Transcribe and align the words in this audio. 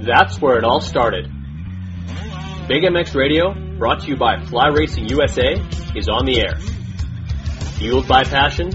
That's 0.00 0.40
where 0.40 0.58
it 0.58 0.64
all 0.64 0.80
started. 0.80 1.30
Big 2.68 2.82
MX 2.82 3.14
Radio, 3.14 3.54
brought 3.78 4.00
to 4.00 4.08
you 4.08 4.16
by 4.16 4.38
Fly 4.44 4.68
Racing 4.68 5.08
USA, 5.08 5.54
is 5.94 6.08
on 6.08 6.26
the 6.26 6.40
air. 6.40 6.56
Fueled 7.78 8.06
by 8.06 8.24
passion, 8.24 8.70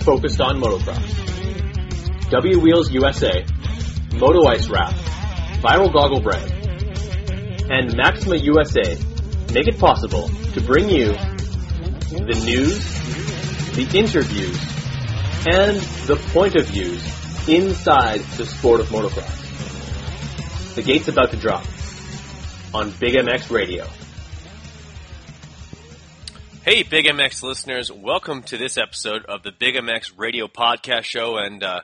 focused 0.00 0.40
on 0.40 0.60
motocross. 0.60 2.30
W 2.30 2.60
Wheels 2.60 2.90
USA, 2.92 3.44
Moto 4.14 4.46
Ice 4.48 4.68
Wrap, 4.68 4.92
Viral 5.62 5.92
Goggle 5.92 6.20
Brand, 6.20 6.52
and 7.70 7.96
Maxima 7.96 8.36
USA 8.36 8.96
make 9.52 9.66
it 9.66 9.78
possible 9.78 10.28
to 10.28 10.60
bring 10.60 10.88
you 10.88 11.12
the 12.10 12.40
news, 12.44 12.78
the 13.74 13.98
interviews, 13.98 14.67
and 15.46 15.76
the 16.06 16.16
point 16.32 16.56
of 16.56 16.66
views 16.66 17.02
inside 17.48 18.20
the 18.36 18.44
sport 18.44 18.80
of 18.80 18.88
motocross. 18.88 20.74
The 20.74 20.82
gate's 20.82 21.08
about 21.08 21.30
to 21.30 21.36
drop 21.36 21.64
on 22.74 22.90
Big 22.98 23.14
MX 23.14 23.50
Radio. 23.50 23.86
Hey, 26.64 26.82
Big 26.82 27.06
MX 27.06 27.42
listeners, 27.44 27.90
welcome 27.90 28.42
to 28.44 28.58
this 28.58 28.76
episode 28.76 29.24
of 29.26 29.42
the 29.42 29.52
Big 29.52 29.76
MX 29.76 30.12
Radio 30.18 30.48
Podcast 30.48 31.04
Show. 31.04 31.38
And 31.38 31.62
uh, 31.62 31.80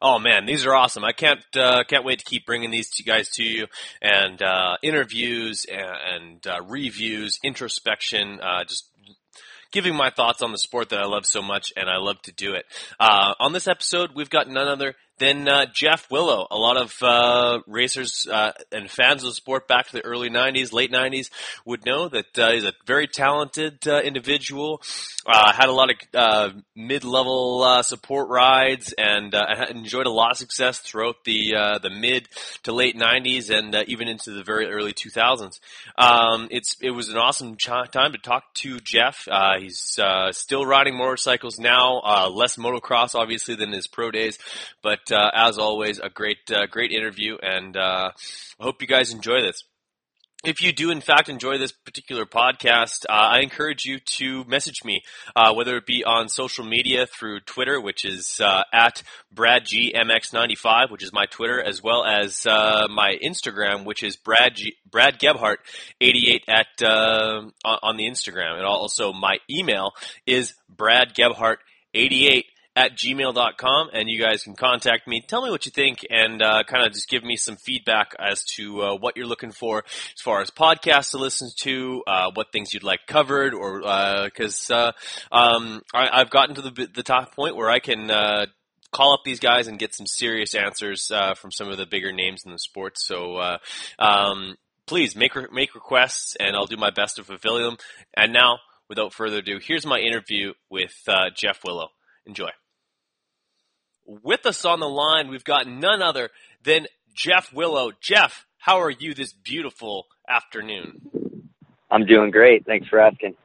oh 0.00 0.20
man, 0.20 0.46
these 0.46 0.64
are 0.64 0.74
awesome! 0.74 1.04
I 1.04 1.12
can't 1.12 1.44
uh, 1.56 1.82
can't 1.84 2.04
wait 2.04 2.20
to 2.20 2.24
keep 2.24 2.46
bringing 2.46 2.70
these 2.70 2.88
to 2.90 3.02
you 3.02 3.04
guys 3.04 3.28
to 3.30 3.42
you 3.42 3.66
and 4.00 4.40
uh, 4.40 4.76
interviews 4.82 5.66
and, 5.70 5.80
and 6.14 6.46
uh, 6.46 6.62
reviews, 6.66 7.40
introspection, 7.42 8.40
uh, 8.40 8.64
just 8.64 8.88
giving 9.72 9.96
my 9.96 10.10
thoughts 10.10 10.42
on 10.42 10.52
the 10.52 10.58
sport 10.58 10.90
that 10.90 11.00
I 11.00 11.06
love 11.06 11.26
so 11.26 11.42
much, 11.42 11.72
and 11.76 11.88
I 11.88 11.96
love 11.96 12.20
to 12.22 12.32
do 12.32 12.52
it. 12.54 12.64
Uh, 13.00 13.34
on 13.40 13.52
this 13.52 13.66
episode, 13.66 14.10
we've 14.14 14.30
got 14.30 14.48
none 14.48 14.68
other 14.68 14.94
then 15.18 15.48
uh, 15.48 15.66
Jeff 15.72 16.08
Willoh, 16.10 16.46
a 16.50 16.56
lot 16.56 16.76
of 16.76 16.94
uh, 17.02 17.60
racers 17.66 18.26
uh, 18.30 18.52
and 18.72 18.90
fans 18.90 19.22
of 19.22 19.30
the 19.30 19.34
sport 19.34 19.68
back 19.68 19.86
to 19.86 19.92
the 19.92 20.04
early 20.04 20.30
90s, 20.30 20.72
late 20.72 20.90
90s 20.90 21.30
would 21.64 21.84
know 21.84 22.08
that 22.08 22.38
uh, 22.38 22.50
he's 22.50 22.64
a 22.64 22.72
very 22.86 23.06
talented 23.06 23.86
uh, 23.86 24.00
individual. 24.00 24.82
Uh, 25.24 25.52
had 25.52 25.68
a 25.68 25.72
lot 25.72 25.90
of 26.14 26.54
mid-level 26.74 27.82
support 27.84 28.28
rides 28.28 28.92
and 28.98 29.34
enjoyed 29.70 30.06
a 30.06 30.10
lot 30.10 30.32
of 30.32 30.36
success 30.38 30.80
throughout 30.80 31.16
the 31.24 31.52
the 31.82 31.90
mid 31.90 32.28
to 32.64 32.72
late 32.72 32.96
90s 32.96 33.50
and 33.50 33.74
even 33.88 34.08
into 34.08 34.32
the 34.32 34.42
very 34.42 34.66
early 34.66 34.92
2000s. 34.92 35.60
Um, 35.96 36.48
it's 36.50 36.76
it 36.80 36.90
was 36.90 37.08
an 37.08 37.18
awesome 37.18 37.56
ch- 37.56 37.66
time 37.66 38.12
to 38.12 38.18
talk 38.18 38.52
to 38.54 38.80
Jeff. 38.80 39.28
he's 39.60 39.98
still 40.32 40.66
riding 40.66 40.96
motorcycles 40.96 41.58
now, 41.60 42.00
less 42.28 42.56
motocross 42.56 43.14
obviously 43.14 43.54
than 43.54 43.70
his 43.70 43.86
pro 43.86 44.10
days, 44.10 44.38
but 44.82 45.01
uh, 45.10 45.30
as 45.34 45.58
always, 45.58 45.98
a 45.98 46.08
great, 46.08 46.50
uh, 46.54 46.66
great 46.66 46.92
interview, 46.92 47.36
and 47.42 47.76
uh, 47.76 48.10
I 48.60 48.62
hope 48.62 48.80
you 48.80 48.86
guys 48.86 49.12
enjoy 49.12 49.40
this. 49.40 49.64
If 50.44 50.60
you 50.60 50.72
do, 50.72 50.90
in 50.90 51.00
fact, 51.00 51.28
enjoy 51.28 51.56
this 51.56 51.70
particular 51.70 52.26
podcast, 52.26 53.06
uh, 53.08 53.12
I 53.12 53.40
encourage 53.40 53.84
you 53.84 54.00
to 54.16 54.44
message 54.44 54.84
me, 54.84 55.02
uh, 55.36 55.54
whether 55.54 55.76
it 55.76 55.86
be 55.86 56.02
on 56.04 56.28
social 56.28 56.64
media 56.64 57.06
through 57.06 57.40
Twitter, 57.40 57.80
which 57.80 58.04
is 58.04 58.40
at 58.40 59.04
BradGMX95, 59.32 60.90
which 60.90 61.04
is 61.04 61.12
my 61.12 61.26
Twitter, 61.26 61.62
as 61.62 61.80
well 61.80 62.04
as 62.04 62.44
my 62.44 63.16
Instagram, 63.24 63.84
which 63.84 64.02
is 64.02 64.16
Brad 64.16 64.56
G- 64.56 64.74
Brad 64.90 65.20
Gebhart 65.20 65.60
88 66.00 66.44
at 66.48 66.66
on 66.84 67.96
the 67.96 68.08
Instagram, 68.08 68.56
and 68.56 68.64
also 68.64 69.12
my 69.12 69.36
email 69.48 69.92
is 70.26 70.54
Brad 70.68 71.14
Gebhart 71.14 71.60
88 71.94 72.46
at 72.74 72.96
gmail.com 72.96 73.90
and 73.92 74.08
you 74.08 74.20
guys 74.20 74.42
can 74.42 74.54
contact 74.54 75.06
me. 75.06 75.22
Tell 75.26 75.42
me 75.42 75.50
what 75.50 75.66
you 75.66 75.72
think 75.72 76.06
and 76.08 76.42
uh, 76.42 76.62
kind 76.64 76.86
of 76.86 76.92
just 76.92 77.08
give 77.08 77.22
me 77.22 77.36
some 77.36 77.56
feedback 77.56 78.14
as 78.18 78.44
to 78.56 78.82
uh, 78.82 78.96
what 78.96 79.16
you're 79.16 79.26
looking 79.26 79.52
for 79.52 79.84
as 79.86 80.20
far 80.22 80.40
as 80.40 80.50
podcasts 80.50 81.10
to 81.10 81.18
listen 81.18 81.50
to, 81.58 82.02
uh, 82.06 82.30
what 82.34 82.52
things 82.52 82.72
you'd 82.72 82.82
like 82.82 83.00
covered, 83.06 83.54
or 83.54 83.80
because 84.24 84.70
uh, 84.70 84.92
uh, 85.30 85.34
um, 85.34 85.82
I, 85.94 86.18
have 86.18 86.30
gotten 86.30 86.54
to 86.56 86.62
the, 86.62 86.88
the 86.94 87.02
top 87.02 87.34
point 87.34 87.56
where 87.56 87.70
I 87.70 87.78
can 87.78 88.10
uh, 88.10 88.46
call 88.92 89.14
up 89.14 89.20
these 89.24 89.40
guys 89.40 89.66
and 89.66 89.78
get 89.78 89.94
some 89.94 90.06
serious 90.06 90.54
answers 90.54 91.10
uh, 91.10 91.34
from 91.34 91.50
some 91.50 91.68
of 91.68 91.76
the 91.76 91.86
bigger 91.86 92.12
names 92.12 92.42
in 92.44 92.52
the 92.52 92.58
sport. 92.58 92.98
So, 92.98 93.36
uh, 93.36 93.58
um, 93.98 94.56
please 94.86 95.16
make 95.16 95.34
re- 95.34 95.46
make 95.52 95.74
requests, 95.74 96.36
and 96.36 96.54
I'll 96.54 96.66
do 96.66 96.76
my 96.76 96.90
best 96.90 97.16
to 97.16 97.24
fulfill 97.24 97.58
them. 97.58 97.76
And 98.16 98.32
now, 98.32 98.58
without 98.88 99.12
further 99.12 99.38
ado, 99.38 99.58
here's 99.62 99.86
my 99.86 99.98
interview 99.98 100.52
with 100.70 100.94
uh, 101.08 101.30
Jeff 101.34 101.60
Willoh. 101.64 101.88
Enjoy. 102.26 102.50
With 104.06 104.46
us 104.46 104.64
on 104.64 104.80
the 104.80 104.88
line, 104.88 105.28
we've 105.28 105.44
got 105.44 105.66
none 105.66 106.02
other 106.02 106.30
than 106.64 106.86
Jeff 107.14 107.52
Willoh. 107.52 107.92
Jeff, 108.00 108.46
how 108.58 108.80
are 108.80 108.90
you 108.90 109.14
this 109.14 109.32
beautiful 109.32 110.06
afternoon? 110.28 111.48
I'm 111.90 112.06
doing 112.06 112.30
great. 112.30 112.64
Thanks 112.64 112.88
for 112.88 112.98
asking. 112.98 113.36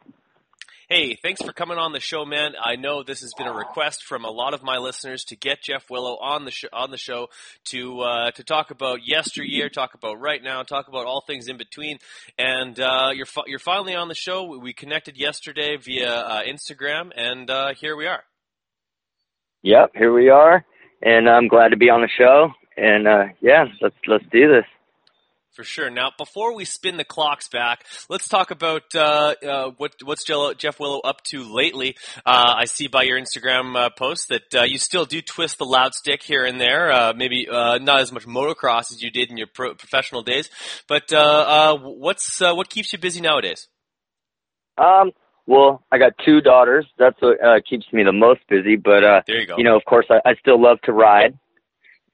Hey, 0.89 1.17
thanks 1.21 1.41
for 1.41 1.51
coming 1.51 1.77
on 1.77 1.91
the 1.91 1.99
show, 1.99 2.23
man. 2.23 2.53
I 2.63 2.77
know 2.77 3.03
this 3.03 3.19
has 3.19 3.33
been 3.37 3.47
a 3.47 3.53
request 3.53 4.05
from 4.05 4.23
a 4.23 4.29
lot 4.29 4.53
of 4.53 4.63
my 4.63 4.77
listeners 4.77 5.25
to 5.25 5.35
get 5.35 5.61
Jeff 5.61 5.89
Willoh 5.89 6.15
on 6.15 6.45
the 6.45 6.51
show, 6.51 6.69
on 6.71 6.91
the 6.91 6.97
show 6.97 7.27
to 7.71 7.99
uh, 7.99 8.31
to 8.31 8.43
talk 8.45 8.71
about 8.71 9.05
yesteryear, 9.05 9.67
talk 9.67 9.95
about 9.95 10.21
right 10.21 10.41
now, 10.41 10.63
talk 10.63 10.87
about 10.87 11.05
all 11.05 11.19
things 11.27 11.49
in 11.49 11.57
between. 11.57 11.97
And 12.39 12.79
uh, 12.79 13.09
you're 13.13 13.25
fi- 13.25 13.43
you're 13.47 13.59
finally 13.59 13.95
on 13.95 14.07
the 14.07 14.15
show. 14.15 14.57
We 14.57 14.71
connected 14.71 15.17
yesterday 15.17 15.75
via 15.75 16.09
uh, 16.09 16.41
Instagram, 16.43 17.11
and 17.13 17.49
uh, 17.49 17.73
here 17.73 17.97
we 17.97 18.07
are. 18.07 18.23
Yep, 19.63 19.91
here 19.95 20.13
we 20.13 20.29
are, 20.29 20.65
and 21.01 21.29
I'm 21.29 21.47
glad 21.47 21.69
to 21.69 21.77
be 21.77 21.89
on 21.89 22.01
the 22.01 22.09
show. 22.17 22.51
And 22.77 23.07
uh, 23.07 23.23
yeah, 23.41 23.65
let's 23.81 23.95
let's 24.07 24.25
do 24.31 24.47
this. 24.47 24.65
For 25.57 25.63
sure. 25.63 25.89
Now, 25.89 26.11
before 26.15 26.53
we 26.53 26.65
spin 26.65 26.97
the 26.97 27.03
clocks 27.03 27.49
back, 27.49 27.83
let's 28.09 28.29
talk 28.29 28.51
about 28.51 28.83
uh, 28.93 29.33
uh, 29.43 29.71
what 29.77 29.95
what's 30.03 30.23
Jeff 30.23 30.79
Willoh 30.79 31.01
up 31.03 31.23
to 31.29 31.41
lately. 31.51 31.95
Uh, 32.23 32.53
I 32.55 32.65
see 32.65 32.87
by 32.87 33.01
your 33.03 33.19
Instagram 33.19 33.75
uh, 33.75 33.89
post 33.89 34.29
that 34.29 34.53
uh, 34.53 34.63
you 34.65 34.77
still 34.77 35.05
do 35.05 35.19
twist 35.19 35.57
the 35.57 35.65
loud 35.65 35.95
stick 35.95 36.21
here 36.21 36.45
and 36.45 36.61
there. 36.61 36.91
Uh, 36.91 37.13
maybe 37.17 37.47
not 37.49 38.01
as 38.01 38.11
much 38.11 38.27
motocross 38.27 38.91
as 38.91 39.01
you 39.01 39.09
did 39.09 39.31
in 39.31 39.37
your 39.37 39.47
pro- 39.47 39.73
professional 39.73 40.21
days, 40.21 40.51
but 40.87 41.05
what's 41.81 42.39
what 42.39 42.69
keeps 42.69 42.93
you 42.93 42.99
busy 42.99 43.21
nowadays? 43.21 43.67
Um, 44.77 45.11
well, 45.47 45.81
I 45.91 45.97
got 45.97 46.13
two 46.23 46.41
daughters. 46.41 46.85
That's 46.99 47.19
what 47.21 47.43
uh, 47.43 47.59
keeps 47.67 47.85
me 47.93 48.03
the 48.03 48.11
most 48.11 48.41
busy. 48.49 48.75
But 48.75 49.03
uh, 49.03 49.21
there 49.25 49.39
you 49.39 49.47
go. 49.47 49.55
You 49.57 49.63
know, 49.63 49.77
of 49.77 49.85
course, 49.85 50.05
I, 50.09 50.19
I 50.29 50.35
still 50.35 50.61
love 50.61 50.79
to 50.83 50.91
ride, 50.91 51.39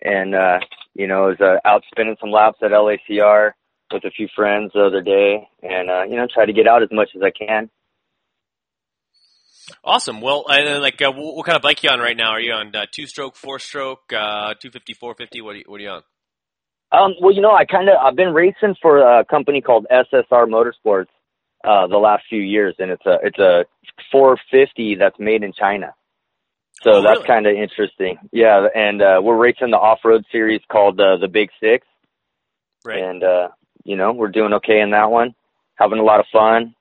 and 0.02 0.36
uh, 0.36 0.60
you 0.94 1.08
know, 1.08 1.26
I 1.26 1.28
was 1.28 1.42
uh, 1.42 1.68
out 1.68 1.84
spinning 1.92 2.16
some 2.22 2.32
laps 2.32 2.60
at 2.62 2.72
LACR 2.72 3.52
with 3.92 4.06
a 4.06 4.12
few 4.12 4.28
friends 4.36 4.72
the 4.74 4.86
other 4.86 5.02
day, 5.02 5.48
and 5.64 5.90
uh, 5.90 6.04
you 6.04 6.16
know, 6.16 6.28
try 6.32 6.46
to 6.46 6.54
get 6.54 6.68
out 6.68 6.84
as 6.84 6.90
much 6.92 7.10
as 7.16 7.22
I 7.24 7.32
can. 7.32 7.70
Awesome. 9.84 10.22
Well, 10.22 10.46
uh, 10.48 10.80
like, 10.80 11.02
uh, 11.02 11.12
what 11.12 11.46
kind 11.46 11.56
of 11.56 11.62
bike 11.62 11.80
are 11.84 11.88
you 11.88 11.90
on 11.90 12.00
right 12.00 12.18
now? 12.18 12.32
Are 12.32 12.40
you 12.40 12.52
on 12.52 12.76
uh, 12.76 12.86
two-stroke, 12.92 13.38
four-stroke, 13.38 14.12
uh, 14.12 14.54
250, 14.60 14.94
450? 14.94 15.42
What 15.42 15.56
are 15.56 15.58
you, 15.58 15.64
what 15.68 15.80
are 15.80 15.84
you 15.84 15.90
on? 15.90 16.04
Um, 16.92 17.14
well, 17.22 17.34
you 17.34 17.42
know, 17.42 17.54
I 17.54 17.64
kind 17.66 17.88
of 17.90 17.96
I've 17.96 18.16
been 18.16 18.34
racing 18.34 18.76
for 18.82 19.00
a 19.00 19.26
company 19.26 19.62
called 19.62 19.88
SSR 19.90 20.48
Motorsports 20.48 21.08
uh, 21.64 21.88
the 21.88 21.98
last 21.98 22.24
few 22.30 22.42
years, 22.42 22.76
and 22.80 22.92
it's 22.92 23.06
a 23.06 23.18
it's 23.24 23.40
a 23.40 23.66
450 24.12 24.96
that's 24.96 25.20
made 25.20 25.44
in 25.44 25.54
China. 25.54 25.94
So 26.82 26.96
oh, 26.96 27.02
that's 27.02 27.18
really? 27.18 27.28
kind 27.28 27.48
of 27.48 27.56
interesting. 27.56 28.18
Yeah, 28.32 28.68
and 28.76 29.02
uh, 29.02 29.22
we're 29.24 29.38
racing 29.38 29.72
the 29.72 29.78
off-road 29.78 30.26
series 30.32 30.62
called 30.70 31.00
uh, 31.00 31.18
the 31.18 31.28
Big 31.28 31.50
Six, 31.60 31.88
right. 32.84 33.02
and 33.02 33.24
uh, 33.24 33.50
you 33.84 33.96
know 33.96 34.12
we're 34.12 34.30
doing 34.30 34.54
okay 34.54 34.82
in 34.82 34.92
that 34.92 35.10
one, 35.10 35.36
having 35.76 36.00
a 36.00 36.04
lot 36.04 36.20
of 36.20 36.26
fun, 36.32 36.76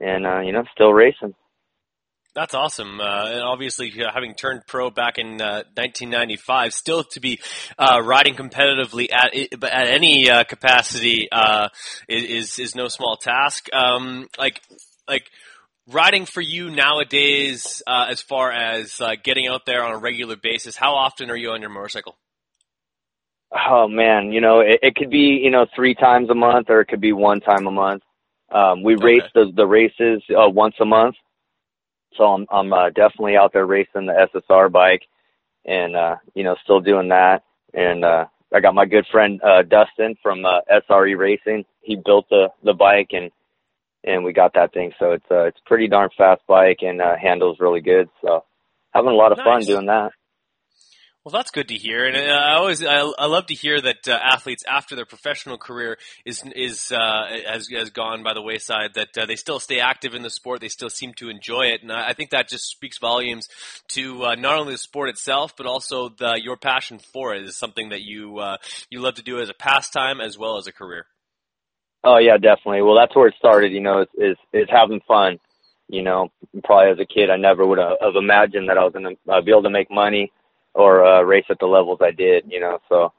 and 0.00 0.26
uh, 0.26 0.40
you 0.40 0.52
know 0.52 0.64
still 0.74 0.92
racing. 0.92 1.34
That's 2.34 2.54
awesome. 2.54 2.98
Uh, 2.98 3.26
and 3.26 3.42
obviously, 3.42 3.92
uh, 4.02 4.10
having 4.12 4.34
turned 4.34 4.62
pro 4.66 4.90
back 4.90 5.18
in 5.18 5.40
uh, 5.42 5.64
1995, 5.74 6.72
still 6.72 7.04
to 7.04 7.20
be 7.20 7.40
uh, 7.78 8.00
riding 8.02 8.34
competitively 8.34 9.12
at 9.12 9.34
at 9.34 9.88
any 9.88 10.30
uh, 10.30 10.44
capacity 10.44 11.28
uh, 11.30 11.68
is 12.08 12.58
is 12.58 12.74
no 12.74 12.88
small 12.88 13.16
task. 13.16 13.68
Um, 13.74 14.28
like 14.38 14.62
like 15.06 15.24
riding 15.86 16.24
for 16.24 16.40
you 16.40 16.70
nowadays, 16.70 17.82
as 17.86 18.22
far 18.22 18.50
as 18.50 18.98
getting 19.22 19.46
out 19.46 19.66
there 19.66 19.84
on 19.84 19.92
a 19.92 19.98
regular 19.98 20.36
basis, 20.36 20.74
how 20.74 20.94
often 20.94 21.30
are 21.30 21.36
you 21.36 21.50
on 21.50 21.60
your 21.60 21.70
motorcycle? 21.70 22.16
Oh 23.54 23.88
man, 23.88 24.32
you 24.32 24.40
know 24.40 24.60
it, 24.60 24.78
it 24.82 24.94
could 24.94 25.10
be 25.10 25.38
you 25.42 25.50
know 25.50 25.66
three 25.76 25.94
times 25.94 26.30
a 26.30 26.34
month, 26.34 26.70
or 26.70 26.80
it 26.80 26.88
could 26.88 27.02
be 27.02 27.12
one 27.12 27.40
time 27.40 27.66
a 27.66 27.70
month. 27.70 28.02
Um, 28.50 28.82
we 28.82 28.94
Okay. 28.94 29.04
race 29.04 29.30
the 29.34 29.52
the 29.54 29.66
races 29.66 30.22
uh, 30.30 30.48
once 30.48 30.76
a 30.80 30.86
month, 30.86 31.16
so 32.16 32.24
I'm 32.24 32.46
I'm 32.50 32.72
uh, 32.72 32.90
definitely 32.90 33.36
out 33.36 33.52
there 33.52 33.66
racing 33.66 34.06
the 34.06 34.28
SSR 34.34 34.70
bike, 34.70 35.02
and 35.64 35.96
uh, 35.96 36.16
you 36.34 36.44
know 36.44 36.56
still 36.62 36.80
doing 36.80 37.08
that. 37.08 37.44
And 37.74 38.04
uh, 38.04 38.26
I 38.54 38.60
got 38.60 38.74
my 38.74 38.86
good 38.86 39.06
friend 39.10 39.40
uh, 39.42 39.62
Dustin 39.62 40.16
from 40.22 40.44
uh, 40.44 40.60
SRE 40.70 41.16
Racing. 41.16 41.64
He 41.80 41.96
built 41.96 42.28
the 42.28 42.48
the 42.62 42.74
bike, 42.74 43.10
and 43.12 43.30
and 44.04 44.24
we 44.24 44.32
got 44.32 44.54
that 44.54 44.72
thing. 44.72 44.92
So 44.98 45.12
it's 45.12 45.24
uh, 45.30 45.44
it's 45.44 45.58
a 45.64 45.68
pretty 45.68 45.88
darn 45.88 46.10
fast 46.16 46.42
bike 46.46 46.78
and 46.82 47.00
uh, 47.00 47.16
handles 47.20 47.58
really 47.60 47.80
good. 47.80 48.08
So 48.20 48.44
having 48.92 49.10
a 49.10 49.14
lot 49.14 49.32
of 49.32 49.38
fun 49.38 49.62
doing 49.62 49.86
that. 49.86 50.12
Well, 51.24 51.30
that's 51.30 51.52
good 51.52 51.68
to 51.68 51.74
hear, 51.74 52.04
and 52.04 52.16
uh, 52.16 52.34
I 52.34 52.54
always 52.54 52.84
I, 52.84 52.98
I 52.98 53.26
love 53.26 53.46
to 53.46 53.54
hear 53.54 53.80
that 53.80 54.08
uh, 54.08 54.18
athletes 54.20 54.64
after 54.68 54.96
their 54.96 55.04
professional 55.04 55.56
career 55.56 55.96
is 56.24 56.42
is 56.56 56.90
uh, 56.90 57.28
has 57.46 57.68
has 57.68 57.90
gone 57.90 58.24
by 58.24 58.34
the 58.34 58.42
wayside 58.42 58.94
that 58.94 59.16
uh, 59.16 59.26
they 59.26 59.36
still 59.36 59.60
stay 59.60 59.78
active 59.78 60.14
in 60.14 60.22
the 60.22 60.30
sport, 60.30 60.60
they 60.60 60.68
still 60.68 60.90
seem 60.90 61.14
to 61.14 61.28
enjoy 61.28 61.66
it, 61.66 61.82
and 61.82 61.92
I 61.92 62.08
I 62.08 62.12
think 62.12 62.30
that 62.30 62.48
just 62.48 62.68
speaks 62.68 62.98
volumes 62.98 63.48
to 63.90 64.24
uh, 64.24 64.34
not 64.34 64.58
only 64.58 64.72
the 64.72 64.78
sport 64.78 65.10
itself, 65.10 65.56
but 65.56 65.64
also 65.64 66.08
the, 66.08 66.40
your 66.42 66.56
passion 66.56 66.98
for 66.98 67.36
it 67.36 67.44
is 67.44 67.56
something 67.56 67.90
that 67.90 68.02
you 68.02 68.38
uh, 68.38 68.56
you 68.90 68.98
love 68.98 69.14
to 69.14 69.22
do 69.22 69.38
as 69.38 69.48
a 69.48 69.54
pastime 69.54 70.20
as 70.20 70.36
well 70.36 70.56
as 70.56 70.66
a 70.66 70.72
career. 70.72 71.06
Oh 72.02 72.18
yeah, 72.18 72.36
definitely. 72.36 72.82
Well, 72.82 72.96
that's 72.96 73.14
where 73.14 73.28
it 73.28 73.34
started. 73.38 73.70
You 73.70 73.80
know, 73.80 74.00
is 74.00 74.08
is, 74.18 74.36
is 74.52 74.68
having 74.68 75.00
fun. 75.06 75.38
You 75.88 76.02
know, 76.02 76.32
probably 76.64 76.90
as 76.90 76.98
a 76.98 77.06
kid, 77.06 77.30
I 77.30 77.36
never 77.36 77.64
would 77.64 77.78
have 77.78 78.16
imagined 78.16 78.70
that 78.70 78.78
I 78.78 78.82
was 78.82 78.92
going 78.92 79.04
to 79.04 79.32
uh, 79.32 79.40
be 79.40 79.52
able 79.52 79.62
to 79.62 79.70
make 79.70 79.88
money 79.88 80.32
or 80.74 81.04
uh, 81.04 81.22
race 81.22 81.44
at 81.50 81.58
the 81.60 81.66
levels 81.66 81.98
I 82.02 82.10
did. 82.10 82.44
You 82.48 82.60
know, 82.60 82.78
so 82.88 83.12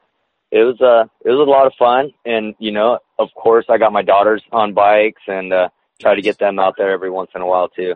it 0.51 0.63
was 0.63 0.79
uh 0.81 1.09
it 1.25 1.31
was 1.31 1.47
a 1.47 1.49
lot 1.49 1.67
of 1.67 1.73
fun, 1.77 2.11
and 2.25 2.55
you 2.59 2.71
know, 2.71 2.99
of 3.17 3.29
course, 3.35 3.65
I 3.69 3.77
got 3.77 3.91
my 3.91 4.03
daughters 4.03 4.43
on 4.51 4.73
bikes 4.73 5.21
and 5.27 5.51
uh, 5.51 5.69
try 5.99 6.15
to 6.15 6.21
get 6.21 6.37
them 6.37 6.59
out 6.59 6.75
there 6.77 6.91
every 6.91 7.09
once 7.09 7.31
in 7.35 7.41
a 7.41 7.47
while 7.47 7.69
too. 7.69 7.95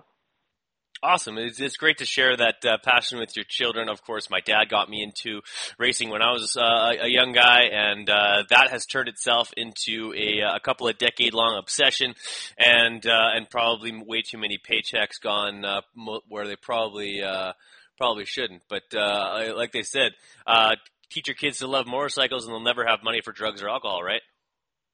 Awesome. 1.04 1.38
It's, 1.38 1.60
it's 1.60 1.78
great 1.78 2.00
to 2.00 2.06
share 2.06 2.36
that 2.36 2.66
uh, 2.66 2.78
passion 2.84 3.20
with 3.20 3.36
your 3.36 3.46
children. 3.48 3.88
Of 3.88 4.02
course, 4.02 4.32
my 4.32 4.40
dad 4.40 4.66
got 4.70 4.90
me 4.90 5.04
into 5.04 5.42
racing 5.78 6.10
when 6.10 6.24
I 6.24 6.32
was 6.32 6.58
uh, 6.58 6.94
a 7.00 7.08
young 7.08 7.34
guy, 7.34 7.66
and 7.72 8.10
uh, 8.10 8.44
that 8.50 8.72
has 8.72 8.88
turned 8.88 9.08
itself 9.08 9.52
into 9.56 10.14
a, 10.18 10.40
a 10.56 10.60
couple 10.60 10.88
of 10.88 10.98
decade 10.98 11.36
long 11.36 11.56
obsession, 11.60 12.16
and 12.58 13.06
uh, 13.06 13.30
and 13.36 13.48
probably 13.48 13.94
way 14.04 14.24
too 14.24 14.40
many 14.40 14.58
paychecks 14.58 15.22
gone 15.22 15.64
uh, 15.64 15.82
where 16.28 16.48
they 16.48 16.56
probably 16.56 17.22
uh, 17.22 17.54
probably 17.98 18.26
shouldn't. 18.26 18.64
But 18.70 18.84
uh, 18.96 19.54
like 19.56 19.72
they 19.72 19.84
said, 19.84 20.14
uh, 20.46 20.76
teach 21.10 21.28
your 21.28 21.36
kids 21.36 21.60
to 21.60 21.68
love 21.68 21.88
motorcycles, 21.88 22.46
and 22.46 22.54
they'll 22.54 22.62
never 22.62 22.86
have 22.86 23.04
money 23.04 23.22
for 23.24 23.32
drugs 23.32 23.62
or 23.62 23.70
alcohol, 23.70 24.04
right? 24.04 24.22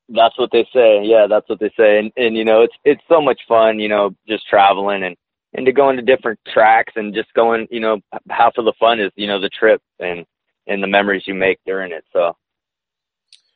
That's 0.09 0.37
what 0.37 0.51
they 0.51 0.65
say. 0.73 1.01
Yeah, 1.03 1.27
that's 1.29 1.47
what 1.49 1.59
they 1.59 1.71
say. 1.77 1.99
And 1.99 2.11
and 2.17 2.35
you 2.35 2.45
know, 2.45 2.61
it's 2.61 2.75
it's 2.83 3.01
so 3.07 3.21
much 3.21 3.41
fun, 3.47 3.79
you 3.79 3.87
know, 3.87 4.15
just 4.27 4.47
traveling 4.47 5.03
and 5.03 5.15
and 5.53 5.65
to 5.65 5.71
go 5.71 5.89
into 5.89 6.01
different 6.01 6.39
tracks 6.51 6.93
and 6.95 7.13
just 7.13 7.33
going, 7.33 7.67
you 7.69 7.79
know, 7.79 7.99
half 8.29 8.53
of 8.57 8.65
the 8.65 8.73
fun 8.79 8.99
is, 8.99 9.11
you 9.15 9.27
know, 9.27 9.39
the 9.39 9.49
trip 9.49 9.81
and 9.99 10.25
and 10.67 10.81
the 10.81 10.87
memories 10.87 11.23
you 11.25 11.33
make 11.33 11.59
during 11.65 11.91
it. 11.91 12.03
So 12.11 12.35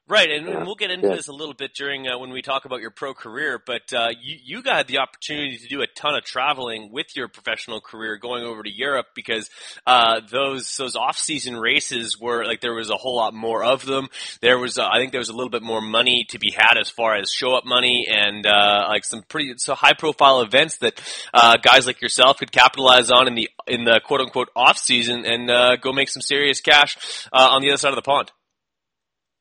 Right, 0.09 0.31
and, 0.31 0.47
yeah. 0.47 0.63
we'll 0.63 0.75
get 0.75 0.89
into 0.89 1.09
yeah. 1.09 1.15
this 1.15 1.27
a 1.27 1.33
little 1.33 1.53
bit 1.53 1.73
during 1.73 2.07
uh, 2.07 2.17
when 2.17 2.29
we 2.29 2.41
talk 2.41 2.63
about 2.63 2.79
your 2.79 2.91
pro 2.91 3.13
career. 3.13 3.61
But 3.63 3.91
uh, 3.91 4.07
you 4.21 4.37
you 4.41 4.61
got 4.61 4.87
the 4.87 4.99
opportunity 4.99 5.57
to 5.57 5.67
do 5.67 5.81
a 5.81 5.87
ton 5.87 6.15
of 6.15 6.23
traveling 6.23 6.93
with 6.93 7.07
your 7.17 7.27
professional 7.27 7.81
career, 7.81 8.15
going 8.15 8.45
over 8.45 8.63
to 8.63 8.71
Europe 8.71 9.07
because 9.13 9.49
uh, 9.85 10.21
those 10.31 10.73
those 10.77 10.95
off 10.95 11.17
season 11.17 11.57
races 11.57 12.17
were 12.17 12.45
like 12.45 12.61
there 12.61 12.73
was 12.73 12.89
a 12.89 12.95
whole 12.95 13.17
lot 13.17 13.33
more 13.33 13.65
of 13.65 13.85
them. 13.85 14.07
There 14.39 14.57
was 14.57 14.77
uh, 14.77 14.87
I 14.87 14.97
think 14.97 15.11
there 15.11 15.19
was 15.19 15.27
a 15.27 15.35
little 15.35 15.49
bit 15.49 15.61
more 15.61 15.81
money 15.81 16.25
to 16.29 16.39
be 16.39 16.51
had 16.51 16.77
as 16.79 16.89
far 16.89 17.17
as 17.17 17.29
show 17.29 17.53
up 17.53 17.65
money 17.65 18.07
and 18.09 18.45
uh, 18.45 18.85
like 18.87 19.03
some 19.03 19.23
pretty 19.23 19.55
so 19.57 19.75
high 19.75 19.93
profile 19.93 20.41
events 20.41 20.77
that 20.77 21.01
uh, 21.33 21.57
guys 21.57 21.85
like 21.85 22.01
yourself 22.01 22.37
could 22.37 22.53
capitalize 22.53 23.11
on 23.11 23.27
in 23.27 23.35
the 23.35 23.49
in 23.67 23.83
the 23.83 23.99
quote 24.05 24.21
unquote 24.21 24.47
off 24.55 24.77
season 24.77 25.25
and 25.25 25.81
go 25.81 25.91
make 25.91 26.07
some 26.07 26.21
serious 26.21 26.61
cash 26.61 26.97
on 27.33 27.61
the 27.61 27.71
other 27.71 27.77
side 27.77 27.89
of 27.89 27.97
the 27.97 28.01
pond. 28.01 28.31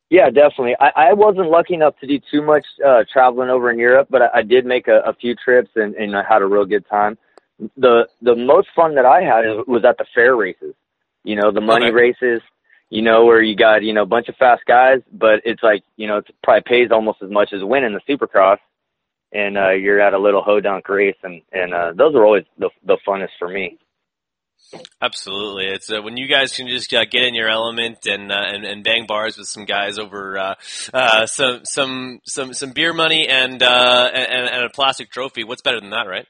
Yeah, 0.08 0.30
definitely. 0.30 0.76
I, 0.78 1.10
I 1.10 1.12
wasn't 1.14 1.50
lucky 1.50 1.74
enough 1.74 1.98
to 2.00 2.06
do 2.06 2.20
too 2.30 2.42
much 2.42 2.64
uh, 2.86 3.04
traveling 3.12 3.50
over 3.50 3.70
in 3.70 3.78
Europe, 3.78 4.08
but 4.08 4.22
I, 4.22 4.28
I 4.34 4.42
did 4.42 4.64
make 4.64 4.86
a, 4.86 5.00
a 5.00 5.12
few 5.14 5.34
trips 5.34 5.70
and, 5.74 5.94
and 5.96 6.16
I 6.16 6.22
had 6.28 6.42
a 6.42 6.46
real 6.46 6.64
good 6.64 6.86
time. 6.88 7.18
The 7.76 8.06
the 8.20 8.36
most 8.36 8.68
fun 8.76 8.94
that 8.96 9.06
I 9.06 9.22
had 9.22 9.66
was 9.66 9.82
at 9.84 9.96
the 9.96 10.04
fair 10.14 10.36
races. 10.36 10.74
You 11.24 11.36
know, 11.36 11.50
the 11.50 11.62
money 11.62 11.86
okay. 11.86 11.94
races. 11.94 12.42
You 12.90 13.02
know, 13.02 13.24
where 13.24 13.42
you 13.42 13.56
got 13.56 13.82
you 13.82 13.94
know 13.94 14.02
a 14.02 14.06
bunch 14.06 14.28
of 14.28 14.36
fast 14.36 14.62
guys, 14.66 15.00
but 15.10 15.40
it's 15.44 15.62
like 15.62 15.82
you 15.96 16.06
know 16.06 16.18
it 16.18 16.26
probably 16.44 16.62
pays 16.66 16.90
almost 16.92 17.22
as 17.22 17.30
much 17.30 17.52
as 17.52 17.64
winning 17.64 17.94
the 17.94 18.14
Supercross, 18.14 18.58
and 19.32 19.56
uh, 19.56 19.70
you're 19.70 20.00
at 20.00 20.12
a 20.12 20.18
little 20.18 20.42
hoedown 20.42 20.82
race, 20.86 21.16
and 21.22 21.40
and 21.50 21.72
uh, 21.74 21.92
those 21.96 22.14
are 22.14 22.24
always 22.24 22.44
the 22.58 22.68
the 22.84 22.98
funnest 23.08 23.30
for 23.38 23.48
me. 23.48 23.78
Absolutely, 25.00 25.66
it's 25.66 25.90
uh, 25.90 26.02
when 26.02 26.16
you 26.16 26.26
guys 26.26 26.56
can 26.56 26.66
just 26.68 26.92
uh, 26.92 27.04
get 27.04 27.22
in 27.22 27.34
your 27.34 27.48
element 27.48 27.98
and, 28.06 28.32
uh, 28.32 28.42
and 28.46 28.64
and 28.64 28.82
bang 28.82 29.06
bars 29.06 29.36
with 29.36 29.46
some 29.46 29.64
guys 29.64 29.98
over 29.98 30.38
uh, 30.38 30.54
uh, 30.92 31.26
some 31.26 31.60
some 31.64 32.20
some 32.24 32.52
some 32.52 32.72
beer 32.72 32.92
money 32.92 33.28
and, 33.28 33.62
uh, 33.62 34.10
and 34.12 34.48
and 34.48 34.64
a 34.64 34.70
plastic 34.70 35.10
trophy. 35.10 35.44
What's 35.44 35.62
better 35.62 35.80
than 35.80 35.90
that, 35.90 36.08
right? 36.08 36.26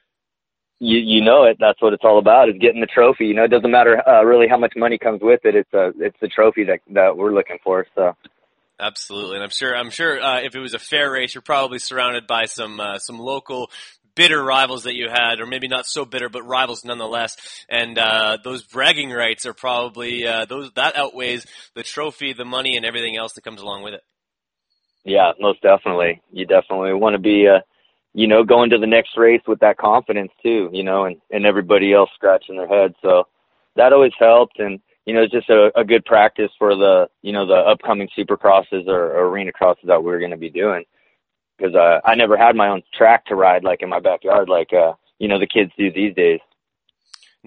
You 0.79 0.97
you 0.99 1.23
know 1.23 1.45
it. 1.45 1.57
That's 1.59 1.81
what 1.81 1.93
it's 1.93 2.03
all 2.03 2.19
about. 2.19 2.49
Is 2.49 2.55
getting 2.59 2.81
the 2.81 2.87
trophy. 2.87 3.25
You 3.25 3.33
know, 3.33 3.45
it 3.45 3.51
doesn't 3.51 3.71
matter 3.71 4.01
really 4.23 4.47
how 4.47 4.57
much 4.57 4.73
money 4.75 4.97
comes 4.97 5.21
with 5.21 5.41
it. 5.43 5.55
It's 5.55 5.73
a 5.73 5.91
it's 5.99 6.17
the 6.21 6.27
trophy 6.27 6.65
that 6.65 6.81
that 6.93 7.17
we're 7.17 7.33
looking 7.33 7.57
for. 7.63 7.87
So. 7.95 8.15
Absolutely, 8.79 9.37
and 9.37 9.43
I'm 9.43 9.49
sure. 9.49 9.75
I'm 9.75 9.89
sure 9.89 10.21
uh, 10.21 10.41
if 10.41 10.55
it 10.55 10.59
was 10.59 10.75
a 10.75 10.79
fair 10.79 11.11
race, 11.11 11.33
you're 11.33 11.41
probably 11.41 11.79
surrounded 11.79 12.27
by 12.27 12.45
some 12.45 12.79
uh, 12.79 12.99
some 12.99 13.17
local 13.17 13.71
bitter 14.17 14.43
rivals 14.43 14.83
that 14.83 14.95
you 14.95 15.07
had, 15.07 15.39
or 15.39 15.45
maybe 15.45 15.69
not 15.69 15.85
so 15.85 16.03
bitter, 16.03 16.27
but 16.27 16.41
rivals 16.41 16.83
nonetheless. 16.83 17.37
And 17.69 17.97
uh, 17.97 18.39
those 18.43 18.63
bragging 18.63 19.11
rights 19.11 19.45
are 19.45 19.53
probably 19.53 20.27
uh, 20.27 20.45
those 20.45 20.71
that 20.75 20.97
outweighs 20.97 21.45
the 21.75 21.83
trophy, 21.83 22.33
the 22.33 22.43
money, 22.43 22.75
and 22.75 22.85
everything 22.85 23.15
else 23.15 23.33
that 23.33 23.43
comes 23.43 23.61
along 23.61 23.83
with 23.83 23.93
it. 23.93 24.01
Yeah, 25.05 25.31
most 25.39 25.61
definitely. 25.61 26.21
You 26.33 26.45
definitely 26.45 26.93
want 26.93 27.13
to 27.13 27.19
be, 27.19 27.47
uh, 27.47 27.59
you 28.13 28.27
know, 28.27 28.43
going 28.43 28.71
to 28.71 28.79
the 28.79 28.87
next 28.87 29.11
race 29.15 29.43
with 29.47 29.59
that 29.59 29.77
confidence 29.77 30.31
too, 30.43 30.69
you 30.73 30.83
know, 30.83 31.05
and 31.05 31.21
and 31.31 31.45
everybody 31.45 31.93
else 31.93 32.09
scratching 32.15 32.57
their 32.57 32.67
head. 32.67 32.95
So 33.01 33.27
that 33.75 33.93
always 33.93 34.13
helped, 34.19 34.59
and 34.59 34.81
you 35.05 35.13
know, 35.13 35.21
it's 35.21 35.31
just 35.31 35.49
a, 35.49 35.71
a 35.79 35.85
good 35.85 36.03
practice 36.03 36.51
for 36.59 36.75
the, 36.75 37.07
you 37.21 37.31
know, 37.31 37.47
the 37.47 37.53
upcoming 37.53 38.09
supercrosses 38.17 38.87
or, 38.87 39.13
or 39.15 39.29
arena 39.29 39.53
crosses 39.53 39.85
that 39.87 40.03
we're 40.03 40.19
going 40.19 40.31
to 40.31 40.37
be 40.37 40.49
doing 40.49 40.83
because 41.57 41.75
uh, 41.75 41.99
I 42.05 42.15
never 42.15 42.37
had 42.37 42.55
my 42.55 42.69
own 42.69 42.83
track 42.93 43.25
to 43.25 43.35
ride 43.35 43.63
like 43.63 43.81
in 43.81 43.89
my 43.89 43.99
backyard, 43.99 44.49
like 44.49 44.73
uh, 44.73 44.93
you 45.19 45.27
know 45.27 45.39
the 45.39 45.47
kids 45.47 45.71
do 45.77 45.91
these 45.91 46.15
days 46.15 46.39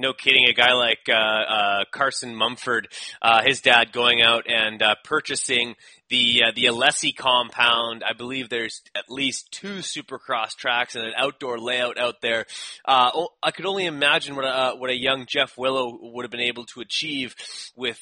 no 0.01 0.13
kidding, 0.15 0.47
a 0.49 0.53
guy 0.53 0.73
like 0.73 1.09
uh, 1.09 1.13
uh, 1.13 1.85
Carson 1.93 2.35
Mumford, 2.35 2.89
uh, 3.21 3.43
his 3.43 3.61
dad 3.61 3.93
going 3.93 4.23
out 4.23 4.47
and 4.51 4.83
uh, 4.83 4.95
purchasing 5.05 5.77
the 6.09 6.43
uh, 6.47 6.53
the 6.57 6.65
Alessi 6.65 7.15
compound. 7.15 8.03
I 8.03 8.15
believe 8.15 8.49
there's 8.49 8.83
at 8.97 9.05
least 9.11 9.53
two 9.53 9.77
Supercross 9.77 10.57
tracks 10.57 10.97
and 10.97 11.05
an 11.05 11.13
outdoor 11.17 11.59
layout 11.59 11.99
out 11.99 12.21
there. 12.23 12.47
Uh, 12.85 13.27
I 13.43 13.51
could 13.51 13.67
only 13.67 13.85
imagine 13.85 14.35
what 14.35 14.45
a 14.45 14.75
what 14.77 14.91
a 14.91 14.97
young 14.97 15.27
Jeff 15.29 15.57
Willoh 15.57 15.99
would 16.01 16.25
have 16.25 16.33
been 16.33 16.41
able 16.41 16.65
to 16.67 16.81
achieve 16.81 17.37
with 17.77 18.01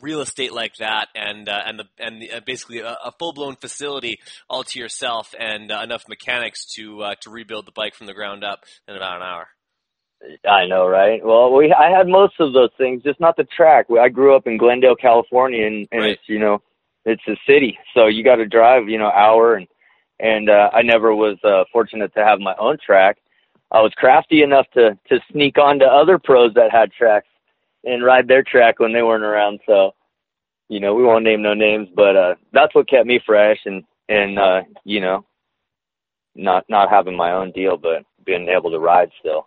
real 0.00 0.22
estate 0.22 0.52
like 0.52 0.76
that, 0.76 1.08
and 1.14 1.48
and 1.48 1.78
the 1.78 1.84
and 1.98 2.22
the, 2.22 2.42
basically 2.44 2.78
a, 2.78 2.96
a 3.04 3.12
full 3.18 3.34
blown 3.34 3.56
facility 3.56 4.18
all 4.48 4.64
to 4.64 4.78
yourself 4.78 5.34
and 5.38 5.70
enough 5.70 6.04
mechanics 6.08 6.64
to 6.74 7.04
to 7.20 7.30
rebuild 7.30 7.66
the 7.66 7.72
bike 7.72 7.94
from 7.94 8.06
the 8.06 8.14
ground 8.14 8.42
up 8.42 8.64
in 8.88 8.96
about 8.96 9.16
an 9.16 9.22
hour. 9.22 9.48
I 10.48 10.66
know, 10.66 10.86
right? 10.86 11.24
Well, 11.24 11.52
we 11.52 11.72
I 11.72 11.90
had 11.90 12.08
most 12.08 12.34
of 12.40 12.52
those 12.52 12.70
things, 12.78 13.02
just 13.02 13.20
not 13.20 13.36
the 13.36 13.44
track. 13.44 13.86
I 14.00 14.08
grew 14.08 14.34
up 14.36 14.46
in 14.46 14.56
Glendale, 14.56 14.96
California, 14.96 15.66
and, 15.66 15.88
and 15.92 16.02
right. 16.02 16.10
it's 16.10 16.22
you 16.26 16.38
know, 16.38 16.62
it's 17.04 17.22
a 17.28 17.36
city, 17.46 17.78
so 17.94 18.06
you 18.06 18.24
got 18.24 18.36
to 18.36 18.46
drive, 18.46 18.88
you 18.88 18.98
know, 18.98 19.10
hour 19.10 19.54
and 19.54 19.66
and 20.20 20.48
uh, 20.48 20.70
I 20.72 20.82
never 20.82 21.14
was 21.14 21.38
uh, 21.44 21.64
fortunate 21.72 22.14
to 22.14 22.24
have 22.24 22.40
my 22.40 22.54
own 22.58 22.78
track. 22.84 23.18
I 23.70 23.80
was 23.80 23.92
crafty 23.96 24.42
enough 24.42 24.66
to 24.74 24.98
to 25.08 25.20
sneak 25.30 25.58
onto 25.58 25.84
other 25.84 26.18
pros 26.18 26.54
that 26.54 26.70
had 26.70 26.92
tracks 26.92 27.28
and 27.84 28.04
ride 28.04 28.28
their 28.28 28.42
track 28.42 28.78
when 28.78 28.92
they 28.92 29.02
weren't 29.02 29.24
around. 29.24 29.60
So, 29.66 29.94
you 30.68 30.80
know, 30.80 30.94
we 30.94 31.02
won't 31.02 31.24
name 31.24 31.42
no 31.42 31.54
names, 31.54 31.88
but 31.94 32.16
uh, 32.16 32.34
that's 32.52 32.74
what 32.74 32.88
kept 32.88 33.06
me 33.06 33.20
fresh 33.24 33.58
and 33.64 33.84
and 34.08 34.38
uh, 34.38 34.62
you 34.84 35.00
know, 35.00 35.24
not 36.34 36.64
not 36.68 36.90
having 36.90 37.16
my 37.16 37.32
own 37.32 37.52
deal, 37.52 37.76
but 37.76 38.04
being 38.24 38.48
able 38.48 38.70
to 38.70 38.78
ride 38.78 39.10
still. 39.18 39.46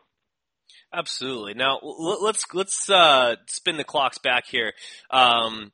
Absolutely. 0.94 1.54
Now 1.54 1.80
let's 1.82 2.46
let's 2.54 2.90
uh, 2.90 3.36
spin 3.48 3.78
the 3.78 3.84
clocks 3.84 4.18
back 4.18 4.46
here. 4.48 4.74
Um, 5.12 5.72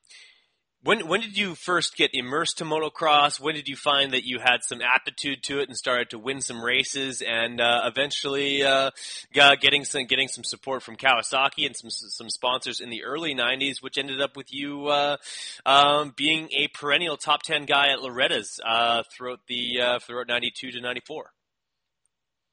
when 0.84 1.08
when 1.08 1.20
did 1.20 1.38
you 1.38 1.54
first 1.54 1.96
get 1.96 2.10
immersed 2.12 2.58
to 2.58 2.64
motocross? 2.64 3.40
When 3.40 3.54
did 3.54 3.68
you 3.68 3.76
find 3.76 4.12
that 4.12 4.24
you 4.24 4.38
had 4.38 4.62
some 4.62 4.82
aptitude 4.82 5.42
to 5.44 5.60
it 5.60 5.68
and 5.68 5.76
started 5.76 6.10
to 6.10 6.18
win 6.18 6.42
some 6.42 6.62
races, 6.62 7.22
and 7.26 7.58
uh, 7.58 7.82
eventually 7.84 8.62
uh, 8.62 8.90
getting 9.32 9.84
some 9.84 10.04
getting 10.04 10.28
some 10.28 10.44
support 10.44 10.82
from 10.82 10.96
Kawasaki 10.96 11.64
and 11.64 11.74
some 11.74 11.88
some 11.88 12.28
sponsors 12.28 12.80
in 12.80 12.90
the 12.90 13.02
early 13.04 13.34
'90s, 13.34 13.82
which 13.82 13.96
ended 13.96 14.20
up 14.20 14.36
with 14.36 14.52
you 14.52 14.88
uh, 14.88 15.16
um, 15.64 16.12
being 16.16 16.50
a 16.54 16.68
perennial 16.68 17.16
top 17.16 17.42
ten 17.42 17.64
guy 17.64 17.88
at 17.90 18.00
Loretta's 18.00 18.60
uh, 18.64 19.04
throughout 19.10 19.40
the 19.48 19.80
uh, 19.80 19.98
throughout 20.00 20.28
'92 20.28 20.72
to 20.72 20.80
'94. 20.82 21.30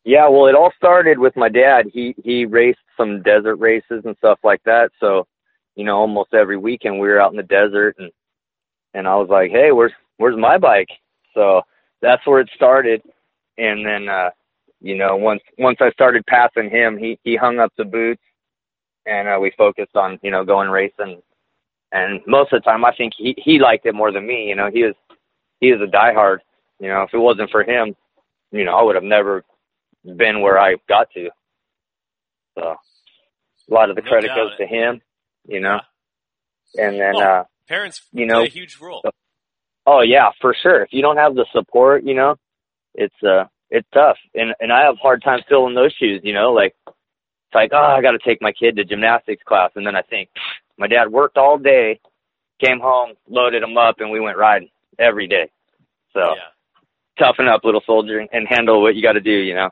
Yeah, 0.03 0.27
well, 0.29 0.47
it 0.47 0.55
all 0.55 0.71
started 0.77 1.19
with 1.19 1.35
my 1.35 1.49
dad. 1.49 1.85
He 1.93 2.15
he 2.23 2.45
raced 2.45 2.79
some 2.97 3.21
desert 3.21 3.57
races 3.57 4.01
and 4.05 4.17
stuff 4.17 4.39
like 4.43 4.63
that. 4.65 4.91
So, 4.99 5.27
you 5.75 5.85
know, 5.85 5.97
almost 5.97 6.33
every 6.33 6.57
weekend 6.57 6.99
we 6.99 7.07
were 7.07 7.21
out 7.21 7.31
in 7.31 7.37
the 7.37 7.43
desert, 7.43 7.95
and 7.99 8.11
and 8.93 9.07
I 9.07 9.15
was 9.15 9.29
like, 9.29 9.51
hey, 9.51 9.71
where's 9.71 9.93
where's 10.17 10.37
my 10.37 10.57
bike? 10.57 10.89
So 11.35 11.61
that's 12.01 12.25
where 12.25 12.39
it 12.41 12.49
started. 12.55 13.01
And 13.57 13.85
then, 13.85 14.09
uh, 14.09 14.31
you 14.81 14.95
know, 14.97 15.17
once 15.17 15.41
once 15.59 15.77
I 15.81 15.91
started 15.91 16.25
passing 16.25 16.69
him, 16.71 16.97
he 16.97 17.19
he 17.23 17.35
hung 17.35 17.59
up 17.59 17.71
the 17.77 17.85
boots, 17.85 18.23
and 19.05 19.27
uh, 19.27 19.39
we 19.39 19.51
focused 19.57 19.95
on 19.95 20.19
you 20.23 20.31
know 20.31 20.43
going 20.43 20.69
racing. 20.69 21.21
And 21.91 22.21
most 22.27 22.53
of 22.53 22.61
the 22.63 22.65
time, 22.69 22.85
I 22.85 22.95
think 22.95 23.13
he 23.17 23.35
he 23.37 23.59
liked 23.59 23.85
it 23.85 23.95
more 23.95 24.11
than 24.11 24.27
me. 24.27 24.45
You 24.49 24.55
know, 24.55 24.69
he 24.73 24.83
was 24.83 24.95
he 25.59 25.71
was 25.73 25.81
a 25.81 25.91
diehard. 25.91 26.39
You 26.79 26.89
know, 26.89 27.03
if 27.03 27.13
it 27.13 27.19
wasn't 27.19 27.51
for 27.51 27.63
him, 27.63 27.95
you 28.51 28.65
know, 28.65 28.75
I 28.77 28.83
would 28.83 28.95
have 28.95 29.03
never 29.03 29.43
been 30.03 30.41
where 30.41 30.59
I 30.59 30.75
got 30.87 31.09
to. 31.11 31.29
So 32.55 32.75
a 33.69 33.73
lot 33.73 33.89
of 33.89 33.95
the 33.95 34.01
no 34.01 34.09
credit 34.09 34.31
goes 34.35 34.55
to 34.57 34.65
him, 34.65 35.01
you 35.47 35.59
know. 35.59 35.79
And 36.77 36.99
then 36.99 37.15
well, 37.15 37.41
uh 37.41 37.43
parents 37.67 38.01
you 38.11 38.25
know 38.25 38.43
a 38.43 38.47
huge 38.47 38.77
role. 38.81 39.03
Oh 39.85 40.01
yeah, 40.01 40.29
for 40.39 40.55
sure. 40.61 40.83
If 40.83 40.89
you 40.91 41.01
don't 41.01 41.17
have 41.17 41.35
the 41.35 41.45
support, 41.51 42.03
you 42.03 42.13
know, 42.13 42.35
it's 42.93 43.15
uh 43.23 43.45
it's 43.69 43.87
tough. 43.93 44.17
And 44.35 44.53
and 44.59 44.71
I 44.71 44.83
have 44.83 44.97
hard 44.97 45.23
time 45.23 45.41
filling 45.47 45.75
those 45.75 45.93
shoes, 45.93 46.21
you 46.23 46.33
know, 46.33 46.51
like 46.51 46.75
it's 46.87 47.55
like, 47.55 47.71
oh, 47.73 47.77
I 47.77 48.01
got 48.01 48.11
to 48.11 48.19
take 48.19 48.41
my 48.41 48.51
kid 48.51 48.77
to 48.77 48.85
gymnastics 48.85 49.43
class 49.43 49.71
and 49.75 49.85
then 49.85 49.95
I 49.95 50.01
think 50.01 50.29
my 50.77 50.87
dad 50.87 51.11
worked 51.11 51.37
all 51.37 51.57
day 51.57 51.99
came 52.59 52.79
home, 52.79 53.13
loaded 53.27 53.63
him 53.63 53.77
up, 53.77 53.99
and 53.99 54.11
we 54.11 54.19
went 54.19 54.37
riding 54.37 54.69
every 54.99 55.27
day. 55.27 55.49
So 56.13 56.35
Yeah. 56.35 56.49
toughen 57.17 57.47
up, 57.47 57.63
little 57.63 57.81
soldier, 57.85 58.19
and 58.31 58.47
handle 58.47 58.81
what 58.81 58.95
you 58.95 59.01
got 59.01 59.13
to 59.13 59.19
do. 59.21 59.31
You 59.31 59.55
know. 59.55 59.69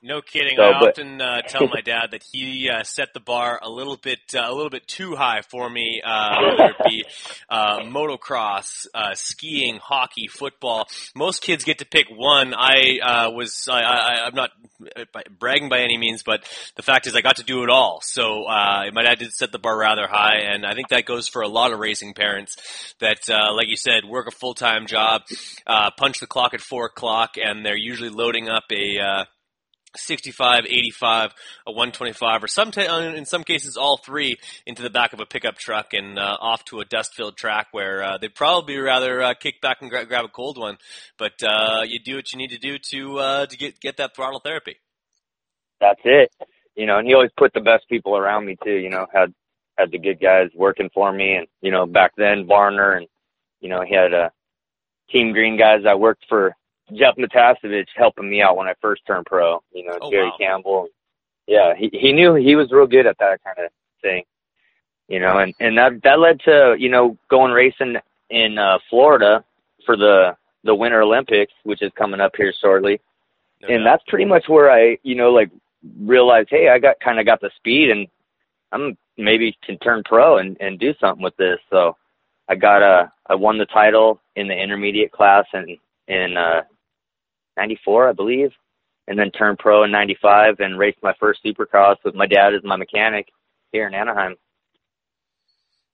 No 0.00 0.22
kidding. 0.22 0.56
So, 0.56 0.62
I 0.62 0.78
but- 0.78 0.90
often 0.90 1.20
uh, 1.20 1.42
tell 1.42 1.66
my 1.66 1.80
dad 1.80 2.12
that 2.12 2.22
he 2.22 2.70
uh, 2.70 2.84
set 2.84 3.14
the 3.14 3.20
bar 3.20 3.58
a 3.60 3.68
little 3.68 3.96
bit 3.96 4.20
uh, 4.32 4.44
a 4.46 4.54
little 4.54 4.70
bit 4.70 4.86
too 4.86 5.16
high 5.16 5.42
for 5.42 5.68
me. 5.68 6.00
Uh, 6.04 6.36
whether 6.40 6.70
it 6.70 6.76
be 6.88 7.04
uh, 7.48 7.80
motocross, 7.80 8.86
uh, 8.94 9.14
skiing, 9.14 9.80
hockey, 9.82 10.28
football. 10.28 10.86
Most 11.16 11.42
kids 11.42 11.64
get 11.64 11.78
to 11.78 11.84
pick 11.84 12.06
one. 12.10 12.54
I 12.54 12.98
uh, 13.02 13.30
was 13.32 13.68
I, 13.68 13.80
I, 13.82 14.26
I'm 14.26 14.36
not 14.36 14.50
bragging 15.40 15.68
by 15.68 15.80
any 15.80 15.98
means, 15.98 16.22
but 16.22 16.44
the 16.76 16.82
fact 16.82 17.08
is 17.08 17.16
I 17.16 17.20
got 17.20 17.36
to 17.36 17.44
do 17.44 17.64
it 17.64 17.70
all. 17.70 18.00
So 18.00 18.44
uh, 18.44 18.84
my 18.92 19.02
dad 19.02 19.18
did 19.18 19.32
set 19.32 19.50
the 19.50 19.58
bar 19.58 19.76
rather 19.76 20.06
high, 20.06 20.36
and 20.36 20.64
I 20.64 20.74
think 20.74 20.90
that 20.90 21.06
goes 21.06 21.26
for 21.26 21.42
a 21.42 21.48
lot 21.48 21.72
of 21.72 21.80
racing 21.80 22.14
parents. 22.14 22.94
That, 23.00 23.28
uh, 23.28 23.52
like 23.52 23.68
you 23.68 23.76
said, 23.76 24.04
work 24.08 24.28
a 24.28 24.30
full 24.30 24.54
time 24.54 24.86
job, 24.86 25.22
uh, 25.66 25.90
punch 25.96 26.20
the 26.20 26.28
clock 26.28 26.54
at 26.54 26.60
four 26.60 26.86
o'clock, 26.86 27.34
and 27.36 27.66
they're 27.66 27.76
usually 27.76 28.10
loading 28.10 28.48
up 28.48 28.64
a. 28.70 29.26
Uh, 29.94 29.98
65, 29.98 30.64
85, 30.66 31.34
a 31.66 31.72
125, 31.72 32.44
or 32.44 32.48
some 32.48 32.70
t- 32.70 32.84
in 32.84 33.24
some 33.24 33.44
cases 33.44 33.76
all 33.76 33.96
three 33.96 34.36
into 34.66 34.82
the 34.82 34.90
back 34.90 35.12
of 35.12 35.20
a 35.20 35.26
pickup 35.26 35.56
truck 35.56 35.94
and 35.94 36.18
uh, 36.18 36.36
off 36.40 36.64
to 36.66 36.80
a 36.80 36.84
dust-filled 36.84 37.36
track 37.36 37.68
where 37.72 38.02
uh, 38.02 38.18
they'd 38.18 38.34
probably 38.34 38.76
rather 38.78 39.22
uh, 39.22 39.34
kick 39.34 39.60
back 39.60 39.78
and 39.80 39.90
gra- 39.90 40.06
grab 40.06 40.24
a 40.24 40.28
cold 40.28 40.58
one. 40.58 40.78
But 41.18 41.42
uh, 41.42 41.82
you 41.86 41.98
do 41.98 42.16
what 42.16 42.32
you 42.32 42.38
need 42.38 42.50
to 42.50 42.58
do 42.58 42.78
to 42.90 43.18
uh, 43.18 43.46
to 43.46 43.56
get 43.56 43.80
get 43.80 43.96
that 43.98 44.14
throttle 44.14 44.40
therapy. 44.40 44.76
that's 45.80 46.00
it. 46.04 46.30
You 46.76 46.86
know, 46.86 46.98
and 46.98 47.08
he 47.08 47.14
always 47.14 47.30
put 47.36 47.52
the 47.54 47.60
best 47.60 47.88
people 47.88 48.16
around 48.16 48.46
me 48.46 48.56
too. 48.62 48.76
You 48.76 48.90
know, 48.90 49.06
had 49.12 49.34
had 49.76 49.90
the 49.90 49.98
good 49.98 50.20
guys 50.20 50.50
working 50.54 50.90
for 50.94 51.12
me, 51.12 51.34
and 51.34 51.46
you 51.62 51.70
know, 51.70 51.86
back 51.86 52.12
then 52.16 52.46
Varner, 52.46 52.92
and 52.92 53.06
you 53.60 53.68
know, 53.68 53.82
he 53.86 53.94
had 53.94 54.14
uh, 54.14 54.30
Team 55.10 55.32
Green 55.32 55.58
guys 55.58 55.82
that 55.84 55.98
worked 56.00 56.24
for 56.28 56.54
Jeff 56.94 57.16
Matiasevich 57.16 57.88
helping 57.96 58.28
me 58.30 58.40
out 58.42 58.56
when 58.56 58.68
I 58.68 58.74
first 58.80 59.02
turned 59.06 59.26
pro. 59.26 59.62
You 59.72 59.84
know, 59.86 59.98
Oh, 60.00 60.10
Jerry 60.10 60.26
wow. 60.28 60.36
Campbell. 60.38 60.88
Yeah, 61.46 61.74
he 61.76 61.90
he 61.92 62.12
knew 62.12 62.34
he 62.34 62.56
was 62.56 62.70
real 62.72 62.86
good 62.86 63.06
at 63.06 63.18
that 63.18 63.42
kind 63.42 63.58
of 63.58 63.70
thing. 64.02 64.24
You 65.08 65.20
know, 65.20 65.38
and 65.38 65.54
and 65.60 65.76
that 65.78 66.02
that 66.04 66.18
led 66.20 66.40
to 66.40 66.76
you 66.78 66.88
know 66.90 67.16
going 67.30 67.52
racing 67.52 67.96
in 68.30 68.58
uh, 68.58 68.78
Florida 68.90 69.44
for 69.86 69.96
the 69.96 70.36
the 70.64 70.74
Winter 70.74 71.00
Olympics, 71.02 71.52
which 71.64 71.82
is 71.82 71.90
coming 71.96 72.20
up 72.20 72.32
here 72.36 72.52
shortly 72.60 73.00
No 73.62 73.68
and 73.68 73.84
doubt. 73.84 73.90
that's 73.98 74.04
pretty 74.08 74.24
much 74.26 74.48
where 74.48 74.70
I, 74.70 74.98
you 75.02 75.14
know, 75.14 75.30
like 75.32 75.50
realized, 76.00 76.48
hey, 76.50 76.68
I 76.68 76.78
got 76.78 77.00
kind 77.00 77.18
of 77.20 77.24
got 77.26 77.40
the 77.40 77.50
speed, 77.56 77.88
and 77.90 78.06
I'm 78.72 78.98
maybe 79.16 79.56
can 79.64 79.78
turn 79.78 80.02
pro 80.04 80.38
and 80.38 80.56
and 80.60 80.78
do 80.78 80.92
something 81.00 81.22
with 81.22 81.36
this. 81.36 81.58
So 81.70 81.96
I 82.48 82.54
got 82.56 82.82
a, 82.82 83.10
I 83.28 83.34
won 83.36 83.56
the 83.56 83.66
title 83.66 84.20
in 84.36 84.48
the 84.48 84.54
intermediate 84.62 85.12
class 85.12 85.46
and 85.54 85.78
in 86.08 86.36
uh, 86.36 86.62
'94, 87.58 88.08
I 88.08 88.12
believe, 88.12 88.50
and 89.06 89.18
then 89.18 89.30
turned 89.30 89.58
pro 89.58 89.84
in 89.84 89.90
'95 89.90 90.60
and 90.60 90.78
raced 90.78 90.98
my 91.02 91.14
first 91.20 91.40
Supercross 91.44 91.96
with 92.04 92.14
my 92.14 92.26
dad 92.26 92.54
as 92.54 92.62
my 92.64 92.76
mechanic 92.76 93.28
here 93.72 93.86
in 93.86 93.94
Anaheim. 93.94 94.36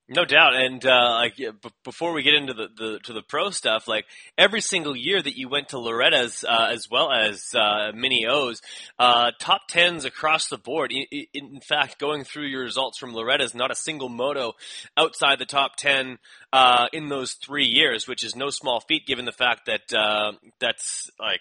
No 0.06 0.26
doubt, 0.26 0.54
and 0.54 0.84
uh, 0.84 1.12
like 1.12 1.36
b- 1.36 1.50
before 1.82 2.12
we 2.12 2.22
get 2.22 2.34
into 2.34 2.52
the, 2.52 2.68
the 2.76 2.98
to 3.04 3.14
the 3.14 3.22
pro 3.22 3.48
stuff, 3.48 3.88
like 3.88 4.04
every 4.36 4.60
single 4.60 4.94
year 4.94 5.22
that 5.22 5.38
you 5.38 5.48
went 5.48 5.70
to 5.70 5.78
Loretta's, 5.78 6.44
uh, 6.46 6.68
as 6.70 6.90
well 6.90 7.10
as 7.10 7.54
uh, 7.54 7.90
Mini 7.94 8.26
O's, 8.28 8.60
uh, 8.98 9.30
top 9.40 9.62
tens 9.66 10.04
across 10.04 10.48
the 10.48 10.58
board. 10.58 10.92
I- 10.94 11.06
I- 11.10 11.26
In, 11.32 11.58
fact, 11.66 11.98
going 11.98 12.24
through 12.24 12.48
your 12.48 12.64
results 12.64 12.98
from 12.98 13.14
Loretta's, 13.14 13.54
not 13.54 13.70
a 13.70 13.74
single 13.74 14.10
moto 14.10 14.52
outside 14.94 15.38
the 15.38 15.46
top 15.46 15.76
ten 15.76 16.18
uh, 16.52 16.86
in 16.92 17.08
those 17.08 17.32
three 17.32 17.64
years, 17.66 18.06
which 18.06 18.22
is 18.24 18.36
no 18.36 18.50
small 18.50 18.80
feat 18.80 19.06
given 19.06 19.24
the 19.24 19.32
fact 19.32 19.64
that 19.64 19.90
uh, 19.94 20.32
that's 20.60 21.10
like 21.18 21.40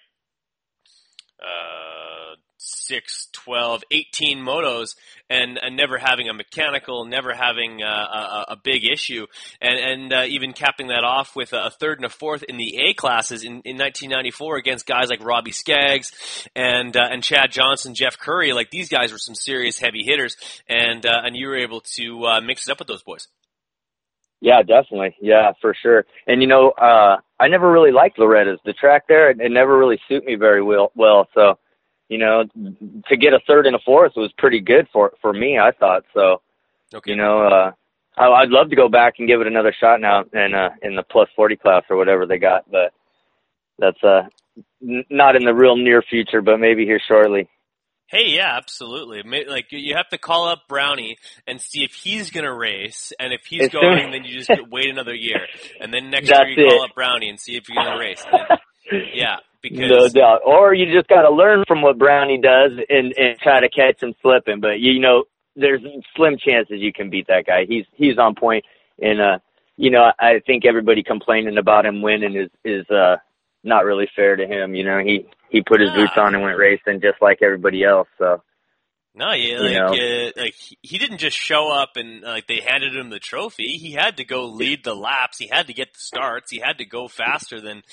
uh, 1.44 2.36
6, 2.58 3.30
12, 3.34 3.84
18 3.92 4.40
motos 4.40 4.96
and, 5.30 5.60
and 5.62 5.76
never 5.76 5.98
having 5.98 6.30
a 6.30 6.34
mechanical, 6.34 7.06
never 7.06 7.34
having 7.34 7.84
uh, 7.84 7.88
a, 7.88 8.46
a 8.54 8.56
big 8.56 8.86
issue, 8.86 9.28
and, 9.62 9.80
and 9.80 10.14
uh, 10.14 10.24
even 10.28 10.54
capping 10.54 10.88
that 10.88 11.04
off 11.04 11.36
with 11.36 11.54
a 11.54 11.72
third 11.80 11.98
and 11.98 12.06
a 12.06 12.10
fourth 12.10 12.44
in 12.44 12.58
the 12.58 12.78
A 12.88 12.94
classes 12.94 13.44
in, 13.44 13.62
in 13.66 13.78
1994 13.78 14.58
against 14.58 14.86
guys 14.86 15.10
like 15.10 15.24
Robbie 15.24 15.52
Skaggs 15.52 16.12
and 16.56 16.96
uh, 16.96 17.08
and 17.12 17.24
Chad 17.24 17.52
Johnson, 17.52 17.96
Jeff 17.96 18.18
Curry. 18.18 18.54
Like 18.54 18.70
these 18.70 18.90
guys 18.90 19.12
were 19.12 19.18
some 19.18 19.36
serious 19.36 19.80
heavy 19.80 20.04
hitters, 20.04 20.38
and 20.68 21.06
uh, 21.06 21.22
and 21.24 21.36
you 21.36 21.48
were 21.48 21.58
able 21.58 21.82
to 21.96 22.26
uh, 22.26 22.42
mix 22.42 22.68
it 22.68 22.72
up 22.72 22.80
with 22.80 22.88
those 22.88 23.04
boys. 23.04 23.28
Yeah, 24.44 24.62
definitely. 24.62 25.16
Yeah, 25.22 25.54
for 25.62 25.74
sure. 25.74 26.06
And 26.28 26.42
you 26.42 26.48
know, 26.48 26.72
uh 26.72 27.18
I 27.40 27.48
never 27.48 27.72
really 27.72 27.92
liked 27.94 28.20
Loretta's. 28.20 28.60
The 28.66 28.74
track 28.74 29.04
there, 29.08 29.30
it, 29.32 29.40
it 29.40 29.52
never 29.54 29.78
really 29.78 30.00
suited 30.08 30.26
me 30.26 30.36
very 30.36 30.62
well. 30.62 30.92
Well, 30.96 31.30
so 31.34 31.58
you 32.10 32.18
know, 32.18 32.44
to 33.08 33.16
get 33.18 33.34
a 33.34 33.40
third 33.48 33.68
and 33.68 33.76
a 33.76 33.80
fourth 33.86 34.12
was 34.18 34.34
pretty 34.38 34.60
good 34.60 34.86
for 34.92 35.14
for 35.22 35.32
me. 35.32 35.58
I 35.58 35.72
thought 35.72 36.04
so. 36.14 36.42
Okay. 36.94 37.12
You 37.12 37.16
know, 37.18 37.48
uh 37.48 37.72
I, 38.18 38.28
I'd 38.28 38.50
love 38.50 38.70
to 38.72 38.76
go 38.76 38.90
back 38.90 39.14
and 39.18 39.30
give 39.30 39.40
it 39.40 39.48
another 39.48 39.74
shot 39.80 40.02
now 40.02 40.26
in 40.34 40.54
uh 40.54 40.72
in 40.82 40.96
the 40.98 41.04
plus 41.04 41.30
forty 41.38 41.56
class 41.56 41.84
or 41.90 41.96
whatever 41.96 42.26
they 42.26 42.38
got, 42.38 42.70
but 42.70 42.92
that's 43.80 44.04
uh 44.04 44.24
n- 44.82 45.06
not 45.10 45.38
in 45.38 45.46
the 45.46 45.54
real 45.54 45.78
near 45.78 46.02
future, 46.02 46.42
but 46.42 46.60
maybe 46.60 46.84
here 46.84 47.00
shortly. 47.08 47.48
Hey, 48.14 48.36
yeah, 48.36 48.56
absolutely. 48.58 49.24
Like 49.48 49.66
you 49.72 49.96
have 49.96 50.08
to 50.10 50.20
call 50.20 50.48
up 50.48 50.68
Brownie 50.70 51.18
and 51.48 51.60
see 51.60 51.84
if 51.84 51.94
he's 51.94 52.30
gonna 52.30 52.54
race, 52.54 53.12
and 53.20 53.34
if 53.34 53.42
he's 53.46 53.72
soon- 53.72 53.82
going, 53.82 54.12
then 54.12 54.24
you 54.24 54.40
just 54.44 54.52
wait 54.70 54.88
another 54.88 55.16
year, 55.16 55.48
and 55.80 55.92
then 55.92 56.12
next 56.12 56.30
That's 56.30 56.48
year 56.48 56.60
you 56.60 56.70
call 56.70 56.84
up 56.84 56.92
Brownie 56.94 57.30
and 57.30 57.40
see 57.40 57.56
if 57.56 57.68
you're 57.68 57.84
gonna 57.84 57.98
race. 58.00 58.24
And 58.32 58.46
then- 58.50 58.58
yeah, 59.16 59.36
No 59.36 59.40
because 59.64 60.14
doubt. 60.14 60.42
Or 60.46 60.76
you 60.76 60.94
just 60.94 61.08
got 61.08 61.24
to 61.24 61.32
learn 61.32 61.64
from 61.68 61.82
what 61.82 61.98
Brownie 61.98 62.40
does 62.40 62.74
and 62.88 63.14
and 63.18 63.40
try 63.40 63.62
to 63.62 63.70
catch 63.70 64.04
him 64.04 64.14
slipping. 64.22 64.60
But 64.60 64.80
you 64.80 65.00
know, 65.00 65.24
there's 65.56 65.82
slim 66.16 66.38
chances 66.38 66.82
you 66.82 66.94
can 66.94 67.10
beat 67.10 67.26
that 67.28 67.46
guy. 67.48 67.66
He's 67.68 67.86
he's 67.94 68.20
on 68.20 68.36
point, 68.36 68.64
and 69.02 69.20
uh, 69.20 69.40
you 69.76 69.90
know, 69.90 70.12
I 70.20 70.40
think 70.46 70.66
everybody 70.66 71.02
complaining 71.02 71.58
about 71.58 71.88
him 71.88 72.04
winning 72.04 72.36
is 72.36 72.52
is 72.64 72.88
uh 72.92 73.18
not 73.64 73.86
really 73.86 74.08
fair 74.16 74.36
to 74.36 74.46
him. 74.46 74.76
You 74.76 74.84
know, 74.84 75.00
he 75.00 75.26
he 75.54 75.62
put 75.62 75.80
his 75.80 75.90
Yeah. 75.92 75.96
boots 76.04 76.18
on 76.18 76.34
and 76.36 76.44
went 76.44 76.58
racing 76.58 77.00
just 77.02 77.22
like 77.22 77.38
everybody 77.42 77.84
else. 77.86 78.10
So 78.18 78.44
no, 79.16 79.32
yeah, 79.32 79.36
You 79.48 79.60
like 79.60 79.74
know. 79.78 79.94
uh, 79.94 80.32
like 80.36 80.56
he- 80.56 80.78
he 80.82 80.98
didn't 80.98 81.20
just 81.20 81.38
show 81.38 81.70
up 81.72 81.92
and 81.96 82.22
like 82.24 82.48
they 82.48 82.60
handed 82.68 82.96
him 82.96 83.10
the 83.10 83.20
trophy. 83.20 83.78
He 83.78 83.92
had 83.94 84.18
to 84.18 84.26
go 84.26 84.46
lead 84.48 84.84
the 84.84 84.96
laps. 84.96 85.38
He 85.38 85.48
had 85.48 85.68
to 85.68 85.74
get 85.74 85.94
the 85.94 86.00
starts. 86.00 86.52
He 86.52 86.60
had 86.60 86.80
to 86.80 86.86
go 86.86 87.08
faster 87.08 87.62
than 87.62 87.84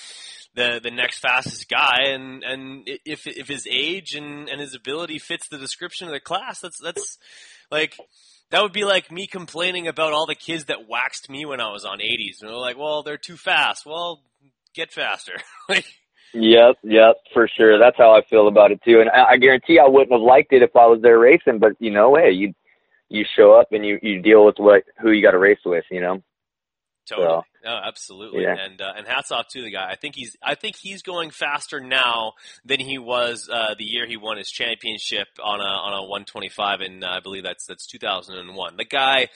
the 0.55 0.81
the 0.83 0.91
next 0.91 1.19
fastest 1.21 1.69
guy. 1.69 2.05
And 2.07 2.43
and 2.43 2.89
if 3.05 3.27
if 3.27 3.47
his 3.49 3.69
age 3.71 4.15
and 4.15 4.49
and 4.49 4.61
his 4.61 4.75
ability 4.75 5.19
fits 5.21 5.47
the 5.49 5.59
description 5.59 6.09
of 6.09 6.13
the 6.15 6.21
class, 6.21 6.61
that's 6.61 6.81
that's 6.83 7.19
like. 7.71 7.95
That 8.53 8.63
would 8.65 8.73
be 8.73 8.83
like 8.85 9.13
me 9.13 9.29
complaining 9.29 9.87
about 9.87 10.13
all 10.13 10.27
the 10.27 10.35
kids 10.35 10.65
that 10.65 10.89
waxed 10.89 11.31
me 11.31 11.45
when 11.45 11.61
I 11.61 11.71
was 11.71 11.85
on 11.85 12.01
80s. 12.01 12.41
And 12.41 12.51
they're 12.51 12.57
like, 12.57 12.77
well, 12.77 13.05
they're 13.05 13.17
too 13.17 13.37
fast. 13.37 13.87
Well, 13.87 14.25
get 14.75 14.91
faster. 14.93 15.35
like, 15.69 15.85
Yep, 16.33 16.77
yep, 16.85 17.17
for 17.35 17.49
sure. 17.49 17.79
That's 17.79 17.97
how 17.97 18.15
I 18.15 18.23
feel 18.29 18.49
about 18.49 18.71
it 18.71 18.81
too. 18.85 19.01
And 19.01 19.11
I, 19.11 19.33
I 19.33 19.37
guarantee 19.37 19.79
I 19.79 19.89
wouldn't 19.89 20.13
have 20.13 20.21
liked 20.21 20.53
it 20.53 20.63
if 20.63 20.77
I 20.77 20.87
was 20.87 21.01
there 21.03 21.19
racing. 21.19 21.59
But 21.59 21.73
you 21.81 21.91
know, 21.91 22.15
hey, 22.15 22.31
you 22.31 22.55
you 23.09 23.25
show 23.37 23.53
up 23.53 23.69
and 23.73 23.85
you 23.85 23.99
you 24.03 24.23
deal 24.23 24.45
with 24.45 24.57
what 24.59 24.85
who 25.01 25.11
you 25.11 25.23
got 25.23 25.33
to 25.33 25.39
race 25.39 25.59
with. 25.65 25.85
You 25.91 26.01
know. 26.01 26.23
Totally. 27.09 27.43
No, 27.65 27.81
absolutely. 27.85 28.43
Yeah. 28.43 28.55
And 28.59 28.81
uh, 28.81 28.93
and 28.97 29.07
hats 29.07 29.33
off 29.33 29.49
to 29.49 29.63
the 29.63 29.71
guy. 29.71 29.89
I 29.91 29.97
think 29.97 30.15
he's 30.15 30.37
I 30.43 30.55
think 30.55 30.77
he's 30.77 31.03
going 31.03 31.31
faster 31.31 31.81
now 31.81 32.35
than 32.65 32.79
he 32.79 32.99
was 32.99 33.49
uh, 33.53 33.75
the 33.77 33.85
year 33.85 34.07
he 34.07 34.17
won 34.17 34.39
his 34.39 34.49
championship 34.49 35.27
on 35.43 35.61
a 35.61 35.65
on 35.65 35.93
a 35.93 36.03
125 36.03 36.81
and 36.81 37.05
uh, 37.05 37.09
I 37.09 37.21
believe 37.21 37.43
that's 37.43 37.67
that's 37.67 37.87
2001. 37.87 38.77
The 38.77 38.85
guy 38.85 39.29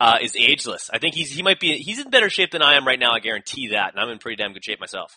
uh, 0.00 0.18
is 0.20 0.34
ageless. 0.36 0.90
I 0.92 0.98
think 0.98 1.14
he's 1.14 1.30
he 1.30 1.42
might 1.42 1.60
be 1.60 1.76
he's 1.76 2.00
in 2.00 2.10
better 2.10 2.30
shape 2.30 2.50
than 2.50 2.62
I 2.62 2.74
am 2.74 2.86
right 2.86 2.98
now. 2.98 3.12
I 3.12 3.20
guarantee 3.20 3.68
that. 3.68 3.92
And 3.92 4.00
I'm 4.00 4.10
in 4.10 4.18
pretty 4.18 4.36
damn 4.36 4.52
good 4.52 4.64
shape 4.64 4.80
myself. 4.80 5.16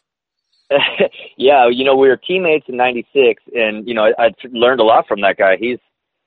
yeah, 1.38 1.68
you 1.70 1.84
know, 1.84 1.96
we 1.96 2.08
were 2.08 2.18
teammates 2.18 2.66
in 2.68 2.78
'96, 2.78 3.44
and 3.54 3.88
you 3.88 3.94
know, 3.94 4.06
I, 4.18 4.26
I 4.26 4.30
learned 4.52 4.80
a 4.80 4.84
lot 4.84 5.08
from 5.08 5.22
that 5.22 5.38
guy. 5.38 5.58
He's 5.60 5.80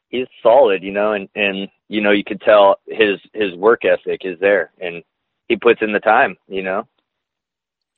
he's 0.09 0.27
solid, 0.43 0.83
you 0.83 0.93
know, 0.93 1.13
and 1.13 1.29
and 1.35 1.69
you 1.89 2.01
know, 2.01 2.11
you 2.11 2.25
could 2.25 2.41
tell 2.41 2.77
his 2.87 3.21
his 3.33 3.55
work 3.55 3.83
ethic 3.85 4.23
is 4.25 4.39
there, 4.41 4.73
and 4.81 5.03
he 5.49 5.57
puts 5.57 5.81
in 5.83 5.93
the 5.93 6.01
time, 6.01 6.37
you 6.49 6.63
know. 6.63 6.87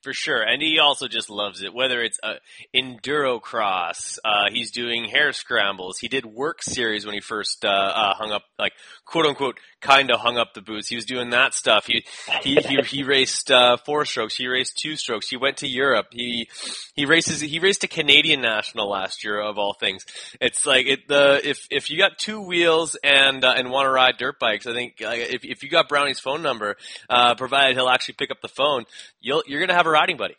For 0.01 0.13
sure, 0.13 0.41
and 0.41 0.61
he 0.61 0.79
also 0.79 1.09
just 1.09 1.29
loves 1.29 1.61
it. 1.61 1.73
Whether 1.73 2.01
it's 2.01 2.17
uh, 2.23 2.35
enduro 2.73 3.41
cross, 3.41 4.17
uh, 4.23 4.45
he's 4.49 4.71
doing 4.71 5.09
hare 5.09 5.33
scrambles. 5.33 5.97
He 5.99 6.07
did 6.07 6.25
work 6.25 6.63
series 6.63 7.05
when 7.05 7.15
he 7.15 7.19
first 7.19 7.65
uh, 7.65 7.67
uh, 7.67 8.13
hung 8.13 8.31
up, 8.31 8.43
like 8.57 8.71
quote 9.03 9.25
unquote, 9.25 9.59
kind 9.81 10.11
of 10.11 10.19
hung 10.19 10.37
up 10.37 10.53
the 10.53 10.61
boots. 10.61 10.87
He 10.87 10.95
was 10.95 11.05
doing 11.05 11.29
that 11.31 11.53
stuff. 11.53 11.85
He 11.85 12.05
he 12.41 12.55
he, 12.55 12.77
he 12.85 13.03
raced 13.03 13.51
uh, 13.51 13.77
four 13.77 14.05
strokes. 14.05 14.35
He 14.35 14.47
raced 14.47 14.77
two 14.77 14.95
strokes. 14.95 15.29
He 15.29 15.37
went 15.37 15.57
to 15.57 15.67
Europe. 15.67 16.07
He 16.11 16.49
he 16.93 17.05
races. 17.05 17.41
He 17.41 17.59
raced 17.59 17.83
a 17.83 17.87
Canadian 17.87 18.41
national 18.41 18.89
last 18.89 19.23
year, 19.23 19.39
of 19.39 19.57
all 19.57 19.73
things. 19.73 20.05
It's 20.41 20.65
like 20.65 20.87
it 20.87 21.07
the 21.07 21.41
if 21.43 21.67
if 21.69 21.89
you 21.89 21.97
got 21.97 22.17
two 22.17 22.41
wheels 22.41 22.97
and 23.03 23.43
uh, 23.43 23.53
and 23.55 23.71
want 23.71 23.85
to 23.85 23.91
ride 23.91 24.17
dirt 24.17 24.39
bikes, 24.39 24.67
I 24.67 24.73
think 24.73 25.01
uh, 25.01 25.11
if 25.11 25.43
if 25.43 25.63
you 25.63 25.69
got 25.69 25.89
Brownie's 25.89 26.19
phone 26.19 26.41
number, 26.41 26.75
uh, 27.09 27.35
provided 27.35 27.75
he'll 27.75 27.89
actually 27.89 28.15
pick 28.15 28.31
up 28.31 28.41
the 28.41 28.47
phone, 28.47 28.85
you'll 29.19 29.43
you're 29.47 29.59
gonna 29.59 29.75
have 29.75 29.87
a 29.87 29.91
riding 29.91 30.17
buddy. 30.17 30.35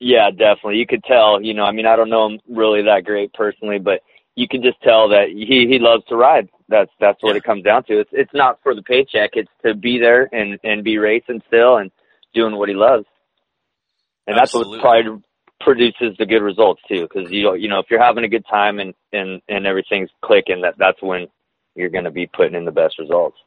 Yeah, 0.00 0.30
definitely. 0.30 0.76
You 0.76 0.86
could 0.86 1.02
tell, 1.02 1.42
you 1.42 1.54
know, 1.54 1.64
I 1.64 1.72
mean, 1.72 1.86
I 1.86 1.96
don't 1.96 2.08
know 2.08 2.28
him 2.28 2.38
really 2.48 2.82
that 2.82 3.04
great 3.04 3.32
personally, 3.32 3.80
but 3.80 4.00
you 4.36 4.46
can 4.46 4.62
just 4.62 4.80
tell 4.82 5.08
that 5.08 5.28
he 5.28 5.66
he 5.68 5.78
loves 5.80 6.04
to 6.08 6.16
ride. 6.16 6.48
That's 6.68 6.90
that's 7.00 7.22
what 7.22 7.32
Yeah. 7.32 7.38
it 7.38 7.44
comes 7.44 7.64
down 7.64 7.84
to. 7.84 8.00
It's 8.00 8.10
it's 8.12 8.34
not 8.34 8.60
for 8.62 8.74
the 8.74 8.82
paycheck. 8.82 9.30
It's 9.34 9.50
to 9.64 9.74
be 9.74 9.98
there 9.98 10.28
and 10.32 10.58
and 10.62 10.84
be 10.84 10.98
racing 10.98 11.42
still 11.46 11.76
and 11.78 11.90
doing 12.34 12.56
what 12.56 12.68
he 12.68 12.74
loves. 12.74 13.06
And 14.26 14.36
that's 14.36 14.52
what 14.52 14.80
probably 14.80 15.22
produces 15.60 16.16
the 16.18 16.26
good 16.26 16.42
results 16.42 16.82
too. 16.88 17.02
Because 17.02 17.30
you 17.32 17.54
you 17.54 17.68
know 17.68 17.78
if 17.78 17.86
you're 17.90 18.02
having 18.02 18.24
a 18.24 18.28
good 18.28 18.44
time 18.50 18.78
and 18.78 18.94
and 19.12 19.40
and 19.48 19.66
everything's 19.66 20.10
clicking, 20.22 20.60
that 20.62 20.74
that's 20.78 21.00
when 21.02 21.28
you're 21.74 21.88
going 21.88 22.04
to 22.04 22.10
be 22.10 22.26
putting 22.26 22.54
in 22.54 22.64
the 22.64 22.70
best 22.72 22.98
results. 22.98 23.38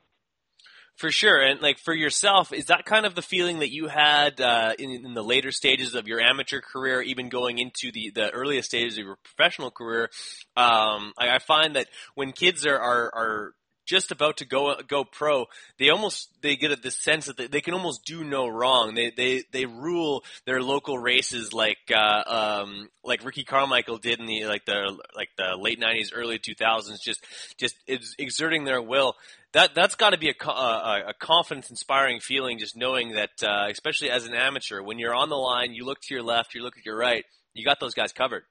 For 1.01 1.09
sure, 1.09 1.41
and 1.41 1.59
like 1.61 1.79
for 1.79 1.95
yourself, 1.95 2.53
is 2.53 2.65
that 2.65 2.85
kind 2.85 3.07
of 3.07 3.15
the 3.15 3.23
feeling 3.23 3.57
that 3.61 3.71
you 3.71 3.87
had 3.87 4.39
uh, 4.39 4.73
in, 4.77 4.91
in 5.03 5.15
the 5.15 5.23
later 5.23 5.51
stages 5.51 5.95
of 5.95 6.07
your 6.07 6.19
amateur 6.19 6.61
career, 6.61 7.01
even 7.01 7.29
going 7.29 7.57
into 7.57 7.91
the 7.91 8.11
the 8.11 8.29
earliest 8.29 8.67
stages 8.67 8.99
of 8.99 9.05
your 9.05 9.17
professional 9.23 9.71
career? 9.71 10.11
Um, 10.55 11.13
I, 11.17 11.31
I 11.31 11.39
find 11.39 11.75
that 11.75 11.87
when 12.13 12.33
kids 12.33 12.67
are 12.67 12.77
are, 12.77 13.15
are 13.15 13.53
just 13.83 14.11
about 14.11 14.37
to 14.37 14.45
go 14.45 14.75
go 14.87 15.03
pro, 15.03 15.47
they 15.79 15.89
almost 15.89 16.29
they 16.41 16.55
get 16.55 16.83
this 16.83 16.97
sense 16.97 17.25
that 17.25 17.35
they, 17.35 17.47
they 17.47 17.61
can 17.61 17.73
almost 17.73 18.05
do 18.05 18.23
no 18.23 18.47
wrong. 18.47 18.93
They 18.93 19.09
they 19.09 19.43
they 19.51 19.65
rule 19.65 20.23
their 20.45 20.61
local 20.61 20.99
races 20.99 21.51
like 21.51 21.79
uh, 21.91 22.23
um, 22.61 22.89
like 23.03 23.25
Ricky 23.25 23.43
Carmichael 23.43 23.97
did 23.97 24.19
in 24.19 24.27
the 24.27 24.45
like 24.45 24.65
the 24.65 24.97
like 25.15 25.29
the 25.35 25.57
late 25.59 25.79
'90s, 25.79 26.11
early 26.13 26.37
2000s. 26.37 27.01
Just 27.03 27.25
just 27.57 27.75
exerting 28.19 28.65
their 28.65 28.81
will. 28.81 29.15
That 29.53 29.75
that's 29.75 29.95
got 29.95 30.11
to 30.11 30.17
be 30.17 30.29
a, 30.29 30.49
a 30.49 31.03
a 31.09 31.13
confidence 31.19 31.69
inspiring 31.69 32.19
feeling. 32.21 32.57
Just 32.57 32.77
knowing 32.77 33.13
that, 33.13 33.31
uh, 33.43 33.67
especially 33.69 34.09
as 34.09 34.25
an 34.25 34.33
amateur, 34.33 34.81
when 34.81 34.97
you're 34.97 35.13
on 35.13 35.29
the 35.29 35.35
line, 35.35 35.73
you 35.73 35.85
look 35.85 35.99
to 36.01 36.13
your 36.13 36.23
left, 36.23 36.55
you 36.55 36.63
look 36.63 36.77
at 36.77 36.85
your 36.85 36.97
right, 36.97 37.25
you 37.53 37.65
got 37.65 37.79
those 37.79 37.93
guys 37.93 38.13
covered. 38.13 38.43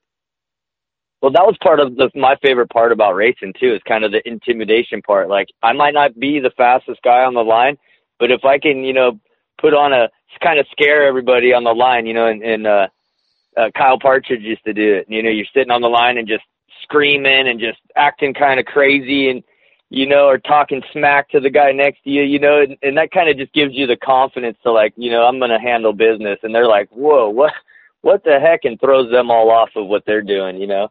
Well, 1.23 1.33
that 1.33 1.45
was 1.45 1.57
part 1.63 1.81
of 1.81 1.97
the, 1.97 2.11
my 2.15 2.37
favorite 2.43 2.71
part 2.71 2.93
about 2.93 3.15
racing 3.15 3.55
too. 3.59 3.75
Is 3.75 3.81
kind 3.89 4.05
of 4.05 4.13
the 4.13 4.23
intimidation 4.27 5.01
part. 5.03 5.29
Like 5.29 5.49
I 5.63 5.73
might 5.73 5.95
not 5.95 6.19
be 6.19 6.39
the 6.39 6.53
fastest 6.57 7.01
guy 7.03 7.25
on 7.25 7.35
the 7.35 7.41
line, 7.41 7.79
but 8.19 8.31
if 8.31 8.45
I 8.45 8.59
can, 8.59 8.85
you 8.85 8.93
know, 8.93 9.19
put 9.59 9.75
on 9.75 9.93
a 9.93 10.09
kind 10.43 10.59
of 10.59 10.67
scare 10.73 11.07
everybody 11.07 11.53
on 11.53 11.65
the 11.65 11.73
line, 11.73 12.07
you 12.07 12.15
know, 12.15 12.27
and, 12.27 12.43
and 12.43 12.67
uh, 12.67 12.87
uh, 13.57 13.71
Kyle 13.77 13.99
Partridge 13.99 14.43
used 14.43 14.65
to 14.65 14.73
do 14.73 14.97
it. 14.97 15.07
You 15.09 15.23
know, 15.23 15.31
you're 15.31 15.47
sitting 15.55 15.71
on 15.71 15.83
the 15.83 15.89
line 15.89 16.19
and 16.19 16.29
just 16.29 16.45
screaming 16.83 17.49
and 17.49 17.61
just 17.61 17.79
acting 17.97 18.35
kind 18.35 18.61
of 18.61 18.67
crazy 18.67 19.29
and 19.29 19.43
you 19.91 20.07
know, 20.07 20.27
or 20.27 20.39
talking 20.39 20.83
smack 20.93 21.29
to 21.31 21.41
the 21.41 21.51
guy 21.51 21.73
next 21.73 22.03
to 22.05 22.11
you, 22.11 22.23
you 22.23 22.39
know, 22.39 22.63
and, 22.63 22.77
and 22.83 22.97
that 22.97 23.11
kind 23.11 23.29
of 23.29 23.37
just 23.37 23.53
gives 23.53 23.75
you 23.75 23.87
the 23.87 23.97
confidence 23.97 24.57
to 24.63 24.73
like, 24.73 24.95
you 24.97 25.11
know, 25.11 25.25
I'm 25.25 25.39
going 25.39 25.51
to 25.51 25.59
handle 25.59 25.93
business. 25.93 26.39
And 26.43 26.55
they're 26.55 26.69
like, 26.69 26.89
whoa, 26.91 27.29
what, 27.29 27.53
what 28.01 28.25
the 28.25 28.39
heck? 28.41 28.65
And 28.65 28.81
throws 28.81 29.11
them 29.11 29.31
all 29.31 29.51
off 29.51 29.71
of 29.77 29.87
what 29.89 30.05
they're 30.07 30.23
doing, 30.23 30.57
you 30.61 30.67
know? 30.67 30.91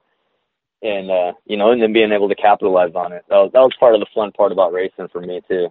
and 0.82 1.12
uh 1.12 1.34
you 1.46 1.58
know 1.58 1.72
and 1.72 1.82
then 1.82 1.94
being 1.94 2.12
able 2.12 2.30
to 2.30 2.36
capitalize 2.36 2.94
on 2.96 3.12
it 3.12 3.24
that 3.30 3.38
was, 3.38 3.52
that 3.54 3.60
was 3.60 3.76
part 3.80 3.94
of 3.94 4.00
the 4.00 4.06
fun 4.14 4.32
part 4.32 4.52
about 4.52 4.72
racing 4.72 5.08
for 5.12 5.22
me 5.22 5.42
too 5.48 5.68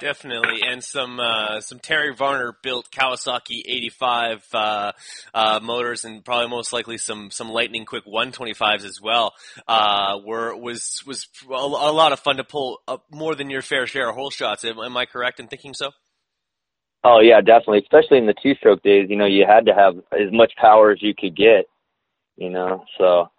Definitely, 0.00 0.62
and 0.66 0.82
some 0.82 1.20
uh, 1.20 1.60
some 1.60 1.78
Terry 1.78 2.14
Varner 2.14 2.56
built 2.62 2.90
Kawasaki 2.90 3.62
85 3.66 4.46
uh, 4.52 4.92
uh, 5.34 5.60
motors, 5.62 6.04
and 6.04 6.24
probably 6.24 6.48
most 6.48 6.72
likely 6.72 6.98
some 6.98 7.30
some 7.30 7.50
Lightning 7.50 7.84
Quick 7.84 8.06
125s 8.06 8.84
as 8.84 9.00
well. 9.00 9.34
Uh, 9.68 10.18
were 10.24 10.56
was 10.56 11.02
was 11.06 11.28
a, 11.48 11.52
a 11.52 11.92
lot 11.92 12.12
of 12.12 12.20
fun 12.20 12.36
to 12.36 12.44
pull 12.44 12.80
up 12.88 13.04
more 13.12 13.34
than 13.34 13.50
your 13.50 13.62
fair 13.62 13.86
share 13.86 14.08
of 14.08 14.14
hole 14.14 14.30
shots. 14.30 14.64
Am, 14.64 14.78
am 14.78 14.96
I 14.96 15.06
correct 15.06 15.40
in 15.40 15.46
thinking 15.46 15.74
so? 15.74 15.90
oh 17.02 17.18
yeah 17.20 17.40
definitely 17.40 17.78
especially 17.78 18.18
in 18.18 18.26
the 18.26 18.34
two 18.42 18.54
stroke 18.56 18.82
days 18.82 19.06
you 19.08 19.16
know 19.16 19.24
you 19.24 19.46
had 19.48 19.64
to 19.64 19.72
have 19.72 19.96
as 20.12 20.30
much 20.30 20.52
power 20.60 20.90
as 20.90 20.98
you 21.00 21.14
could 21.18 21.34
get 21.34 21.64
you 22.36 22.50
know 22.50 22.84
so 22.98 23.30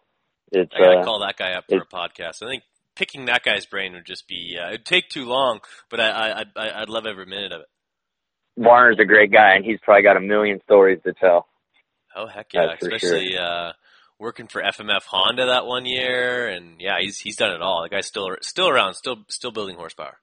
it's 0.52 0.72
I 0.76 0.80
gotta 0.80 1.00
uh, 1.00 1.04
call 1.04 1.20
that 1.20 1.38
guy 1.38 1.54
up 1.54 1.66
for 1.70 1.78
a 1.78 1.86
podcast. 1.86 2.44
I 2.44 2.48
think 2.48 2.64
picking 2.96 3.26
that 3.26 3.44
guy's 3.44 3.66
brain 3.66 3.94
would 3.94 4.06
just 4.06 4.28
be 4.28 4.58
uh, 4.62 4.70
it'd 4.70 4.86
take 4.86 5.10
too 5.10 5.26
long, 5.26 5.60
but 5.90 6.00
I, 6.00 6.10
I 6.10 6.40
I'd, 6.42 6.48
I'd 6.58 6.90
love 6.90 7.06
every 7.06 7.26
minute 7.26 7.52
of 7.52 7.62
it. 7.62 7.68
Varner's 8.64 9.00
a 9.00 9.06
great 9.06 9.32
guy 9.32 9.56
and 9.56 9.64
he's 9.66 9.80
probably 9.82 10.04
got 10.04 10.18
a 10.18 10.22
million 10.22 10.60
stories 10.64 11.00
to 11.06 11.14
tell 11.14 11.48
Oh 12.16 12.28
heck 12.28 12.54
yeah! 12.54 12.68
That's 12.68 12.84
Especially 12.84 13.38
uh, 13.38 13.72
working 14.20 14.48
for 14.48 14.62
FMF 14.62 15.04
Honda 15.06 15.46
that 15.46 15.66
one 15.66 15.86
year, 15.86 16.50
and 16.50 16.82
yeah, 16.82 16.98
he's 17.00 17.18
he's 17.20 17.38
done 17.38 17.54
it 17.54 17.62
all. 17.62 17.84
The 17.84 17.90
guy's 17.90 18.06
still 18.06 18.30
still 18.42 18.68
around, 18.68 18.96
still 18.96 19.24
still 19.30 19.52
building 19.52 19.78
horsepower. 19.78 20.18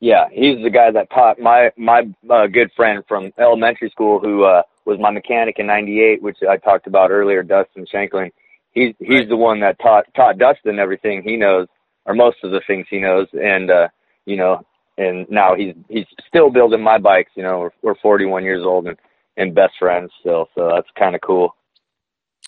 yeah 0.00 0.24
he's 0.32 0.62
the 0.64 0.70
guy 0.70 0.90
that 0.90 1.10
taught 1.10 1.38
my 1.38 1.70
my 1.76 2.02
uh, 2.30 2.46
good 2.46 2.70
friend 2.74 3.04
from 3.06 3.30
elementary 3.38 3.90
school 3.90 4.18
who 4.20 4.44
uh 4.44 4.62
was 4.86 4.98
my 4.98 5.10
mechanic 5.10 5.56
in 5.58 5.66
98 5.66 6.22
which 6.22 6.38
I 6.48 6.56
talked 6.56 6.86
about 6.86 7.10
earlier 7.10 7.42
Dustin 7.42 7.84
Shanklin 7.92 8.30
he's 8.72 8.94
he's 8.98 9.10
Right. 9.20 9.28
the 9.28 9.36
one 9.36 9.60
that 9.60 9.78
taught 9.80 10.06
taught 10.16 10.38
Dustin 10.38 10.78
everything 10.78 11.22
he 11.22 11.36
knows 11.36 11.68
or 12.06 12.14
most 12.14 12.36
of 12.42 12.50
the 12.50 12.60
things 12.66 12.86
he 12.90 12.98
knows 12.98 13.26
and 13.32 13.70
uh 13.70 13.88
you 14.26 14.36
know 14.36 14.60
and 14.98 15.26
now 15.30 15.54
he's 15.54 15.74
he's 15.88 16.06
still 16.28 16.50
building 16.50 16.82
my 16.82 16.98
bikes 16.98 17.30
you 17.34 17.42
know 17.42 17.58
we're, 17.60 17.70
we're 17.82 17.94
41 18.02 18.44
years 18.44 18.62
old 18.64 18.86
and 18.86 18.96
and 19.36 19.54
best 19.54 19.74
friends 19.78 20.10
still 20.20 20.48
so 20.54 20.70
that's 20.74 20.88
kind 20.98 21.14
of 21.14 21.20
cool 21.20 21.54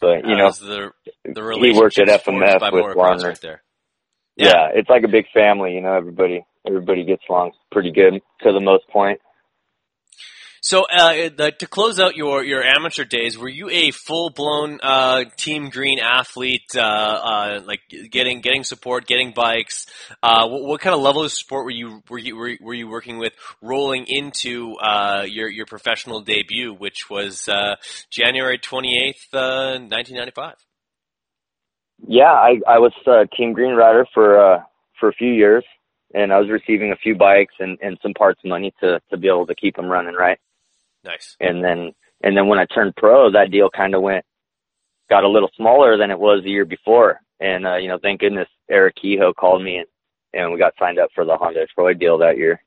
but 0.00 0.26
you 0.26 0.36
know 0.36 0.44
How's 0.46 0.58
the 0.58 0.92
the 1.24 1.58
he 1.60 1.72
worked 1.78 1.98
at 1.98 2.08
FMF 2.08 2.72
with 2.72 2.94
Varner. 2.94 3.28
right 3.28 3.40
there. 3.40 3.62
yeah. 4.36 4.68
it's 4.74 4.88
like 4.90 5.04
a 5.04 5.08
big 5.08 5.26
family 5.32 5.74
you 5.74 5.80
know 5.80 5.94
everybody 5.94 6.44
everybody 6.66 7.04
gets 7.04 7.22
along 7.28 7.52
pretty 7.72 7.90
good 7.92 8.14
to 8.42 8.52
the 8.52 8.60
most 8.60 8.86
point 8.88 9.20
So 10.64 10.86
uh, 10.90 11.28
the, 11.36 11.52
to 11.58 11.66
close 11.66 12.00
out 12.00 12.16
your, 12.16 12.42
your 12.42 12.62
amateur 12.62 13.04
days, 13.04 13.36
were 13.36 13.50
you 13.50 13.68
a 13.68 13.90
full 13.90 14.30
blown 14.30 14.78
uh, 14.82 15.24
Team 15.36 15.68
Green 15.68 15.98
athlete? 15.98 16.74
Uh, 16.74 16.80
uh, 16.80 17.60
like 17.66 17.80
getting 18.10 18.40
getting 18.40 18.64
support, 18.64 19.06
getting 19.06 19.34
bikes. 19.34 19.84
Uh, 20.22 20.48
what, 20.48 20.62
what 20.62 20.80
kind 20.80 20.94
of 20.94 21.02
level 21.02 21.22
of 21.22 21.30
support 21.32 21.66
were 21.66 21.70
you 21.70 22.02
were 22.08 22.16
you 22.16 22.34
were, 22.34 22.56
were 22.62 22.72
you 22.72 22.88
working 22.88 23.18
with 23.18 23.34
rolling 23.60 24.06
into 24.08 24.76
uh, 24.76 25.26
your 25.28 25.50
your 25.50 25.66
professional 25.66 26.22
debut, 26.22 26.72
which 26.72 27.10
was 27.10 27.46
January 28.10 28.56
twenty 28.56 28.98
eighth, 29.06 29.28
nineteen 29.34 30.16
ninety 30.16 30.32
five? 30.34 30.54
Yeah, 32.08 32.32
I 32.32 32.60
I 32.66 32.78
was 32.78 32.94
uh, 33.06 33.26
team 33.36 33.52
green 33.52 33.74
rider 33.74 34.06
for 34.14 34.64
for 34.98 35.10
a 35.10 35.12
few 35.12 35.30
years, 35.30 35.64
and 36.14 36.32
I 36.32 36.40
was 36.40 36.48
receiving 36.48 36.90
a 36.90 36.96
few 36.96 37.14
bikes 37.14 37.52
and 37.58 37.76
and 37.82 37.98
some 38.00 38.14
parts 38.14 38.40
money 38.46 38.72
to 38.80 38.98
to 39.10 39.18
be 39.18 39.28
able 39.28 39.46
to 39.48 39.54
keep 39.54 39.76
them 39.76 39.88
running 39.88 40.14
right. 40.14 40.38
Nice. 41.04 41.36
And 41.40 41.62
then 41.62 41.92
and 42.22 42.36
then 42.36 42.48
when 42.48 42.58
I 42.58 42.66
turned 42.66 42.96
pro, 42.96 43.30
that 43.32 43.50
deal 43.50 43.68
kind 43.74 43.94
of 43.94 44.02
went 44.02 44.24
got 45.10 45.24
a 45.24 45.28
little 45.28 45.50
smaller 45.56 45.98
than 45.98 46.10
it 46.10 46.18
was 46.18 46.42
the 46.42 46.50
year 46.50 46.64
before. 46.64 47.20
And 47.40 47.66
uh, 47.66 47.76
you 47.76 47.88
know, 47.88 47.98
thank 48.00 48.20
goodness 48.20 48.48
Eric 48.70 48.96
Kehoe 49.00 49.34
called 49.34 49.62
me 49.62 49.76
and 49.78 49.86
and 50.32 50.52
we 50.52 50.58
got 50.58 50.74
signed 50.78 50.98
up 50.98 51.10
for 51.14 51.24
the 51.24 51.36
Honda 51.36 51.66
Troy 51.74 51.94
deal 51.94 52.18
that 52.18 52.36
year. 52.36 52.60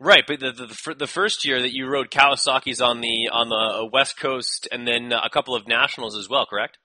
Right, 0.00 0.24
but 0.26 0.40
the, 0.40 0.52
the 0.52 0.66
the 0.66 0.94
the 1.00 1.06
first 1.06 1.44
year 1.44 1.62
that 1.62 1.72
you 1.72 1.86
rode 1.86 2.10
Kawasaki's 2.10 2.80
on 2.80 3.00
the 3.00 3.30
on 3.32 3.48
the 3.48 3.54
uh, 3.54 3.88
West 3.92 4.18
Coast, 4.18 4.68
and 4.70 4.86
then 4.86 5.12
a 5.12 5.30
couple 5.30 5.54
of 5.54 5.68
nationals 5.68 6.18
as 6.18 6.28
well, 6.28 6.46
correct? 6.46 6.78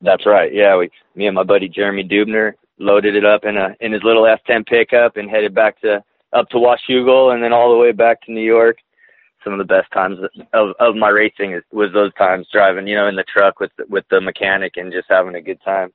That's 0.00 0.26
right. 0.26 0.52
Yeah, 0.52 0.76
we 0.76 0.90
me 1.14 1.26
and 1.26 1.34
my 1.34 1.44
buddy 1.44 1.68
Jeremy 1.68 2.04
Dubner 2.04 2.52
loaded 2.78 3.14
it 3.16 3.24
up 3.24 3.44
in 3.44 3.56
a 3.56 3.76
in 3.80 3.92
his 3.92 4.02
little 4.02 4.24
S10 4.24 4.66
pickup 4.66 5.16
and 5.16 5.30
headed 5.30 5.54
back 5.54 5.80
to 5.82 6.02
up 6.32 6.48
to 6.50 6.56
Washougal 6.56 7.34
and 7.34 7.42
then 7.42 7.52
all 7.52 7.72
the 7.72 7.78
way 7.78 7.92
back 7.92 8.22
to 8.22 8.32
New 8.32 8.42
York. 8.42 8.78
Some 9.44 9.52
of 9.54 9.58
the 9.58 9.64
best 9.64 9.90
times 9.92 10.18
of 10.52 10.74
of 10.78 10.94
my 10.94 11.08
racing 11.08 11.60
was 11.72 11.92
those 11.92 12.14
times 12.14 12.46
driving, 12.52 12.86
you 12.86 12.94
know, 12.94 13.08
in 13.08 13.16
the 13.16 13.24
truck 13.24 13.58
with 13.58 13.72
with 13.88 14.04
the 14.08 14.20
mechanic 14.20 14.76
and 14.76 14.92
just 14.92 15.08
having 15.10 15.34
a 15.34 15.42
good 15.42 15.60
time. 15.64 15.92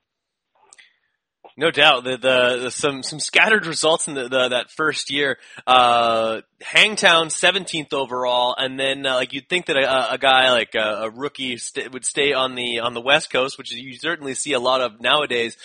No 1.59 1.71
doubt. 1.71 2.03
The, 2.03 2.11
the, 2.17 2.59
the, 2.65 2.71
some 2.71 3.01
some 3.01 3.19
scattered 3.19 3.65
results 3.65 4.07
in 4.07 4.13
the, 4.13 4.29
the 4.29 4.49
that 4.49 4.69
first 4.69 5.09
year. 5.11 5.37
Uh, 5.65 6.41
Hangtown 6.61 7.27
17th 7.27 7.93
overall, 7.93 8.55
and 8.57 8.79
then 8.79 9.05
uh, 9.05 9.15
like 9.15 9.33
you'd 9.33 9.47
think 9.49 9.65
that 9.67 9.75
a, 9.75 10.13
a 10.13 10.17
guy 10.19 10.51
like 10.51 10.75
a, 10.75 11.03
a 11.05 11.09
rookie 11.09 11.57
st- 11.57 11.91
would 11.93 12.05
stay 12.05 12.33
on 12.33 12.55
the 12.55 12.79
on 12.79 12.93
the 12.93 13.01
West 13.01 13.31
Coast, 13.31 13.57
which 13.57 13.71
you 13.71 13.93
certainly 13.95 14.33
see 14.35 14.53
a 14.53 14.59
lot 14.59 14.81
of 14.81 14.99
nowadays. 15.01 15.57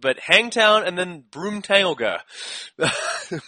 But 0.00 0.18
Hangtown 0.20 0.84
and 0.84 0.96
then 0.98 1.24
Broome-Tioga 1.30 2.22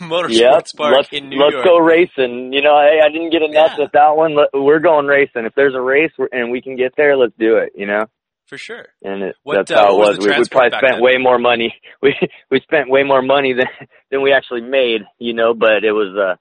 Motorsports 0.00 0.30
Yep, 0.38 0.66
Park 0.76 0.94
let's 0.96 1.08
in 1.12 1.28
New 1.28 1.38
York. 1.38 1.54
let's 1.54 1.64
go 1.64 1.78
racing. 1.78 2.52
You 2.52 2.62
know, 2.62 2.78
hey, 2.80 3.00
I 3.04 3.08
didn't 3.10 3.30
get 3.30 3.42
enough 3.42 3.72
Yeah. 3.76 3.84
with 3.84 3.92
that 3.92 4.16
one. 4.16 4.36
We're 4.54 4.80
going 4.80 5.06
racing. 5.06 5.44
If 5.46 5.54
there's 5.54 5.74
a 5.74 5.80
race 5.80 6.12
and 6.32 6.50
we 6.50 6.60
can 6.62 6.76
get 6.76 6.94
there, 6.96 7.16
let's 7.16 7.34
do 7.38 7.56
it. 7.58 7.72
You 7.76 7.86
know, 7.86 8.04
For 8.48 8.58
sure. 8.58 8.86
and 9.02 9.22
it, 9.22 9.36
What, 9.42 9.56
that's 9.56 9.70
uh, 9.70 9.76
how 9.76 9.94
it 9.94 9.98
was 9.98 10.16
was. 10.16 10.26
We, 10.26 10.38
we 10.38 10.44
probably 10.46 10.70
spent 10.78 10.94
then? 10.94 11.02
way 11.02 11.18
more 11.18 11.38
money. 11.38 11.74
We 12.02 12.14
we 12.50 12.60
spent 12.60 12.88
way 12.90 13.02
more 13.02 13.22
money 13.22 13.52
than 13.52 13.66
than 14.10 14.22
we 14.22 14.32
actually 14.32 14.62
made. 14.62 15.02
You 15.18 15.34
know, 15.34 15.52
but 15.54 15.84
it 15.84 15.92
was 15.92 16.16
uh, 16.16 16.36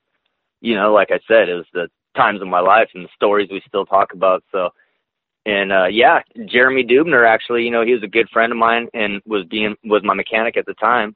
you 0.62 0.76
know, 0.76 0.94
like 0.94 1.12
I 1.12 1.20
said, 1.28 1.50
it 1.50 1.56
was 1.56 1.66
the 1.74 1.90
times 2.16 2.42
of 2.42 2.48
my 2.48 2.60
life 2.62 2.90
and 2.96 3.04
the 3.06 3.10
stories 3.16 3.50
we 3.52 3.62
still 3.68 3.86
talk 3.86 4.14
about. 4.14 4.44
So. 4.52 4.70
And 5.46 5.72
uh 5.72 5.86
yeah, 5.86 6.24
Jeremy 6.46 6.84
Dubner 6.84 7.26
actually, 7.26 7.64
you 7.64 7.72
know, 7.72 7.86
he 7.86 7.94
was 7.94 8.04
a 8.04 8.08
good 8.08 8.28
friend 8.34 8.52
of 8.52 8.58
mine 8.58 8.90
and 8.94 9.22
was 9.26 9.46
being 9.46 9.76
was 9.86 10.02
my 10.04 10.14
mechanic 10.14 10.58
at 10.58 10.66
the 10.66 10.74
time. 10.74 11.16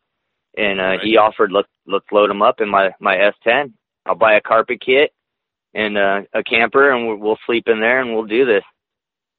And 0.57 0.79
uh 0.79 0.99
he 1.03 1.17
offered 1.17 1.51
let's 1.51 1.67
let's 1.85 2.05
load 2.13 2.29
him 2.29 2.41
up 2.41 2.61
in 2.61 2.69
my 2.69 2.91
my 3.01 3.17
S10. 3.17 3.73
I'll 4.05 4.15
buy 4.15 4.35
a 4.35 4.41
carpet 4.41 4.79
kit 4.79 5.11
and 5.73 5.97
uh, 5.97 6.21
a 6.33 6.43
camper 6.43 6.91
and 6.91 7.07
we'll, 7.07 7.17
we'll 7.17 7.39
sleep 7.45 7.67
in 7.67 7.81
there 7.81 7.99
and 7.99 8.13
we'll 8.13 8.25
do 8.25 8.45
this. 8.45 8.63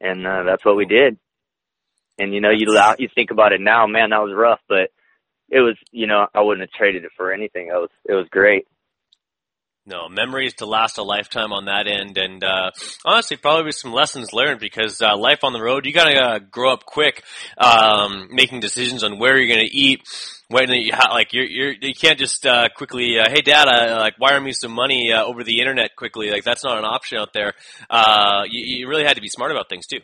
And 0.02 0.26
uh 0.26 0.42
that's 0.42 0.64
what 0.64 0.76
we 0.76 0.84
did. 0.84 1.16
And 2.18 2.34
you 2.34 2.40
know, 2.40 2.50
you 2.50 2.66
you 2.98 3.08
think 3.14 3.30
about 3.30 3.52
it 3.52 3.60
now, 3.60 3.86
man, 3.86 4.10
that 4.10 4.22
was 4.22 4.34
rough, 4.36 4.60
but 4.68 4.90
it 5.48 5.60
was, 5.60 5.76
you 5.90 6.06
know, 6.06 6.26
I 6.34 6.40
wouldn't 6.40 6.68
have 6.68 6.78
traded 6.78 7.04
it 7.04 7.12
for 7.16 7.32
anything. 7.32 7.68
It 7.68 7.72
was 7.72 7.90
it 8.04 8.14
was 8.14 8.26
great. 8.30 8.66
No, 9.84 10.08
memories 10.08 10.54
to 10.54 10.66
last 10.66 10.98
a 10.98 11.02
lifetime 11.02 11.52
on 11.52 11.64
that 11.64 11.88
end, 11.88 12.16
and 12.16 12.44
uh, 12.44 12.70
honestly, 13.04 13.36
probably 13.36 13.72
some 13.72 13.92
lessons 13.92 14.32
learned 14.32 14.60
because 14.60 15.02
uh, 15.02 15.16
life 15.16 15.40
on 15.42 15.52
the 15.52 15.60
road, 15.60 15.86
you 15.86 15.92
gotta 15.92 16.16
uh, 16.16 16.38
grow 16.38 16.72
up 16.72 16.86
quick, 16.86 17.24
um, 17.58 18.28
making 18.30 18.60
decisions 18.60 19.02
on 19.02 19.18
where 19.18 19.36
you're 19.36 19.52
gonna 19.52 19.68
eat. 19.68 20.02
When 20.46 20.70
you 20.70 20.92
like 21.10 21.32
you're, 21.32 21.46
you're 21.46 21.74
you 21.80 21.94
can't 21.94 22.18
just 22.18 22.46
uh, 22.46 22.68
quickly, 22.76 23.18
uh, 23.18 23.28
hey 23.28 23.40
dad, 23.40 23.66
uh, 23.66 23.98
like 23.98 24.20
wire 24.20 24.40
me 24.40 24.52
some 24.52 24.72
money 24.72 25.12
uh, 25.12 25.24
over 25.24 25.42
the 25.42 25.58
internet 25.58 25.96
quickly. 25.96 26.30
Like 26.30 26.44
that's 26.44 26.62
not 26.62 26.78
an 26.78 26.84
option 26.84 27.18
out 27.18 27.32
there. 27.32 27.54
Uh, 27.90 28.42
you, 28.48 28.78
you 28.78 28.88
really 28.88 29.04
had 29.04 29.16
to 29.16 29.22
be 29.22 29.28
smart 29.28 29.50
about 29.50 29.68
things 29.68 29.88
too. 29.88 29.98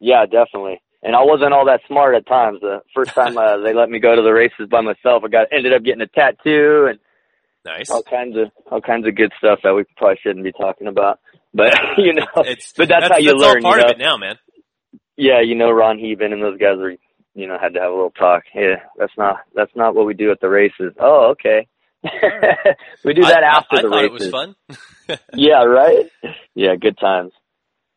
Yeah, 0.00 0.24
definitely. 0.26 0.80
And 1.02 1.14
I 1.16 1.22
wasn't 1.22 1.52
all 1.54 1.66
that 1.66 1.80
smart 1.88 2.14
at 2.14 2.26
times. 2.26 2.60
The 2.60 2.80
first 2.94 3.12
time 3.14 3.36
uh, 3.38 3.58
they 3.58 3.72
let 3.74 3.88
me 3.88 4.00
go 4.00 4.14
to 4.16 4.22
the 4.22 4.32
races 4.32 4.68
by 4.70 4.80
myself, 4.82 5.22
I 5.24 5.28
got 5.28 5.48
ended 5.52 5.72
up 5.72 5.82
getting 5.82 6.02
a 6.02 6.06
tattoo 6.06 6.86
and 6.90 6.98
Nice. 7.64 7.90
all 7.90 8.02
kinds 8.02 8.36
of 8.38 8.50
all 8.70 8.80
kinds 8.80 9.06
of 9.06 9.14
good 9.14 9.32
stuff 9.38 9.60
that 9.64 9.74
we 9.74 9.84
probably 9.96 10.18
shouldn't 10.22 10.44
be 10.44 10.52
talking 10.52 10.86
about. 10.86 11.20
But 11.52 11.74
you 11.98 12.14
know, 12.14 12.26
It's 12.36 12.72
but 12.72 12.88
that's, 12.88 13.08
how 13.08 13.18
you 13.18 13.28
that's 13.30 13.40
learn. 13.40 13.64
all 13.64 13.72
part 13.72 13.80
you 13.80 13.82
know? 13.82 13.90
of 13.90 13.90
it 13.92 13.98
now, 13.98 14.16
man. 14.16 14.36
Yeah, 15.16 15.40
you 15.42 15.54
know, 15.54 15.70
Ron 15.70 15.98
Heben 15.98 16.32
and 16.32 16.42
those 16.42 16.58
guys 16.58 16.78
were, 16.78 16.94
you 17.34 17.46
know, 17.46 17.58
had 17.60 17.74
to 17.74 17.80
have 17.80 17.90
a 17.90 17.94
little 17.94 18.10
talk. 18.12 18.44
Yeah, 18.54 18.76
that's 18.98 19.12
not 19.18 19.36
that's 19.54 19.72
not 19.76 19.94
what 19.94 20.06
we 20.06 20.14
do 20.14 20.30
at 20.30 20.40
the 20.40 20.48
races. 20.48 20.94
Oh, 20.98 21.32
okay. 21.32 21.66
we 23.04 23.12
do 23.12 23.22
that 23.22 23.44
I, 23.44 23.58
after 23.58 23.76
I, 23.76 23.78
I 23.78 23.82
the 23.82 23.88
thought 23.88 24.02
races. 24.02 24.10
it 24.10 24.12
was 24.12 24.30
fun. 24.30 24.54
Yeah, 25.34 25.64
right. 25.64 26.06
Yeah, 26.54 26.76
good 26.80 26.96
times. 26.98 27.32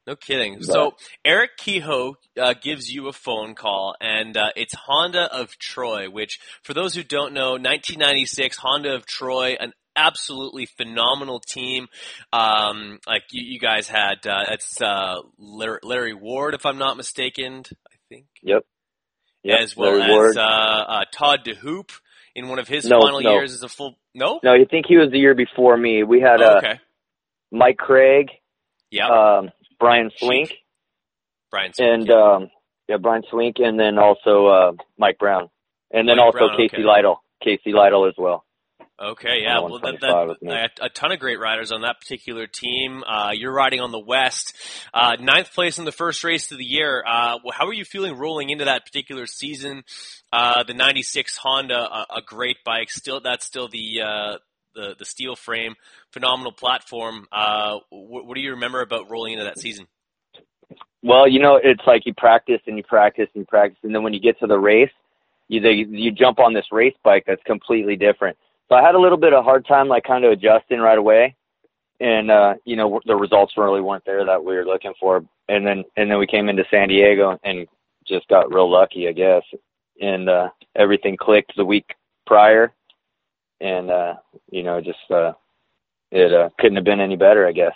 No 0.06 0.16
kidding. 0.18 0.62
So 0.62 0.96
Eric 1.24 1.52
Kehoe 1.58 2.16
uh, 2.40 2.54
gives 2.62 2.90
you 2.94 3.08
a 3.08 3.14
phone 3.14 3.56
call, 3.56 3.96
and 4.02 4.36
uh, 4.36 4.50
it's 4.56 4.74
Honda 4.76 5.34
of 5.34 5.58
Troy. 5.58 6.10
Which, 6.10 6.40
for 6.62 6.74
those 6.74 6.94
who 6.94 7.04
don't 7.04 7.34
know, 7.34 7.52
1996 7.52 8.58
Honda 8.58 8.96
of 8.96 9.06
Troy, 9.06 9.56
an 9.60 9.72
absolutely 9.96 10.66
phenomenal 10.66 11.40
team. 11.40 11.88
Um, 12.34 13.00
like 13.08 13.24
you, 13.32 13.44
you 13.54 13.60
guys 13.60 13.88
had, 13.88 14.28
uh, 14.28 14.46
it's 14.52 14.82
uh, 14.82 15.18
Larry, 15.38 15.80
Larry 15.84 16.14
Ward, 16.14 16.54
if 16.54 16.66
I'm 16.66 16.78
not 16.78 16.98
mistaken. 16.98 17.64
I 17.70 17.96
think, 18.10 18.26
Yep. 18.42 18.66
Yep. 19.44 19.60
as 19.60 19.76
well 19.78 19.98
Larry 19.98 20.30
as 20.32 20.38
uh, 20.38 20.42
uh, 20.42 21.06
Todd 21.14 21.46
DeHoop 21.46 21.92
in 22.36 22.48
one 22.50 22.60
of 22.60 22.68
his 22.68 22.86
No, 22.86 23.00
final 23.02 23.22
no. 23.22 23.32
years 23.34 23.54
as 23.54 23.64
a 23.64 23.70
full. 23.70 23.96
No. 24.14 24.40
No, 24.44 24.54
you 24.54 24.66
think 24.70 24.86
he 24.88 24.98
was 24.98 25.12
the 25.12 25.20
year 25.20 25.34
before 25.36 25.78
me? 25.78 26.04
We 26.04 26.20
had 26.22 26.42
Oh, 26.42 26.46
uh, 26.56 26.58
okay. 26.58 26.80
Mike 27.52 27.78
Craig, 27.78 28.30
Yeah. 28.90 29.08
um, 29.08 29.50
Brian 29.84 30.12
Swink, 30.18 30.52
Brian. 31.52 31.74
Smith, 31.74 31.90
and 31.90 32.08
yeah. 32.08 32.36
um, 32.36 32.50
yeah, 32.88 32.98
Brian 32.98 33.24
Swink, 33.30 33.58
and 33.60 33.80
then 33.80 33.98
also 33.98 34.48
uh, 34.48 34.72
Mike 34.98 35.18
Brown, 35.18 35.50
and 35.92 36.08
then 36.08 36.18
Mike 36.18 36.26
also 36.26 36.48
Brown, 36.48 36.58
Casey 36.58 36.78
okay. 36.78 36.84
Lytle. 36.84 37.24
Casey 37.44 37.74
Lytle 37.74 38.08
as 38.08 38.16
well. 38.18 38.46
Okay, 39.02 39.42
yeah. 39.42 39.60
Well, 39.60 39.80
that, 39.80 40.00
that, 40.02 40.70
a, 40.82 40.86
a 40.86 40.90
ton 40.90 41.12
of 41.12 41.20
great 41.20 41.40
riders 41.40 41.72
on 41.72 41.82
that 41.82 42.00
particular 42.00 42.46
team. 42.48 43.04
Uh, 43.04 43.32
you're 43.34 43.54
riding 43.54 43.82
on 43.82 43.92
the 43.92 44.00
West. 44.00 44.56
Uh, 44.94 45.18
ninth 45.20 45.52
place 45.54 45.80
in 45.80 45.86
the 45.86 45.92
first 45.92 46.24
race 46.24 46.52
of 46.52 46.60
the 46.60 46.64
year. 46.64 47.04
Uh, 47.06 47.40
how 47.52 47.68
are 47.68 47.74
you 47.74 47.86
feeling 47.86 48.16
rolling 48.16 48.50
into 48.50 48.66
that 48.66 48.86
particular 48.86 49.26
season? 49.26 49.84
Uh, 50.32 50.64
the 50.64 50.76
96 50.76 51.38
Honda, 51.38 51.76
a, 51.76 52.18
a 52.18 52.22
great 52.26 52.58
bike. 52.64 52.92
Still, 52.92 53.20
that's 53.20 53.46
still 53.46 53.68
the, 53.68 54.02
uh, 54.06 54.38
the, 54.76 54.96
the 54.98 55.06
steel 55.06 55.36
frame, 55.36 55.76
phenomenal 56.12 56.52
platform. 56.52 57.28
Uh, 57.32 57.80
what, 57.90 58.26
what 58.26 58.36
do 58.36 58.42
you 58.42 58.52
remember 58.52 58.82
about 58.82 59.10
rolling 59.10 59.34
into 59.34 59.46
that 59.46 59.60
season? 59.60 59.88
Well, 61.02 61.28
you 61.28 61.40
know, 61.40 61.60
it's 61.62 61.84
like 61.86 62.06
you 62.06 62.14
practice 62.14 62.62
and 62.66 62.78
you 62.78 62.84
practice 62.84 63.28
and 63.34 63.42
you 63.42 63.46
practice, 63.46 63.80
and 63.84 63.94
then 63.94 64.04
when 64.04 64.14
you 64.14 64.22
get 64.22 64.40
to 64.40 64.48
the 64.48 64.58
race, 64.58 64.92
you 65.50 65.60
they, 65.60 65.86
you 65.90 66.12
jump 66.12 66.40
on 66.40 66.54
this 66.54 66.66
race 66.72 66.96
bike 67.04 67.26
that's 67.28 67.44
completely 67.44 67.96
different. 67.96 68.38
So 68.70 68.76
I 68.76 68.82
had 68.82 68.96
a 68.96 69.00
little 69.00 69.18
bit 69.18 69.34
of 69.34 69.40
a 69.40 69.44
hard 69.44 69.68
time, 69.68 69.90
like 69.90 70.04
kind 70.04 70.24
of 70.24 70.32
adjusting 70.32 70.80
right 70.80 70.98
away, 70.98 71.36
and 72.00 72.32
uh, 72.32 72.54
you 72.64 72.78
know, 72.78 73.02
the 73.06 73.16
results 73.16 73.54
really 73.58 73.82
weren't 73.82 74.06
there 74.06 74.26
that 74.26 74.44
we 74.44 74.56
were 74.56 74.66
looking 74.66 74.94
for. 75.00 75.24
And 75.50 75.68
then 75.68 75.84
and 75.98 76.10
then 76.10 76.20
we 76.20 76.28
came 76.28 76.48
into 76.48 76.64
San 76.72 76.88
Diego 76.88 77.38
and 77.44 77.68
just 78.08 78.28
got 78.30 78.54
real 78.54 78.72
lucky, 78.72 79.08
I 79.10 79.12
guess, 79.12 79.44
and 80.02 80.30
uh, 80.30 80.50
everything 80.76 81.18
clicked 81.18 81.54
the 81.58 81.66
week 81.66 81.96
prior, 82.26 82.72
and 83.60 83.90
uh, 83.90 84.14
you 84.52 84.64
know, 84.64 84.82
just 84.82 85.00
uh, 85.10 85.34
it 86.12 86.34
uh, 86.34 86.50
couldn't 86.60 86.78
have 86.78 86.86
been 86.86 87.02
any 87.02 87.16
better, 87.16 87.48
I 87.48 87.52
guess. 87.52 87.74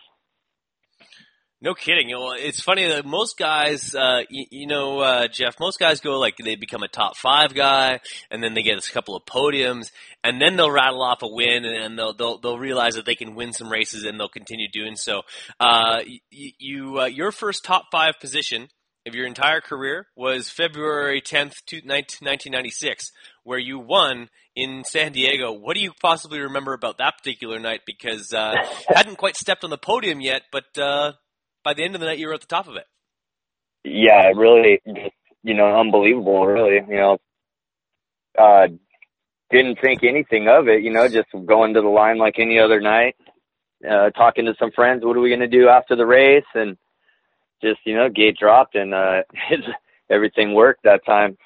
No 1.59 1.73
kidding. 1.73 2.09
You 2.09 2.17
know, 2.17 2.33
it's 2.33 2.61
funny 2.61 2.87
that 2.87 3.03
most 3.03 3.35
guys, 3.35 3.95
uh, 3.95 4.21
you, 4.29 4.45
you 4.51 4.67
know, 4.67 4.99
uh, 4.99 5.27
Jeff, 5.27 5.55
most 5.59 5.79
guys 5.79 6.01
go 6.01 6.19
like 6.19 6.37
they 6.37 6.55
become 6.55 6.83
a 6.83 6.87
top 6.87 7.17
five 7.17 7.55
guy, 7.55 7.99
and 8.29 8.43
then 8.43 8.53
they 8.53 8.61
get 8.61 8.77
a 8.77 8.91
couple 8.91 9.15
of 9.15 9.25
podiums, 9.25 9.91
and 10.23 10.39
then 10.39 10.55
they'll 10.55 10.69
rattle 10.69 11.01
off 11.01 11.23
a 11.23 11.27
win, 11.27 11.65
and, 11.65 11.97
they'll 11.97 12.13
they'll 12.13 12.37
they'll 12.37 12.59
realize 12.59 12.93
that 12.93 13.07
they 13.07 13.15
can 13.15 13.33
win 13.33 13.53
some 13.53 13.71
races, 13.71 14.03
and 14.03 14.19
they'll 14.19 14.29
continue 14.29 14.67
doing 14.71 14.95
so. 14.95 15.23
Uh, 15.59 16.01
you 16.29 16.99
uh, 16.99 17.05
your 17.05 17.31
first 17.31 17.65
top 17.65 17.85
five 17.91 18.19
position 18.21 18.67
of 19.07 19.15
your 19.15 19.25
entire 19.25 19.61
career 19.61 20.05
was 20.15 20.51
February 20.51 21.21
tenth, 21.21 21.55
nineteen 21.83 22.51
ninety 22.51 22.69
six, 22.69 23.11
where 23.43 23.57
you 23.57 23.79
won 23.79 24.29
in 24.57 24.83
San 24.83 25.11
Diego. 25.11 25.53
What 25.53 25.75
do 25.75 25.81
you 25.81 25.91
possibly 26.01 26.39
remember 26.39 26.73
about 26.73 26.97
that 26.97 27.19
particular 27.19 27.59
night? 27.59 27.81
Because 27.85 28.33
uh, 28.33 28.55
hadn't 28.89 29.17
quite 29.17 29.37
stepped 29.37 29.63
on 29.63 29.69
the 29.69 29.77
podium 29.77 30.19
yet, 30.19 30.41
but 30.51 30.65
uh, 30.77 31.13
by 31.63 31.75
the 31.75 31.83
end 31.83 31.93
of 31.93 32.01
the 32.01 32.07
night, 32.07 32.17
you 32.17 32.27
were 32.27 32.33
at 32.33 32.41
the 32.41 32.47
top 32.47 32.67
of 32.67 32.75
it. 32.75 32.85
yeah, 33.83 34.29
really, 34.35 34.81
you 35.43 35.53
know, 35.53 35.79
unbelievable, 35.79 36.45
really, 36.45 36.79
you 36.89 36.97
know, 36.97 37.17
uh, 38.37 38.67
didn't 39.51 39.77
think 39.79 40.03
anything 40.03 40.47
of 40.49 40.67
it, 40.67 40.81
you 40.81 40.91
know, 40.91 41.07
just 41.07 41.29
going 41.45 41.75
to 41.75 41.81
the 41.81 41.87
line 41.87 42.17
like 42.17 42.39
any 42.39 42.59
other 42.59 42.81
night, 42.81 43.15
uh, 43.87 44.09
talking 44.09 44.45
to 44.45 44.55
some 44.59 44.71
friends, 44.71 45.05
what 45.05 45.15
are 45.15 45.21
we 45.21 45.29
going 45.29 45.39
to 45.39 45.47
do 45.47 45.69
after 45.69 45.95
the 45.95 46.05
race? 46.05 46.43
And 46.55 46.77
just, 47.61 47.79
you 47.85 47.95
know, 47.95 48.09
gate 48.09 48.37
dropped 48.39 48.75
and, 48.75 48.93
uh, 48.93 49.21
everything 50.09 50.55
worked 50.55 50.83
that 50.83 51.05
time 51.05 51.37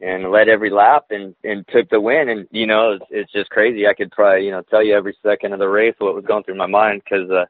and 0.00 0.30
led 0.30 0.48
every 0.48 0.70
lap 0.70 1.06
and, 1.10 1.34
and 1.44 1.66
took 1.68 1.88
the 1.90 2.00
win. 2.00 2.28
And, 2.28 2.46
you 2.50 2.66
know, 2.66 2.92
it's, 2.92 3.04
it's 3.10 3.32
just 3.32 3.50
crazy. 3.50 3.86
I 3.86 3.94
could 3.94 4.10
probably, 4.10 4.44
you 4.44 4.50
know, 4.50 4.62
tell 4.62 4.82
you 4.82 4.94
every 4.94 5.16
second 5.22 5.52
of 5.52 5.58
the 5.58 5.68
race 5.68 5.94
what 5.98 6.14
was 6.14 6.24
going 6.24 6.44
through 6.44 6.56
my 6.56 6.66
mind 6.66 7.02
because, 7.04 7.30
uh, 7.30 7.44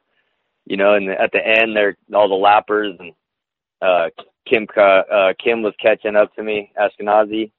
you 0.65 0.77
know, 0.77 0.95
and 0.95 1.09
at 1.09 1.31
the 1.31 1.45
end 1.45 1.75
there, 1.75 1.97
all 2.13 2.29
the 2.29 2.35
lappers 2.35 2.95
and, 2.99 3.13
uh, 3.81 4.09
Kim, 4.47 4.67
uh, 4.77 5.33
Kim 5.43 5.63
was 5.63 5.73
catching 5.81 6.15
up 6.15 6.33
to 6.35 6.43
me, 6.43 6.71
Ashkenazi, 6.79 7.51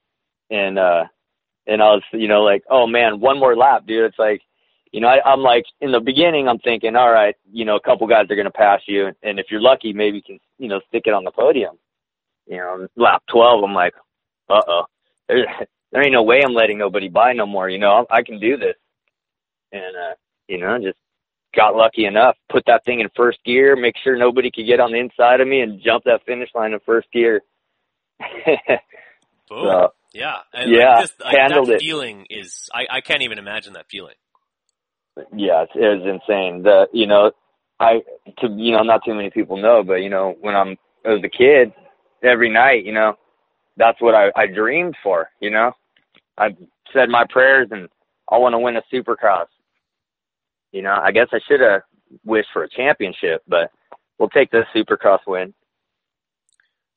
and, 0.49 0.79
uh, 0.79 1.03
and 1.67 1.81
I 1.81 1.85
was, 1.85 2.03
you 2.13 2.29
know, 2.29 2.43
like, 2.43 2.63
oh 2.69 2.87
man, 2.87 3.19
one 3.19 3.39
more 3.39 3.55
lap, 3.55 3.85
dude. 3.85 4.05
It's 4.05 4.17
like, 4.17 4.41
you 4.93 5.01
know, 5.01 5.09
I, 5.09 5.19
I'm 5.29 5.41
like, 5.41 5.65
in 5.81 5.91
the 5.91 5.99
beginning, 5.99 6.47
I'm 6.47 6.59
thinking, 6.59 6.95
all 6.95 7.11
right, 7.11 7.35
you 7.51 7.65
know, 7.65 7.75
a 7.75 7.81
couple 7.81 8.07
guys 8.07 8.25
are 8.29 8.35
going 8.35 8.45
to 8.45 8.51
pass 8.51 8.81
you. 8.87 9.11
And 9.21 9.39
if 9.39 9.47
you're 9.49 9.61
lucky, 9.61 9.91
maybe 9.93 10.17
you 10.17 10.23
can, 10.23 10.39
you 10.57 10.69
know, 10.69 10.79
stick 10.87 11.03
it 11.05 11.13
on 11.13 11.25
the 11.25 11.31
podium. 11.31 11.77
You 12.47 12.57
know, 12.57 12.87
lap 12.95 13.23
12, 13.29 13.63
I'm 13.63 13.73
like, 13.73 13.93
uh 14.49 14.61
oh, 14.67 14.85
there, 15.27 15.45
there 15.91 16.03
ain't 16.03 16.13
no 16.13 16.23
way 16.23 16.41
I'm 16.43 16.53
letting 16.53 16.77
nobody 16.77 17.09
buy 17.09 17.33
no 17.33 17.45
more. 17.45 17.69
You 17.69 17.79
know, 17.79 18.05
I, 18.09 18.17
I 18.17 18.23
can 18.23 18.39
do 18.39 18.57
this. 18.57 18.75
And, 19.71 19.95
uh, 19.95 20.15
you 20.47 20.57
know, 20.57 20.77
just 20.79 20.97
got 21.55 21.75
lucky 21.75 22.05
enough, 22.05 22.35
put 22.49 22.63
that 22.67 22.85
thing 22.85 22.99
in 22.99 23.09
first 23.15 23.39
gear, 23.45 23.75
make 23.75 23.95
sure 24.03 24.17
nobody 24.17 24.51
could 24.51 24.65
get 24.65 24.79
on 24.79 24.91
the 24.91 24.99
inside 24.99 25.41
of 25.41 25.47
me 25.47 25.61
and 25.61 25.81
jump 25.81 26.03
that 26.05 26.25
finish 26.25 26.49
line 26.55 26.73
in 26.73 26.79
first 26.85 27.11
gear. 27.11 27.41
Boom. 29.49 29.63
so, 29.63 29.93
Yeah, 30.13 30.37
and 30.53 30.71
Yeah, 30.71 30.95
like 30.95 31.01
this, 31.01 31.13
like, 31.23 31.37
handled 31.37 31.69
that 31.69 31.79
feeling 31.79 32.25
is 32.29 32.69
I, 32.73 32.87
I 32.89 33.01
can't 33.01 33.21
even 33.21 33.37
imagine 33.37 33.73
that 33.73 33.87
feeling. 33.89 34.15
Yeah, 35.35 35.63
it's, 35.63 35.73
was 35.75 36.21
insane. 36.27 36.63
The 36.63 36.87
you 36.93 37.07
know, 37.07 37.31
I 37.79 38.01
to 38.39 38.47
you 38.49 38.71
know 38.71 38.83
not 38.83 39.01
too 39.05 39.13
many 39.13 39.29
people 39.29 39.57
know, 39.57 39.83
but 39.83 39.95
you 39.95 40.09
know 40.09 40.35
when 40.39 40.55
I'm 40.55 40.77
as 41.05 41.23
a 41.23 41.29
kid, 41.29 41.73
every 42.21 42.51
night, 42.51 42.85
you 42.85 42.93
know, 42.93 43.15
that's 43.77 44.01
what 44.01 44.15
I 44.15 44.31
I 44.35 44.47
dreamed 44.47 44.95
for. 45.01 45.29
You 45.39 45.51
know, 45.51 45.71
I 46.37 46.55
said 46.93 47.09
my 47.09 47.25
prayers 47.29 47.69
and 47.71 47.89
I 48.29 48.37
want 48.37 48.53
to 48.53 48.59
win 48.59 48.75
a 48.75 48.83
Supercross. 48.93 49.47
You 50.71 50.81
know, 50.81 50.95
I 51.01 51.11
guess 51.11 51.27
I 51.31 51.39
should 51.47 51.61
have 51.61 51.81
wished 52.25 52.49
for 52.51 52.63
a 52.63 52.69
championship, 52.69 53.43
but 53.47 53.71
we'll 54.17 54.29
take 54.29 54.51
the 54.51 54.63
Supercross 54.75 55.19
win. 55.25 55.53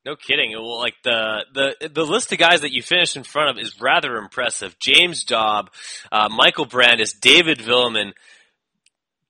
No 0.04 0.16
kidding. 0.16 0.52
Well, 0.52 0.78
like 0.78 0.94
the 1.04 1.44
the 1.52 1.88
the 1.90 2.04
list 2.04 2.32
of 2.32 2.38
guys 2.38 2.62
that 2.62 2.72
you 2.72 2.82
finished 2.82 3.16
in 3.16 3.22
front 3.22 3.50
of 3.50 3.62
is 3.62 3.78
rather 3.80 4.16
impressive. 4.16 4.78
James 4.78 5.24
Dobb, 5.24 5.70
uh, 6.10 6.28
Michael 6.30 6.64
Brandis, 6.64 7.12
David 7.12 7.58
Vuillemin, 7.58 8.12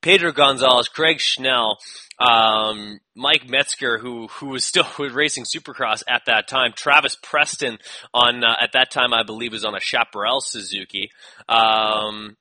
Pedro 0.03 0.33
Gonzalez, 0.33 0.89
Craig 0.89 1.21
Schnell, 1.21 1.79
um, 2.19 3.01
Mike 3.15 3.49
Metzger, 3.49 3.99
who 3.99 4.29
who 4.29 4.49
was 4.49 4.65
still 4.65 4.87
racing 4.99 5.45
Supercross 5.45 6.03
at 6.09 6.23
that 6.27 6.49
time. 6.49 6.73
Travis 6.75 7.17
Preston 7.23 7.79
on 8.15 8.45
uh, 8.45 8.57
at 8.61 8.73
that 8.73 8.91
time, 8.91 9.13
I 9.13 9.23
believe, 9.23 9.53
was 9.53 9.65
on 9.65 9.75
a 9.75 9.81
Chaparral 9.81 10.41
Suzuki. 10.41 11.11
Um, 11.49 12.37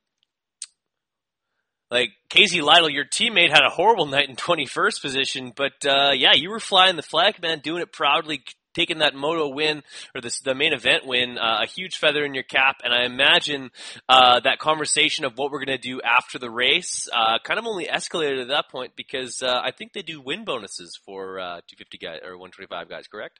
like 1.91 2.11
Casey 2.29 2.61
Lytle, 2.61 2.89
your 2.89 3.05
teammate 3.05 3.49
had 3.49 3.65
a 3.65 3.69
horrible 3.69 4.05
night 4.07 4.29
in 4.29 4.35
21st 4.35 5.01
position, 5.01 5.53
but 5.55 5.73
uh, 5.85 6.11
yeah, 6.13 6.33
you 6.33 6.49
were 6.49 6.59
flying 6.59 6.95
the 6.95 7.01
flag, 7.01 7.41
man, 7.41 7.59
doing 7.59 7.81
it 7.81 7.91
proudly, 7.91 8.43
taking 8.73 8.99
that 8.99 9.15
moto 9.15 9.49
win 9.49 9.81
or 10.15 10.21
this, 10.21 10.39
the 10.39 10.55
main 10.55 10.73
event 10.73 11.05
win, 11.05 11.37
uh, 11.37 11.59
a 11.63 11.65
huge 11.65 11.97
feather 11.97 12.23
in 12.23 12.33
your 12.33 12.43
cap. 12.43 12.77
And 12.83 12.93
I 12.93 13.05
imagine 13.05 13.71
uh, 14.07 14.39
that 14.41 14.59
conversation 14.59 15.25
of 15.25 15.37
what 15.37 15.51
we're 15.51 15.63
going 15.63 15.77
to 15.77 15.89
do 15.89 16.01
after 16.01 16.39
the 16.39 16.49
race 16.49 17.07
uh, 17.13 17.39
kind 17.43 17.59
of 17.59 17.65
only 17.65 17.85
escalated 17.85 18.41
at 18.41 18.47
that 18.49 18.69
point 18.69 18.93
because 18.95 19.41
uh, 19.41 19.59
I 19.63 19.71
think 19.71 19.93
they 19.93 20.01
do 20.01 20.21
win 20.21 20.45
bonuses 20.45 20.99
for 21.05 21.39
uh, 21.39 21.61
250 21.67 21.97
guys 21.97 22.19
or 22.23 22.37
125 22.37 22.89
guys, 22.89 23.07
correct? 23.07 23.39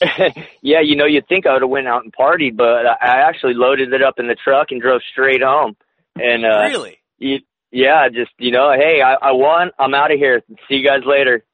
yeah, 0.62 0.80
you 0.82 0.96
know, 0.96 1.06
you'd 1.06 1.26
think 1.28 1.46
I 1.46 1.52
would 1.54 1.62
have 1.62 1.70
went 1.70 1.88
out 1.88 2.04
and 2.04 2.12
partied, 2.12 2.56
but 2.56 2.86
I 2.86 3.28
actually 3.28 3.54
loaded 3.54 3.92
it 3.92 4.02
up 4.02 4.14
in 4.18 4.26
the 4.28 4.36
truck 4.36 4.68
and 4.70 4.80
drove 4.80 5.00
straight 5.10 5.42
home. 5.42 5.76
And 6.16 6.44
uh, 6.44 6.68
really? 6.68 6.98
You, 7.18 7.38
yeah, 7.70 8.08
just 8.08 8.30
you 8.38 8.50
know, 8.52 8.72
hey, 8.76 9.00
I, 9.00 9.14
I 9.14 9.32
won. 9.32 9.70
I'm 9.78 9.94
out 9.94 10.12
of 10.12 10.18
here. 10.18 10.42
See 10.68 10.76
you 10.76 10.86
guys 10.86 11.00
later. 11.06 11.44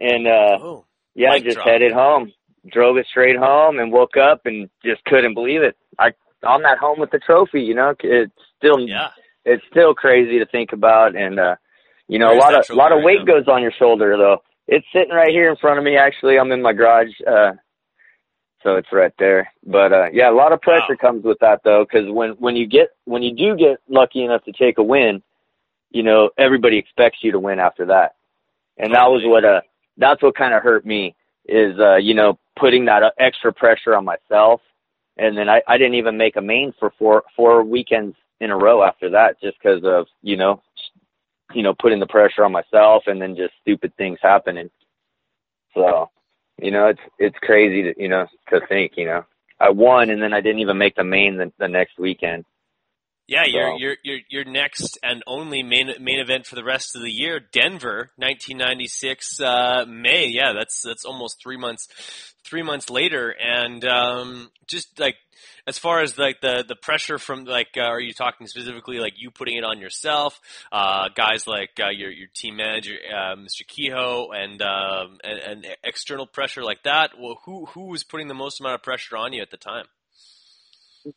And 0.00 0.26
uh 0.26 0.58
Oh, 0.62 0.86
yeah, 1.14 1.30
mic 1.30 1.44
just 1.44 1.56
drop. 1.56 1.68
headed 1.68 1.92
home. 1.92 2.32
Drove 2.70 2.96
it 2.96 3.06
straight 3.10 3.36
home 3.36 3.78
and 3.78 3.92
woke 3.92 4.16
up 4.16 4.42
and 4.46 4.68
just 4.84 5.04
couldn't 5.04 5.34
believe 5.34 5.62
it. 5.62 5.76
I 5.98 6.12
I'm 6.46 6.64
at 6.64 6.78
home 6.78 6.98
with 7.00 7.10
the 7.10 7.18
trophy. 7.18 7.60
You 7.62 7.74
know, 7.74 7.94
it's 8.00 8.32
still 8.58 8.80
yeah. 8.80 9.08
it's 9.44 9.62
still 9.70 9.94
crazy 9.94 10.38
to 10.38 10.46
think 10.46 10.72
about. 10.72 11.16
And 11.16 11.38
uh 11.38 11.56
you 12.08 12.18
know, 12.18 12.28
Where's 12.28 12.42
a 12.42 12.46
lot 12.46 12.54
of 12.54 12.70
a 12.70 12.74
lot 12.74 12.92
of 12.92 13.02
weight 13.02 13.26
goes 13.26 13.48
on 13.48 13.62
your 13.62 13.72
shoulder 13.78 14.16
though. 14.16 14.38
It's 14.66 14.86
sitting 14.92 15.14
right 15.14 15.30
here 15.30 15.50
in 15.50 15.56
front 15.56 15.78
of 15.78 15.84
me. 15.84 15.96
Actually, 15.96 16.38
I'm 16.38 16.52
in 16.52 16.62
my 16.62 16.72
garage. 16.72 17.12
uh 17.26 17.52
so 18.62 18.74
it's 18.76 18.88
right 18.92 19.12
there. 19.18 19.52
But 19.64 19.92
uh 19.92 20.06
yeah, 20.12 20.30
a 20.30 20.34
lot 20.34 20.52
of 20.52 20.60
pressure 20.60 20.96
Wow. 21.00 21.10
comes 21.10 21.24
with 21.24 21.38
that 21.40 21.60
though, 21.64 21.84
because 21.84 22.10
when 22.10 22.30
when 22.32 22.56
you 22.56 22.66
get 22.66 22.88
when 23.04 23.22
you 23.22 23.34
do 23.34 23.56
get 23.56 23.78
lucky 23.88 24.24
enough 24.24 24.44
to 24.44 24.52
take 24.52 24.78
a 24.78 24.82
win, 24.82 25.22
you 25.90 26.02
know 26.02 26.30
everybody 26.38 26.76
expects 26.78 27.18
you 27.22 27.32
to 27.32 27.38
win 27.38 27.58
after 27.58 27.86
that, 27.86 28.16
and 28.76 28.94
that 28.94 29.10
was 29.10 29.22
what 29.24 29.44
uh 29.44 29.60
that's 29.96 30.22
what 30.22 30.36
kind 30.36 30.54
of 30.54 30.62
hurt 30.62 30.84
me 30.86 31.14
is 31.46 31.78
uh 31.78 31.96
you 31.96 32.14
know 32.14 32.38
putting 32.58 32.84
that 32.86 33.14
extra 33.18 33.52
pressure 33.52 33.94
on 33.96 34.04
myself, 34.04 34.60
and 35.16 35.36
then 35.36 35.48
I 35.48 35.62
I 35.66 35.78
didn't 35.78 35.94
even 35.94 36.16
make 36.16 36.36
a 36.36 36.42
main 36.42 36.72
for 36.78 36.92
four 36.98 37.24
four 37.36 37.62
weekends 37.62 38.16
in 38.40 38.50
a 38.50 38.56
row 38.56 38.82
after 38.82 39.10
that 39.10 39.40
just 39.40 39.56
because 39.62 39.82
of 39.84 40.06
you 40.22 40.36
know 40.36 40.62
you 41.54 41.62
know 41.62 41.74
putting 41.80 42.00
the 42.00 42.06
pressure 42.06 42.44
on 42.44 42.52
myself 42.52 43.04
and 43.06 43.20
then 43.20 43.36
just 43.36 43.54
stupid 43.60 43.92
things 43.96 44.18
happening. 44.22 44.70
So 45.74 46.10
you 46.60 46.70
know 46.70 46.86
it's 46.88 47.00
it's 47.18 47.38
crazy 47.42 47.82
to 47.82 48.00
you 48.00 48.08
know 48.08 48.26
to 48.50 48.60
think 48.68 48.92
you 48.96 49.06
know 49.06 49.24
I 49.60 49.70
won 49.70 50.10
and 50.10 50.22
then 50.22 50.32
I 50.32 50.40
didn't 50.40 50.60
even 50.60 50.78
make 50.78 50.94
the 50.94 51.04
main 51.04 51.36
the, 51.36 51.52
the 51.58 51.68
next 51.68 51.98
weekend. 51.98 52.44
Yeah, 53.28 53.44
your 53.44 53.72
So- 53.72 53.76
your 53.78 53.96
your 54.02 54.18
your 54.30 54.44
next 54.44 54.98
and 55.02 55.22
only 55.26 55.62
main 55.62 55.92
main 56.00 56.18
event 56.18 56.46
for 56.46 56.54
the 56.56 56.64
rest 56.64 56.96
of 56.96 57.02
the 57.02 57.10
year, 57.10 57.38
Denver, 57.38 58.10
1996 58.16 59.40
uh, 59.40 59.84
May. 59.86 60.26
Yeah, 60.28 60.54
that's 60.54 60.80
that's 60.82 61.04
almost 61.04 61.40
three 61.42 61.58
months 61.58 61.88
three 62.44 62.62
months 62.62 62.88
later, 62.88 63.28
and 63.38 63.84
um, 63.84 64.50
just 64.66 64.98
like 64.98 65.16
as 65.66 65.78
far 65.78 66.00
as 66.00 66.16
like 66.16 66.40
the 66.40 66.64
the 66.66 66.74
pressure 66.74 67.18
from 67.18 67.44
like, 67.44 67.68
uh, 67.76 67.82
are 67.82 68.00
you 68.00 68.14
talking 68.14 68.46
specifically 68.46 68.98
like 68.98 69.12
you 69.18 69.30
putting 69.30 69.58
it 69.58 69.64
on 69.64 69.78
yourself? 69.78 70.40
Uh, 70.72 71.10
guys 71.14 71.46
like 71.46 71.78
uh, 71.78 71.90
your 71.90 72.10
your 72.10 72.28
team 72.34 72.56
manager, 72.56 72.94
uh, 73.14 73.36
Mr. 73.36 73.66
Kehoe, 73.66 74.30
and, 74.30 74.62
um, 74.62 75.18
and 75.22 75.38
and 75.38 75.66
external 75.84 76.26
pressure 76.26 76.62
like 76.64 76.82
that. 76.84 77.10
Well, 77.20 77.38
who 77.44 77.66
who 77.66 77.88
was 77.88 78.04
putting 78.04 78.28
the 78.28 78.34
most 78.34 78.58
amount 78.58 78.76
of 78.76 78.82
pressure 78.82 79.18
on 79.18 79.34
you 79.34 79.42
at 79.42 79.50
the 79.50 79.58
time? 79.58 79.84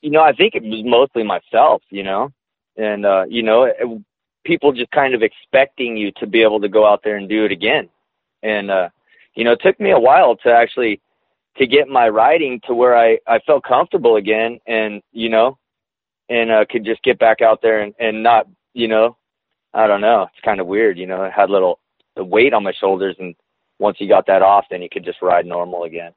You 0.01 0.12
know, 0.12 0.21
I 0.21 0.34
think 0.34 0.56
it 0.56 0.63
was 0.63 0.82
mostly 0.84 1.23
myself, 1.23 1.82
you 1.89 2.04
know, 2.04 2.32
and, 2.77 3.06
uh, 3.06 3.25
you 3.30 3.43
know, 3.43 3.63
it, 3.63 4.04
people 4.43 4.71
just 4.71 4.91
kind 4.91 5.13
of 5.13 5.21
expecting 5.21 5.97
you 5.97 6.12
to 6.17 6.27
be 6.27 6.41
able 6.41 6.60
to 6.62 6.69
go 6.69 6.86
out 6.86 7.01
there 7.04 7.17
and 7.17 7.30
do 7.30 7.45
it 7.45 7.51
again. 7.51 7.89
And, 8.43 8.71
uh, 8.71 8.89
you 9.36 9.43
know, 9.43 9.51
it 9.51 9.62
took 9.62 9.80
me 9.80 9.91
a 9.91 9.99
while 9.99 10.36
to 10.38 10.51
actually, 10.51 11.01
to 11.58 11.67
get 11.67 11.88
my 11.88 12.08
riding 12.10 12.62
to 12.65 12.73
where 12.73 12.97
I, 12.97 13.19
I 13.27 13.39
felt 13.39 13.63
comfortable 13.63 14.15
again 14.15 14.60
and, 14.67 15.01
you 15.12 15.30
know, 15.30 15.58
and, 16.30 16.51
uh, 16.51 16.65
could 16.69 16.86
just 16.86 17.04
get 17.04 17.19
back 17.19 17.41
out 17.41 17.62
there 17.62 17.82
and, 17.82 17.93
and 17.99 18.23
not, 18.23 18.47
you 18.73 18.88
know, 18.88 19.17
I 19.73 19.88
don't 19.88 20.01
know. 20.01 20.23
It's 20.23 20.45
kind 20.45 20.60
of 20.60 20.67
weird, 20.67 20.97
you 20.97 21.08
know, 21.08 21.21
I 21.21 21.30
had 21.30 21.49
a 21.49 21.51
little 21.51 21.80
weight 22.17 22.54
on 22.54 22.63
my 22.63 22.73
shoulders 22.73 23.15
and 23.19 23.36
once 23.80 23.97
you 23.99 24.08
got 24.08 24.27
that 24.27 24.41
off, 24.41 24.65
then 24.69 24.82
you 24.82 24.89
could 24.89 25.04
just 25.04 25.21
ride 25.21 25.45
normal 25.45 25.84
again. 25.84 26.13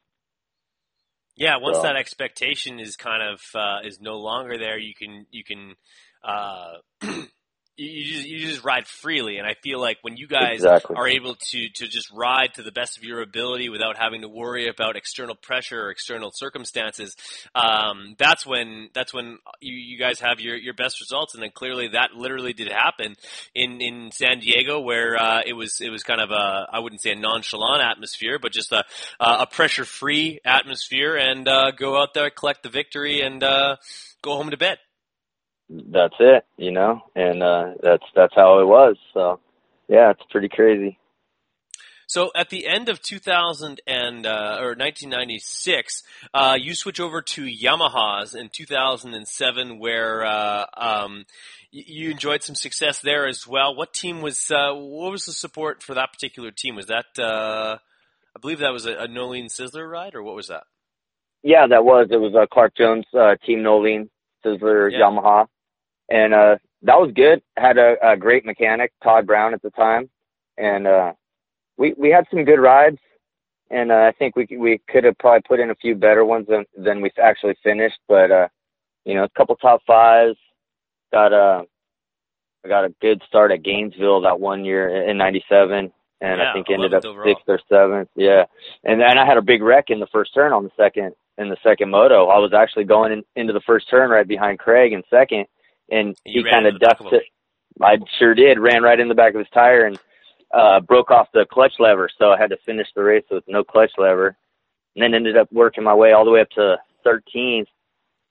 Yeah, 1.36 1.56
once 1.60 1.78
So- 1.78 1.82
that 1.82 1.96
expectation 1.96 2.78
is 2.78 2.96
kind 2.96 3.22
of 3.22 3.40
uh, 3.54 3.80
is 3.84 4.00
no 4.00 4.16
longer 4.18 4.58
there, 4.58 4.78
you 4.78 4.94
can 4.94 5.26
you 5.30 5.44
can 5.44 5.74
uh, 6.22 6.74
you, 7.76 8.14
just 8.14 8.28
you 8.28 8.38
just 8.38 8.64
ride 8.64 8.86
freely, 8.86 9.38
and 9.38 9.46
I 9.46 9.54
feel 9.62 9.80
like 9.80 9.98
when 10.02 10.16
you 10.16 10.28
guys 10.28 10.56
Exactly. 10.56 10.96
are 10.96 11.08
able 11.08 11.34
to 11.34 11.68
to 11.68 11.88
just 11.88 12.10
ride 12.12 12.54
to 12.54 12.62
the 12.62 12.70
best 12.70 12.96
of 12.96 13.04
your 13.04 13.20
ability 13.20 13.68
without 13.68 13.96
having 13.96 14.20
to 14.20 14.28
worry 14.28 14.68
about 14.68 14.96
external 14.96 15.34
pressure 15.34 15.86
or 15.86 15.90
external 15.90 16.30
circumstances, 16.32 17.16
um, 17.54 18.14
that's 18.18 18.46
when 18.46 18.90
that's 18.94 19.12
when 19.12 19.38
you, 19.60 19.74
you 19.74 19.98
guys 19.98 20.20
have 20.20 20.38
your, 20.38 20.56
your 20.56 20.74
best 20.74 21.00
results, 21.00 21.34
and 21.34 21.42
then 21.42 21.50
clearly 21.52 21.88
that 21.88 22.12
literally 22.14 22.52
did 22.52 22.70
happen 22.70 23.14
in 23.54 23.80
in 23.80 24.10
San 24.12 24.38
Diego, 24.38 24.80
where 24.80 25.16
uh, 25.20 25.42
it 25.44 25.54
was 25.54 25.80
it 25.80 25.90
was 25.90 26.02
kind 26.04 26.20
of 26.20 26.30
a 26.30 26.68
I 26.72 26.78
wouldn't 26.78 27.02
say 27.02 27.10
a 27.10 27.16
nonchalant 27.16 27.82
atmosphere, 27.82 28.38
but 28.40 28.52
just 28.52 28.70
a 28.72 28.84
a 29.18 29.46
pressure 29.46 29.84
free 29.84 30.40
atmosphere, 30.44 31.16
and 31.16 31.48
uh, 31.48 31.72
go 31.72 32.00
out 32.00 32.14
there, 32.14 32.30
collect 32.30 32.62
the 32.62 32.68
victory, 32.68 33.20
and 33.20 33.42
uh, 33.42 33.76
go 34.22 34.36
home 34.36 34.50
to 34.50 34.56
bed. 34.56 34.78
That's 35.70 36.14
it, 36.20 36.44
you 36.56 36.70
know, 36.72 37.02
and 37.14 37.42
uh 37.42 37.74
that's 37.82 38.04
that's 38.14 38.34
how 38.34 38.60
it 38.60 38.66
was. 38.66 38.96
So 39.12 39.40
yeah, 39.88 40.10
it's 40.10 40.22
pretty 40.30 40.48
crazy. 40.48 40.98
So 42.06 42.30
at 42.36 42.50
the 42.50 42.66
end 42.66 42.88
of 42.88 43.00
2000 43.00 43.80
and 43.86 44.26
uh, 44.26 44.58
or 44.60 44.76
1996, 44.76 46.02
uh, 46.34 46.56
you 46.60 46.74
switch 46.74 47.00
over 47.00 47.22
to 47.22 47.44
Yamahas 47.44 48.36
in 48.36 48.50
2007, 48.52 49.78
where 49.78 50.24
uh, 50.24 50.66
um, 50.76 51.24
you 51.70 52.10
enjoyed 52.10 52.42
some 52.42 52.54
success 52.54 53.00
there 53.00 53.26
as 53.26 53.46
well. 53.46 53.74
What 53.74 53.92
team 53.94 54.20
was? 54.20 54.50
Uh, 54.50 54.74
what 54.74 55.12
was 55.12 55.24
the 55.24 55.32
support 55.32 55.82
for 55.82 55.94
that 55.94 56.12
particular 56.12 56.50
team? 56.50 56.76
Was 56.76 56.86
that? 56.86 57.06
Uh, 57.18 57.78
I 58.36 58.40
believe 58.40 58.58
that 58.58 58.72
was 58.72 58.86
a, 58.86 58.92
a 58.92 59.08
Noleen 59.08 59.46
Sizzler 59.46 59.90
ride, 59.90 60.14
or 60.14 60.22
what 60.22 60.36
was 60.36 60.48
that? 60.48 60.64
Yeah, 61.42 61.66
that 61.68 61.84
was 61.84 62.08
it 62.10 62.16
was 62.16 62.34
uh, 62.34 62.46
Clark 62.52 62.76
Jones, 62.76 63.06
uh 63.18 63.34
Team 63.46 63.60
Noleen, 63.60 64.08
Sizzler, 64.44 64.92
Yeah. 64.92 65.00
Yamaha. 65.00 65.46
And 66.08 66.34
uh 66.34 66.56
that 66.82 67.00
was 67.00 67.12
good. 67.14 67.42
Had 67.56 67.78
a, 67.78 67.94
a 68.02 68.16
great 68.16 68.44
mechanic, 68.44 68.92
Todd 69.02 69.26
Brown 69.26 69.54
at 69.54 69.62
the 69.62 69.70
time. 69.70 70.10
And 70.58 70.86
uh 70.86 71.12
we 71.76 71.94
we 71.96 72.10
had 72.10 72.26
some 72.30 72.44
good 72.44 72.60
rides 72.60 72.98
and 73.70 73.90
uh, 73.90 73.94
I 73.94 74.12
think 74.18 74.36
we 74.36 74.46
we 74.56 74.80
could 74.88 75.04
have 75.04 75.18
probably 75.18 75.42
put 75.48 75.60
in 75.60 75.70
a 75.70 75.74
few 75.74 75.94
better 75.94 76.24
ones 76.24 76.46
than 76.48 76.64
than 76.76 77.00
we 77.00 77.10
actually 77.22 77.56
finished, 77.62 77.98
but 78.08 78.30
uh 78.30 78.48
you 79.04 79.14
know, 79.14 79.24
a 79.24 79.28
couple 79.30 79.54
top 79.56 79.82
fives, 79.86 80.38
got 81.12 81.32
a 81.32 81.64
I 82.64 82.68
got 82.68 82.84
a 82.84 82.94
good 83.00 83.22
start 83.28 83.52
at 83.52 83.62
Gainesville 83.62 84.22
that 84.22 84.40
one 84.40 84.64
year 84.64 85.08
in 85.08 85.18
'97, 85.18 85.92
and 86.20 86.38
Yeah, 86.38 86.50
I 86.50 86.52
think 86.54 86.70
ended 86.70 86.94
up 86.94 87.04
sixth 87.24 87.44
or 87.46 87.60
seventh. 87.68 88.08
Yeah, 88.16 88.44
and 88.84 89.00
then 89.00 89.18
I 89.18 89.26
had 89.26 89.36
a 89.36 89.42
big 89.42 89.62
wreck 89.62 89.86
in 89.88 90.00
the 90.00 90.06
first 90.06 90.32
turn 90.34 90.52
on 90.52 90.64
the 90.64 90.70
second 90.76 91.14
in 91.36 91.48
the 91.48 91.56
second 91.62 91.90
moto. 91.90 92.28
I 92.28 92.38
was 92.38 92.52
actually 92.54 92.84
going 92.84 93.12
in, 93.12 93.22
into 93.36 93.52
the 93.52 93.60
first 93.66 93.90
turn 93.90 94.10
right 94.10 94.26
behind 94.26 94.58
Craig 94.58 94.92
in 94.92 95.02
second, 95.10 95.46
and 95.90 96.16
he 96.24 96.42
kind 96.42 96.66
of 96.66 96.78
ducked 96.80 97.12
it. 97.12 97.24
I 97.80 97.96
sure 98.18 98.34
did. 98.34 98.58
Ran 98.58 98.82
right 98.82 98.98
in 98.98 99.08
the 99.08 99.14
back 99.14 99.34
of 99.34 99.40
his 99.40 99.48
tire 99.52 99.86
and 99.86 99.98
uh 100.52 100.80
broke 100.80 101.10
off 101.10 101.28
the 101.32 101.46
clutch 101.50 101.74
lever, 101.78 102.08
so 102.18 102.30
I 102.30 102.38
had 102.38 102.50
to 102.50 102.56
finish 102.64 102.88
the 102.94 103.02
race 103.02 103.24
with 103.30 103.44
no 103.46 103.64
clutch 103.64 103.92
lever. 103.98 104.36
And 104.94 105.02
then 105.02 105.14
ended 105.14 105.36
up 105.36 105.52
working 105.52 105.82
my 105.82 105.94
way 105.94 106.12
all 106.12 106.24
the 106.24 106.30
way 106.30 106.40
up 106.40 106.50
to 106.50 106.76
13th 107.04 107.66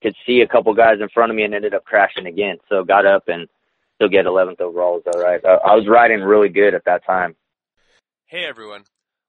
could 0.03 0.15
see 0.25 0.41
a 0.41 0.47
couple 0.47 0.73
guys 0.73 0.99
in 1.01 1.09
front 1.09 1.31
of 1.31 1.35
me 1.35 1.43
and 1.43 1.55
ended 1.55 1.73
up 1.73 1.85
crashing 1.85 2.27
again. 2.27 2.57
So 2.69 2.83
got 2.83 3.05
up 3.05 3.23
and 3.27 3.47
still 3.95 4.09
get 4.09 4.25
11th 4.25 4.61
overall. 4.61 4.95
Was 4.95 5.03
all 5.15 5.21
right. 5.21 5.41
I, 5.43 5.71
I 5.71 5.75
was 5.75 5.87
riding 5.87 6.19
really 6.19 6.49
good 6.49 6.75
at 6.75 6.85
that 6.85 7.05
time. 7.05 7.35
Hey 8.25 8.45
everyone, 8.45 8.83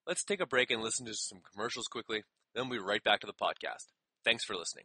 let's 0.07 0.25
take 0.25 0.41
a 0.41 0.47
break 0.47 0.71
and 0.71 0.83
listen 0.83 1.07
to 1.07 1.15
some 1.15 1.41
commercials 1.53 1.87
quickly. 1.87 2.25
Then 2.55 2.69
we'll 2.69 2.81
be 2.81 2.85
right 2.85 3.03
back 3.03 3.21
to 3.21 3.27
the 3.27 3.33
podcast. 3.33 3.87
Thanks 4.25 4.45
for 4.45 4.57
listening. 4.57 4.85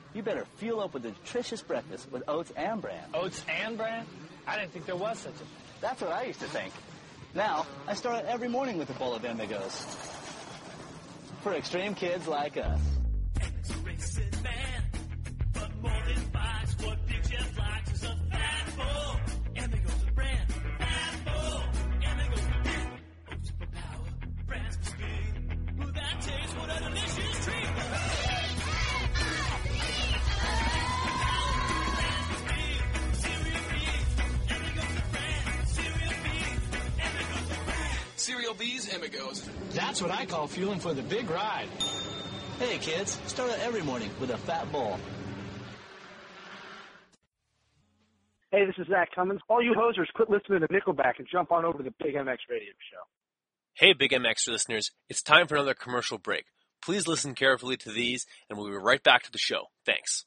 you 0.13 0.23
better 0.23 0.45
fuel 0.57 0.81
up 0.81 0.93
with 0.93 1.05
a 1.05 1.09
nutritious 1.09 1.61
breakfast 1.61 2.11
with 2.11 2.23
oats 2.27 2.51
and 2.55 2.81
bran. 2.81 3.03
Oats 3.13 3.43
and 3.47 3.77
bran? 3.77 4.05
I 4.47 4.57
didn't 4.57 4.71
think 4.73 4.85
there 4.85 4.95
was 4.95 5.19
such 5.19 5.33
a. 5.33 5.81
That's 5.81 6.01
what 6.01 6.11
I 6.11 6.23
used 6.23 6.39
to 6.41 6.47
think. 6.47 6.73
Now, 7.33 7.65
I 7.87 7.93
start 7.93 8.17
out 8.17 8.25
every 8.25 8.49
morning 8.49 8.77
with 8.77 8.89
a 8.89 8.93
bowl 8.93 9.15
of 9.15 9.23
Amigos. 9.23 9.85
For 11.41 11.53
extreme 11.53 11.95
kids 11.95 12.27
like 12.27 12.57
us. 12.57 12.79
Cereal 18.81 19.10
B's 38.61 38.93
Amigos. 38.93 39.49
That's 39.71 40.03
what 40.03 40.11
I 40.11 40.27
call 40.27 40.45
fueling 40.45 40.79
for 40.79 40.93
the 40.93 41.01
big 41.01 41.27
ride. 41.31 41.67
Hey, 42.59 42.77
kids, 42.77 43.19
start 43.25 43.49
out 43.49 43.57
every 43.57 43.81
morning 43.81 44.11
with 44.19 44.29
a 44.29 44.37
fat 44.37 44.71
bowl. 44.71 44.99
Hey, 48.51 48.67
this 48.67 48.75
is 48.77 48.85
Zach 48.85 49.09
Cummins. 49.15 49.41
All 49.49 49.63
you 49.63 49.73
hosers, 49.73 50.13
quit 50.13 50.29
listening 50.29 50.59
to 50.59 50.67
Nickelback 50.67 51.13
and 51.17 51.27
jump 51.31 51.51
on 51.51 51.65
over 51.65 51.79
to 51.79 51.83
the 51.83 51.93
Big 52.03 52.13
MX 52.13 52.37
Radio 52.51 52.71
Show. 52.91 53.01
Hey, 53.73 53.93
Big 53.93 54.11
MX 54.11 54.49
listeners, 54.49 54.91
it's 55.09 55.23
time 55.23 55.47
for 55.47 55.55
another 55.55 55.73
commercial 55.73 56.19
break. 56.19 56.45
Please 56.83 57.07
listen 57.07 57.33
carefully 57.33 57.77
to 57.77 57.91
these, 57.91 58.27
and 58.47 58.59
we'll 58.59 58.69
be 58.69 58.75
right 58.75 59.01
back 59.01 59.23
to 59.23 59.31
the 59.31 59.39
show. 59.39 59.69
Thanks. 59.87 60.25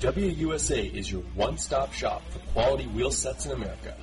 WUSA 0.00 0.92
is 0.94 1.10
your 1.10 1.22
one-stop 1.34 1.94
shop 1.94 2.22
for 2.30 2.40
quality 2.52 2.86
wheel 2.88 3.10
sets 3.10 3.46
in 3.46 3.52
America. 3.52 3.96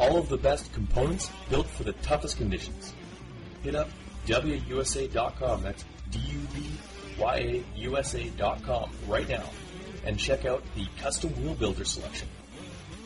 All 0.00 0.16
of 0.16 0.28
the 0.28 0.38
best 0.38 0.72
components 0.72 1.30
built 1.50 1.68
for 1.68 1.84
the 1.84 1.92
toughest 1.92 2.38
conditions. 2.38 2.94
Hit 3.62 3.76
up 3.76 3.90
WUSA.com, 4.26 5.62
that's 5.62 5.84
D-U-B-Y-A-U-S-A.com 6.10 6.50
right 9.06 9.28
now, 9.28 9.44
and 10.04 10.18
check 10.18 10.46
out 10.46 10.64
the 10.74 10.86
custom 10.98 11.30
wheel 11.42 11.54
builder 11.54 11.84
selection. 11.84 12.26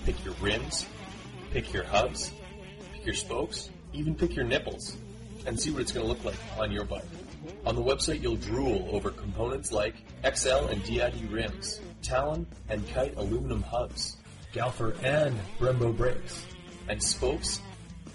Pick 0.05 0.25
your 0.25 0.35
rims, 0.35 0.87
pick 1.51 1.73
your 1.73 1.85
hubs, 1.85 2.33
pick 2.93 3.05
your 3.05 3.15
spokes, 3.15 3.71
even 3.93 4.15
pick 4.15 4.37
your 4.37 4.45
nipples, 4.45 4.97
and 5.47 5.61
see 5.61 5.71
what 5.71 5.83
it's 5.83 5.93
going 5.93 6.07
to 6.07 6.09
look 6.09 6.25
like 6.25 6.39
on 6.59 6.71
your 6.71 6.85
bike. 6.85 7.05
On 7.67 7.75
the 7.75 7.83
website, 7.83 8.23
you'll 8.23 8.37
drool 8.37 8.89
over 8.93 9.11
components 9.11 9.73
like 9.73 9.97
Excel 10.23 10.69
and 10.69 10.83
DID 10.85 11.31
rims, 11.31 11.81
Talon 12.03 12.47
and 12.69 12.87
Kite 12.89 13.17
aluminum 13.17 13.63
hubs, 13.63 14.17
Galfer 14.53 14.97
and 15.03 15.37
Brembo 15.59 15.97
brakes, 15.97 16.45
and 16.89 17.03
spokes 17.03 17.61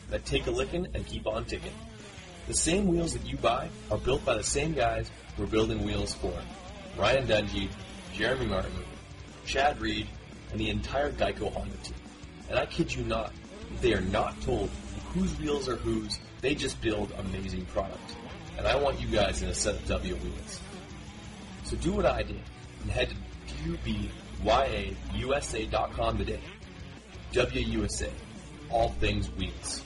that 0.10 0.26
take 0.26 0.48
a 0.48 0.52
licking 0.52 0.88
and 0.94 1.06
keep 1.06 1.28
on 1.28 1.46
ticking. 1.46 1.74
The 2.48 2.54
same 2.54 2.88
wheels 2.88 3.14
that 3.14 3.26
you 3.26 3.38
buy 3.38 3.70
are 3.92 3.98
built 3.98 4.26
by 4.26 4.36
the 4.36 4.44
same 4.44 4.74
guys 4.74 5.12
we're 5.38 5.46
building 5.46 5.84
wheels 5.84 6.14
for. 6.16 6.34
Ryan 6.98 7.28
Dungey, 7.28 7.70
Jeremy 8.14 8.48
Martin, 8.48 8.72
Chad 9.46 9.80
Reed, 9.80 10.08
and 10.52 10.60
the 10.60 10.70
entire 10.70 11.12
Geico 11.12 11.54
Honda 11.54 11.78
team. 11.78 11.96
And 12.50 12.58
I 12.58 12.66
kid 12.66 12.94
you 12.94 13.04
not, 13.04 13.32
they 13.82 13.94
are 13.94 14.02
not 14.02 14.42
told 14.42 14.70
whose 15.14 15.38
wheels 15.40 15.70
are 15.70 15.76
whose, 15.76 16.20
they 16.42 16.56
just 16.56 16.82
build 16.82 17.12
amazing 17.18 17.66
product. 17.66 18.16
And 18.58 18.68
I 18.68 18.76
want 18.76 19.00
you 19.00 19.08
guys 19.08 19.42
in 19.42 19.50
a 19.50 19.54
set 19.54 19.76
of 19.76 19.86
W 19.88 20.16
wheels. 20.16 20.60
So 21.64 21.76
do 21.78 21.94
what 21.94 22.06
I 22.06 22.24
did 22.24 22.42
and 22.82 22.92
head 22.92 23.10
to 23.10 23.16
WBYAUSA.com 24.44 26.18
today. 26.18 26.42
WUSA, 27.34 28.10
all 28.72 28.90
things 28.90 29.30
wheels. 29.32 29.84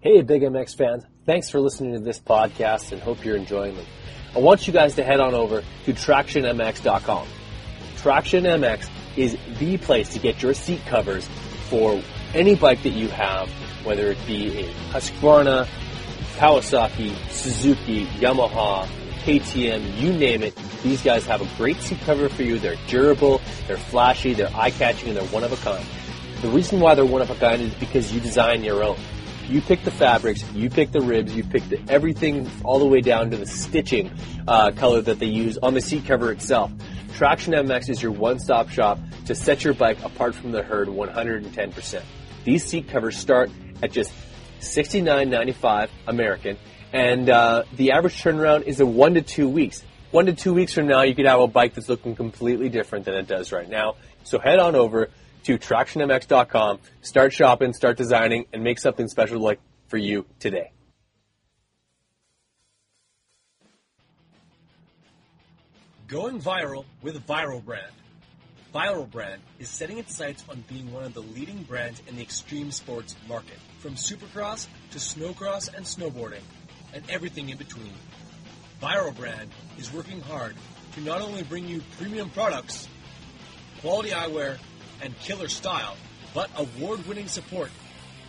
Hey, 0.00 0.20
Big 0.22 0.42
MX 0.42 0.76
fans. 0.76 1.04
Thanks 1.26 1.48
for 1.48 1.60
listening 1.60 1.92
to 1.92 2.00
this 2.00 2.18
podcast 2.18 2.90
and 2.90 3.00
hope 3.00 3.24
you're 3.24 3.36
enjoying 3.36 3.76
them. 3.76 3.86
I 4.34 4.40
want 4.40 4.66
you 4.66 4.72
guys 4.72 4.96
to 4.96 5.04
head 5.04 5.20
on 5.20 5.34
over 5.34 5.62
to 5.84 5.92
TractionMX.com. 5.92 7.28
Traction 7.98 8.44
MX 8.44 8.90
is 9.16 9.36
the 9.60 9.76
place 9.78 10.08
to 10.14 10.18
get 10.18 10.42
your 10.42 10.54
seat 10.54 10.80
covers 10.86 11.28
for 11.68 12.02
any 12.34 12.56
bike 12.56 12.82
that 12.82 12.94
you 12.94 13.08
have, 13.08 13.48
whether 13.84 14.10
it 14.10 14.18
be 14.26 14.64
a 14.64 14.68
Husqvarna, 14.90 15.68
Kawasaki, 16.36 17.14
Suzuki, 17.30 18.06
Yamaha, 18.06 18.88
KTM, 19.22 20.00
you 20.00 20.12
name 20.12 20.42
it. 20.42 20.54
These 20.82 21.02
guys 21.02 21.24
have 21.26 21.40
a 21.40 21.56
great 21.56 21.76
seat 21.78 22.00
cover 22.00 22.28
for 22.28 22.42
you. 22.42 22.58
They're 22.58 22.76
durable, 22.88 23.40
they're 23.68 23.76
flashy, 23.76 24.34
they're 24.34 24.50
eye-catching, 24.54 25.08
and 25.08 25.16
they're 25.16 25.28
one 25.28 25.44
of 25.44 25.52
a 25.52 25.56
kind. 25.56 25.86
The 26.42 26.48
reason 26.48 26.80
why 26.80 26.96
they're 26.96 27.04
one 27.04 27.22
of 27.22 27.30
a 27.30 27.36
kind 27.36 27.62
is 27.62 27.72
because 27.74 28.12
you 28.12 28.20
design 28.20 28.64
your 28.64 28.82
own. 28.82 28.98
You 29.48 29.60
pick 29.60 29.84
the 29.84 29.92
fabrics, 29.92 30.42
you 30.52 30.68
pick 30.70 30.90
the 30.90 31.00
ribs, 31.00 31.36
you 31.36 31.44
pick 31.44 31.68
the, 31.68 31.80
everything 31.88 32.50
all 32.64 32.80
the 32.80 32.86
way 32.86 33.00
down 33.00 33.30
to 33.30 33.36
the 33.36 33.46
stitching 33.46 34.10
uh, 34.48 34.72
color 34.72 35.00
that 35.02 35.20
they 35.20 35.26
use 35.26 35.56
on 35.58 35.74
the 35.74 35.80
seat 35.80 36.04
cover 36.04 36.32
itself. 36.32 36.72
Traction 37.16 37.52
MX 37.52 37.90
is 37.90 38.02
your 38.02 38.12
one-stop 38.12 38.70
shop 38.70 38.98
to 39.26 39.34
set 39.36 39.62
your 39.62 39.74
bike 39.74 40.02
apart 40.02 40.34
from 40.34 40.50
the 40.50 40.62
herd 40.62 40.88
110%. 40.88 42.02
These 42.44 42.64
seat 42.64 42.88
covers 42.88 43.16
start 43.16 43.50
at 43.82 43.92
just 43.92 44.12
$69.95 44.60 45.90
American, 46.08 46.56
and 46.92 47.28
uh, 47.28 47.64
the 47.74 47.92
average 47.92 48.22
turnaround 48.22 48.62
is 48.64 48.80
a 48.80 48.86
one 48.86 49.14
to 49.14 49.22
two 49.22 49.48
weeks. 49.48 49.82
One 50.10 50.26
to 50.26 50.34
two 50.34 50.52
weeks 50.52 50.74
from 50.74 50.86
now, 50.86 51.02
you 51.02 51.14
could 51.14 51.26
have 51.26 51.40
a 51.40 51.46
bike 51.46 51.74
that's 51.74 51.88
looking 51.88 52.14
completely 52.14 52.68
different 52.68 53.06
than 53.06 53.14
it 53.14 53.26
does 53.26 53.50
right 53.50 53.68
now. 53.68 53.96
So 54.24 54.38
head 54.38 54.58
on 54.58 54.76
over 54.76 55.08
to 55.44 55.58
TractionMX.com, 55.58 56.80
start 57.00 57.32
shopping, 57.32 57.72
start 57.72 57.96
designing, 57.96 58.46
and 58.52 58.62
make 58.62 58.78
something 58.78 59.08
special 59.08 59.40
like 59.40 59.58
for 59.88 59.96
you 59.96 60.26
today. 60.38 60.70
Going 66.08 66.40
viral 66.40 66.84
with 67.00 67.26
Viral 67.26 67.64
Brand. 67.64 67.90
Viral 68.74 69.10
Brand 69.10 69.40
is 69.58 69.68
setting 69.68 69.98
its 69.98 70.14
sights 70.14 70.44
on 70.48 70.62
being 70.68 70.92
one 70.92 71.04
of 71.04 71.14
the 71.14 71.22
leading 71.22 71.62
brands 71.62 72.02
in 72.06 72.16
the 72.16 72.22
extreme 72.22 72.70
sports 72.70 73.16
market, 73.28 73.58
from 73.78 73.94
supercross 73.94 74.66
to 74.90 74.98
snowcross 74.98 75.72
and 75.74 75.84
snowboarding, 75.84 76.40
and 76.92 77.02
everything 77.08 77.48
in 77.48 77.58
between. 77.58 77.92
Viral 78.82 79.16
Brand 79.16 79.50
is 79.78 79.92
working 79.92 80.20
hard 80.20 80.56
to 80.94 81.00
not 81.00 81.20
only 81.20 81.42
bring 81.42 81.66
you 81.68 81.82
premium 81.98 82.30
products, 82.30 82.88
quality 83.80 84.10
eyewear, 84.10 84.58
and 85.02 85.18
killer 85.20 85.48
style, 85.48 85.96
but 86.34 86.50
award-winning 86.56 87.28
support 87.28 87.70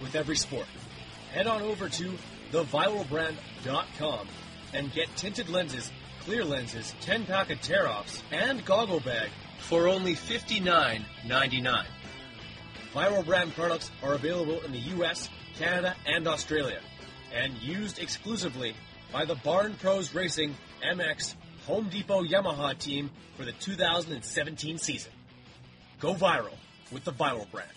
with 0.02 0.16
every 0.16 0.36
sport. 0.36 0.68
Head 1.34 1.48
on 1.48 1.62
over 1.62 1.90
to 1.90 2.14
theviralbrand.com 2.52 4.28
and 4.74 4.94
get 4.94 5.16
tinted 5.16 5.50
lenses, 5.50 5.92
clear 6.22 6.46
lenses, 6.46 6.94
10 7.02 7.26
pack 7.26 7.50
of 7.50 7.62
tear-offs, 7.62 8.22
and 8.32 8.64
goggle 8.66 9.00
bag 9.00 9.30
for 9.60 9.88
only 9.88 10.14
$59.99. 10.16 11.86
Viral 12.94 13.26
brand 13.26 13.54
products 13.56 13.90
are 14.04 14.14
available 14.14 14.62
in 14.62 14.72
the 14.72 14.80
US, 14.98 15.30
Canada, 15.58 15.96
and 16.06 16.28
Australia, 16.28 16.80
and 17.34 17.54
used 17.62 18.00
exclusively 18.00 18.76
by 19.12 19.26
the 19.26 19.36
Barn 19.36 19.74
Pros 19.76 20.14
Racing 20.14 20.56
MX 20.84 21.36
Home 21.68 21.90
Depot 21.90 22.24
Yamaha 22.24 22.78
team 22.78 23.10
for 23.38 23.46
the 23.46 23.54
2017 23.54 24.78
season. 24.78 25.12
Go 26.00 26.14
viral 26.14 26.56
with 26.92 27.04
the 27.04 27.14
Viral 27.14 27.50
brand. 27.52 27.70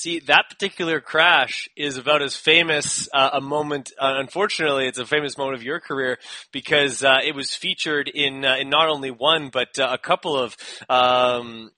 See, 0.00 0.20
that 0.20 0.48
particular 0.48 1.00
crash 1.00 1.68
is 1.76 1.98
about 1.98 2.22
as 2.22 2.34
famous 2.34 3.06
uh, 3.12 3.30
a 3.34 3.40
moment. 3.42 3.92
Uh, 3.98 4.14
unfortunately, 4.16 4.86
it's 4.86 4.98
a 4.98 5.04
famous 5.04 5.36
moment 5.36 5.56
of 5.56 5.62
your 5.62 5.78
career 5.78 6.18
because 6.52 7.04
uh, 7.04 7.18
it 7.22 7.34
was 7.34 7.54
featured 7.54 8.08
in 8.08 8.42
uh, 8.42 8.56
in 8.56 8.70
not 8.70 8.88
only 8.88 9.10
one 9.10 9.50
but 9.52 9.78
uh, 9.78 9.88
a 9.92 9.98
couple 9.98 10.38
of. 10.38 10.56
Um, 10.88 11.70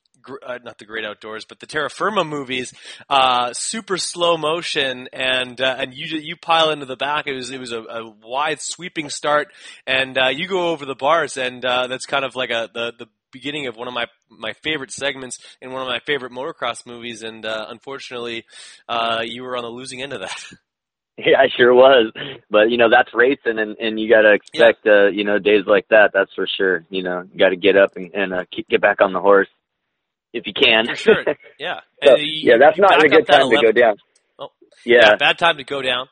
uh, 0.44 0.58
not 0.62 0.78
the 0.78 0.84
Great 0.84 1.04
Outdoors, 1.04 1.44
but 1.44 1.60
the 1.60 1.66
Terra 1.66 1.90
Firma 1.90 2.24
movies, 2.24 2.72
uh, 3.08 3.52
super 3.52 3.98
slow 3.98 4.36
motion, 4.36 5.08
and 5.12 5.60
uh, 5.60 5.76
and 5.78 5.94
you 5.94 6.18
you 6.18 6.36
pile 6.36 6.70
into 6.70 6.86
the 6.86 6.96
back. 6.96 7.26
It 7.26 7.34
was 7.34 7.50
it 7.50 7.60
was 7.60 7.72
a, 7.72 7.82
a 7.82 8.10
wide 8.22 8.60
sweeping 8.60 9.10
start, 9.10 9.48
and 9.86 10.16
uh, 10.18 10.28
you 10.28 10.48
go 10.48 10.70
over 10.70 10.84
the 10.84 10.94
bars, 10.94 11.36
and 11.36 11.64
uh, 11.64 11.86
that's 11.86 12.06
kind 12.06 12.24
of 12.24 12.36
like 12.36 12.50
a 12.50 12.68
the 12.72 12.92
the 12.98 13.06
beginning 13.32 13.66
of 13.66 13.76
one 13.76 13.88
of 13.88 13.94
my 13.94 14.06
my 14.28 14.52
favorite 14.62 14.92
segments 14.92 15.38
in 15.60 15.72
one 15.72 15.82
of 15.82 15.88
my 15.88 15.98
favorite 16.00 16.32
motocross 16.32 16.86
movies, 16.86 17.22
and 17.22 17.44
uh, 17.44 17.66
unfortunately, 17.68 18.44
uh, 18.88 19.22
you 19.24 19.42
were 19.42 19.56
on 19.56 19.62
the 19.62 19.70
losing 19.70 20.02
end 20.02 20.12
of 20.12 20.20
that. 20.20 20.44
Yeah, 21.18 21.38
I 21.38 21.48
sure 21.54 21.74
was. 21.74 22.10
But 22.50 22.70
you 22.70 22.78
know, 22.78 22.88
that's 22.88 23.10
racing, 23.12 23.58
and 23.58 23.76
and 23.78 24.00
you 24.00 24.08
got 24.08 24.22
to 24.22 24.32
expect 24.32 24.86
uh, 24.86 25.08
you 25.08 25.24
know 25.24 25.38
days 25.38 25.64
like 25.66 25.86
that. 25.88 26.10
That's 26.14 26.32
for 26.34 26.46
sure. 26.46 26.86
You 26.88 27.02
know, 27.02 27.28
you 27.30 27.38
got 27.38 27.50
to 27.50 27.56
get 27.56 27.76
up 27.76 27.96
and, 27.96 28.14
and 28.14 28.32
uh, 28.32 28.44
keep, 28.50 28.66
get 28.68 28.80
back 28.80 29.02
on 29.02 29.12
the 29.12 29.20
horse 29.20 29.48
if 30.32 30.46
you 30.46 30.52
can. 30.52 30.86
For 30.86 30.96
sure. 30.96 31.24
Yeah. 31.58 31.80
So, 32.02 32.16
you- 32.16 32.50
yeah, 32.50 32.56
that's 32.58 32.78
not 32.78 33.04
a 33.04 33.08
good 33.08 33.26
time 33.26 33.50
to 33.50 33.60
go 33.62 33.72
down. 33.72 33.96
Oh, 34.38 34.48
Yeah. 34.84 35.14
bad 35.16 35.38
time 35.38 35.56
to 35.58 35.64
go 35.64 35.82
down. 35.82 36.08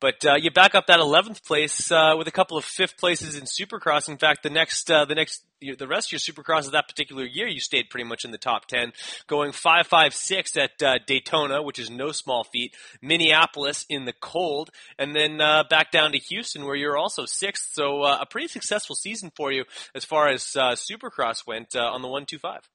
But 0.00 0.26
uh, 0.26 0.34
you 0.34 0.50
back 0.50 0.74
up 0.74 0.88
that 0.88 0.98
11th 0.98 1.46
place 1.46 1.90
uh, 1.90 2.14
with 2.18 2.28
a 2.28 2.30
couple 2.30 2.58
of 2.58 2.64
fifth 2.64 2.98
places 2.98 3.36
in 3.36 3.44
Supercross. 3.44 4.08
In 4.08 4.18
fact, 4.18 4.42
the 4.42 4.50
next 4.50 4.90
uh, 4.90 5.06
the 5.06 5.14
next 5.14 5.44
the 5.60 5.86
rest 5.86 6.08
of 6.08 6.12
your 6.12 6.18
Supercross 6.18 6.66
of 6.66 6.72
that 6.72 6.88
particular 6.88 7.24
year, 7.24 7.46
you 7.46 7.60
stayed 7.60 7.88
pretty 7.88 8.04
much 8.06 8.22
in 8.24 8.30
the 8.30 8.36
top 8.36 8.66
10, 8.66 8.92
going 9.28 9.52
five 9.52 9.86
five 9.86 10.12
six 10.14 10.58
at 10.58 10.82
uh, 10.82 10.98
Daytona, 11.06 11.62
which 11.62 11.78
is 11.78 11.88
no 11.88 12.12
small 12.12 12.44
feat. 12.44 12.74
Minneapolis 13.00 13.86
in 13.88 14.04
the 14.04 14.12
cold, 14.20 14.68
and 14.98 15.14
then 15.16 15.40
uh, 15.40 15.62
back 15.70 15.90
down 15.90 16.12
to 16.12 16.18
Houston, 16.18 16.66
where 16.66 16.76
you're 16.76 16.98
also 16.98 17.24
sixth. 17.24 17.70
So 17.72 18.02
uh, 18.02 18.18
a 18.20 18.26
pretty 18.26 18.48
successful 18.48 18.96
season 18.96 19.30
for 19.34 19.52
you 19.52 19.64
as 19.94 20.04
far 20.04 20.28
as 20.28 20.54
uh, 20.56 20.72
Supercross 20.72 21.46
went 21.46 21.74
uh, 21.76 21.80
on 21.80 22.02
the 22.02 22.08
one 22.08 22.26
two 22.26 22.38
five. 22.38 22.68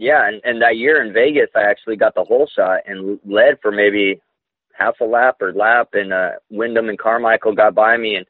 Yeah, 0.00 0.26
and, 0.26 0.40
and 0.44 0.62
that 0.62 0.78
year 0.78 1.02
in 1.02 1.12
Vegas, 1.12 1.50
I 1.54 1.60
actually 1.60 1.96
got 1.96 2.14
the 2.14 2.24
whole 2.24 2.48
shot 2.56 2.80
and 2.86 3.20
led 3.22 3.58
for 3.60 3.70
maybe 3.70 4.18
half 4.72 4.94
a 5.02 5.04
lap 5.04 5.36
or 5.42 5.52
lap, 5.52 5.90
and 5.92 6.10
uh, 6.10 6.30
Windham 6.48 6.88
and 6.88 6.98
Carmichael 6.98 7.54
got 7.54 7.74
by 7.74 7.98
me, 7.98 8.14
and 8.14 8.24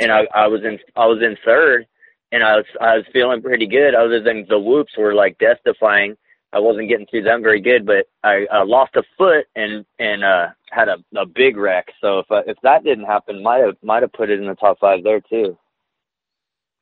and 0.00 0.10
I, 0.10 0.26
I 0.34 0.48
was 0.48 0.62
in 0.64 0.76
I 0.96 1.06
was 1.06 1.22
in 1.22 1.36
third, 1.44 1.86
and 2.32 2.42
I 2.42 2.56
was 2.56 2.64
I 2.80 2.96
was 2.96 3.04
feeling 3.12 3.42
pretty 3.42 3.68
good. 3.68 3.94
Other 3.94 4.20
than 4.20 4.44
the 4.48 4.58
whoops 4.58 4.98
were 4.98 5.14
like 5.14 5.38
death 5.38 5.58
defying. 5.64 6.16
I 6.52 6.58
wasn't 6.58 6.88
getting 6.88 7.06
through 7.06 7.22
them 7.22 7.42
very 7.42 7.60
good, 7.60 7.86
but 7.86 8.06
I 8.24 8.46
uh, 8.52 8.64
lost 8.66 8.96
a 8.96 9.04
foot 9.16 9.46
and 9.54 9.86
and 10.00 10.24
uh, 10.24 10.48
had 10.72 10.88
a, 10.88 10.96
a 11.16 11.26
big 11.26 11.56
wreck. 11.56 11.92
So 12.00 12.18
if 12.18 12.30
uh, 12.32 12.42
if 12.48 12.56
that 12.64 12.82
didn't 12.82 13.04
happen, 13.04 13.40
might 13.40 13.62
have 13.64 13.76
might 13.84 14.02
have 14.02 14.12
put 14.12 14.30
it 14.30 14.40
in 14.40 14.48
the 14.48 14.56
top 14.56 14.80
five 14.80 15.04
there 15.04 15.20
too. 15.20 15.56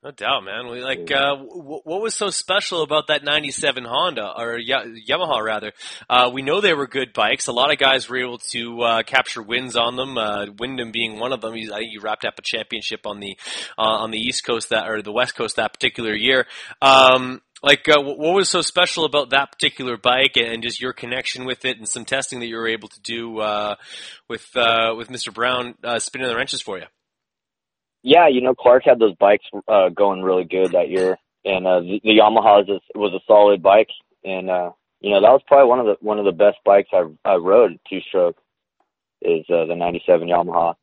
No 0.04 0.10
doubt, 0.10 0.42
man. 0.42 0.68
We, 0.68 0.82
like, 0.82 1.08
uh, 1.12 1.36
w- 1.36 1.80
what 1.84 2.02
was 2.02 2.16
so 2.16 2.28
special 2.28 2.82
about 2.82 3.06
that 3.06 3.22
'97 3.22 3.84
Honda 3.84 4.32
or 4.36 4.58
ya- 4.58 4.82
Yamaha 5.08 5.40
rather? 5.40 5.72
Uh, 6.10 6.28
we 6.32 6.42
know 6.42 6.60
they 6.60 6.74
were 6.74 6.88
good 6.88 7.12
bikes. 7.12 7.46
A 7.46 7.52
lot 7.52 7.70
of 7.70 7.78
guys 7.78 8.08
were 8.08 8.18
able 8.18 8.38
to 8.50 8.80
uh, 8.82 9.02
capture 9.04 9.42
wins 9.42 9.76
on 9.76 9.94
them. 9.94 10.18
Uh, 10.18 10.46
Windham 10.58 10.90
being 10.90 11.20
one 11.20 11.32
of 11.32 11.40
them. 11.40 11.54
He's, 11.54 11.70
I 11.70 11.78
think 11.78 11.90
he 11.92 11.98
wrapped 11.98 12.24
up 12.24 12.34
a 12.36 12.42
championship 12.42 13.06
on 13.06 13.20
the 13.20 13.38
uh, 13.78 13.82
on 13.82 14.10
the 14.10 14.18
East 14.18 14.44
Coast 14.44 14.70
that 14.70 14.88
or 14.90 15.02
the 15.02 15.12
West 15.12 15.36
Coast 15.36 15.54
that 15.54 15.72
particular 15.72 16.14
year. 16.14 16.46
Um, 16.80 17.40
like, 17.62 17.88
uh, 17.88 18.02
wh- 18.02 18.18
what 18.18 18.34
was 18.34 18.48
so 18.48 18.60
special 18.60 19.04
about 19.04 19.30
that 19.30 19.52
particular 19.52 19.96
bike 19.96 20.36
and 20.36 20.64
just 20.64 20.80
your 20.80 20.92
connection 20.92 21.44
with 21.44 21.64
it, 21.64 21.78
and 21.78 21.88
some 21.88 22.04
testing 22.04 22.40
that 22.40 22.46
you 22.46 22.56
were 22.56 22.66
able 22.66 22.88
to 22.88 23.00
do 23.02 23.38
uh, 23.38 23.76
with 24.28 24.48
uh, 24.56 24.94
with 24.96 25.10
Mr. 25.10 25.32
Brown 25.32 25.76
uh, 25.84 26.00
spinning 26.00 26.26
the 26.26 26.34
wrenches 26.34 26.60
for 26.60 26.76
you? 26.78 26.86
Yeah, 28.02 28.28
you 28.28 28.40
know, 28.40 28.54
Clark 28.54 28.84
had 28.84 28.98
those 28.98 29.14
bikes 29.16 29.44
uh, 29.68 29.88
going 29.90 30.22
really 30.22 30.44
good 30.44 30.72
that 30.72 30.88
year, 30.88 31.16
and 31.44 31.66
uh, 31.66 31.80
the, 31.80 32.00
the 32.02 32.18
Yamaha 32.18 32.66
was 32.66 32.68
a, 32.68 32.98
was 32.98 33.12
a 33.12 33.24
solid 33.26 33.62
bike, 33.62 33.90
and 34.24 34.50
uh, 34.50 34.72
you 35.00 35.10
know 35.10 35.20
that 35.20 35.30
was 35.30 35.42
probably 35.46 35.68
one 35.68 35.78
of 35.78 35.86
the 35.86 35.96
one 36.00 36.18
of 36.18 36.24
the 36.24 36.32
best 36.32 36.58
bikes 36.64 36.90
I 36.92 37.04
I 37.24 37.36
rode 37.36 37.78
two 37.88 38.00
stroke 38.00 38.36
is 39.20 39.44
uh, 39.48 39.66
the 39.66 39.76
'97 39.76 40.28
Yamaha. 40.28 40.74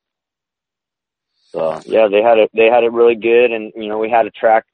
So 1.52 1.82
yeah, 1.86 2.08
they 2.10 2.22
had 2.22 2.38
it 2.38 2.52
they 2.54 2.68
had 2.68 2.84
it 2.84 2.94
really 2.94 3.16
good, 3.16 3.52
and 3.52 3.74
you 3.76 3.90
know 3.90 3.98
we 3.98 4.10
had 4.10 4.26
a 4.26 4.32
track, 4.32 4.66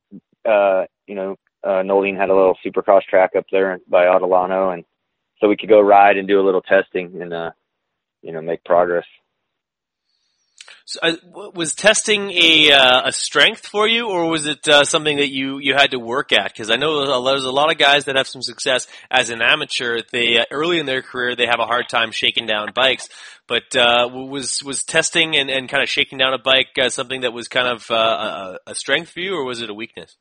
uh, 0.47 0.85
you 1.07 1.15
know, 1.15 1.37
uh, 1.63 1.81
Noleen 1.81 2.17
had 2.17 2.29
a 2.29 2.35
little 2.35 2.57
Supercross 2.63 3.03
track 3.03 3.31
up 3.35 3.45
there 3.51 3.79
by 3.87 4.05
Adelanto, 4.05 4.73
and 4.73 4.83
so 5.39 5.47
we 5.47 5.57
could 5.57 5.69
go 5.69 5.81
ride 5.81 6.17
and 6.17 6.27
do 6.27 6.39
a 6.39 6.45
little 6.45 6.61
testing 6.61 7.21
and 7.21 7.33
uh, 7.33 7.51
you 8.21 8.33
know 8.33 8.41
make 8.41 8.63
progress. 8.65 9.05
So, 10.85 10.99
uh, 11.01 11.15
was 11.53 11.73
testing 11.73 12.31
a 12.31 12.71
uh, 12.71 13.07
a 13.07 13.11
strength 13.11 13.65
for 13.65 13.87
you, 13.87 14.07
or 14.07 14.29
was 14.29 14.45
it 14.45 14.67
uh, 14.67 14.83
something 14.83 15.17
that 15.17 15.31
you, 15.31 15.57
you 15.59 15.73
had 15.73 15.91
to 15.91 15.99
work 15.99 16.31
at? 16.31 16.51
Because 16.53 16.69
I 16.69 16.75
know 16.75 17.23
there's 17.23 17.43
a 17.43 17.51
lot 17.51 17.71
of 17.71 17.77
guys 17.77 18.05
that 18.05 18.15
have 18.15 18.27
some 18.27 18.41
success 18.41 18.87
as 19.09 19.29
an 19.31 19.41
amateur. 19.41 20.01
They 20.11 20.37
uh, 20.37 20.45
early 20.51 20.79
in 20.79 20.85
their 20.85 21.01
career 21.01 21.35
they 21.35 21.47
have 21.47 21.59
a 21.59 21.65
hard 21.65 21.89
time 21.89 22.11
shaking 22.11 22.45
down 22.45 22.69
bikes. 22.73 23.09
But 23.47 23.75
uh, 23.75 24.09
was 24.11 24.63
was 24.63 24.83
testing 24.83 25.35
and, 25.35 25.49
and 25.49 25.69
kind 25.69 25.83
of 25.83 25.89
shaking 25.89 26.17
down 26.17 26.33
a 26.33 26.39
bike 26.39 26.77
uh, 26.81 26.89
something 26.89 27.21
that 27.21 27.33
was 27.33 27.47
kind 27.47 27.67
of 27.67 27.89
a, 27.89 28.59
a 28.67 28.75
strength 28.75 29.09
for 29.09 29.19
you, 29.19 29.35
or 29.35 29.43
was 29.43 29.61
it 29.61 29.69
a 29.69 29.73
weakness? 29.73 30.17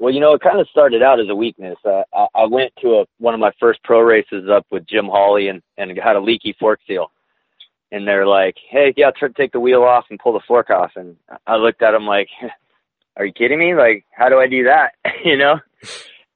Well, 0.00 0.14
you 0.14 0.20
know, 0.20 0.32
it 0.32 0.40
kind 0.40 0.58
of 0.58 0.66
started 0.68 1.02
out 1.02 1.20
as 1.20 1.28
a 1.28 1.34
weakness. 1.34 1.76
I, 1.84 2.26
I 2.34 2.46
went 2.46 2.72
to 2.80 3.00
a, 3.00 3.04
one 3.18 3.34
of 3.34 3.40
my 3.40 3.52
first 3.60 3.82
pro 3.84 4.00
races 4.00 4.48
up 4.50 4.66
with 4.70 4.86
Jim 4.86 5.06
Hawley 5.06 5.48
and, 5.48 5.60
and 5.76 5.96
had 5.98 6.16
a 6.16 6.20
leaky 6.20 6.56
fork 6.58 6.80
seal. 6.86 7.12
And 7.92 8.06
they're 8.06 8.26
like, 8.26 8.56
hey, 8.70 8.94
yeah, 8.96 9.10
try 9.10 9.28
to 9.28 9.34
take 9.34 9.52
the 9.52 9.60
wheel 9.60 9.82
off 9.82 10.04
and 10.10 10.18
pull 10.18 10.32
the 10.32 10.40
fork 10.46 10.70
off. 10.70 10.92
And 10.96 11.16
I 11.46 11.56
looked 11.56 11.82
at 11.82 11.92
them 11.92 12.06
like, 12.06 12.28
are 13.16 13.26
you 13.26 13.32
kidding 13.32 13.58
me? 13.58 13.74
Like, 13.74 14.04
how 14.12 14.28
do 14.28 14.38
I 14.38 14.46
do 14.46 14.64
that? 14.64 14.92
you 15.24 15.36
know? 15.36 15.56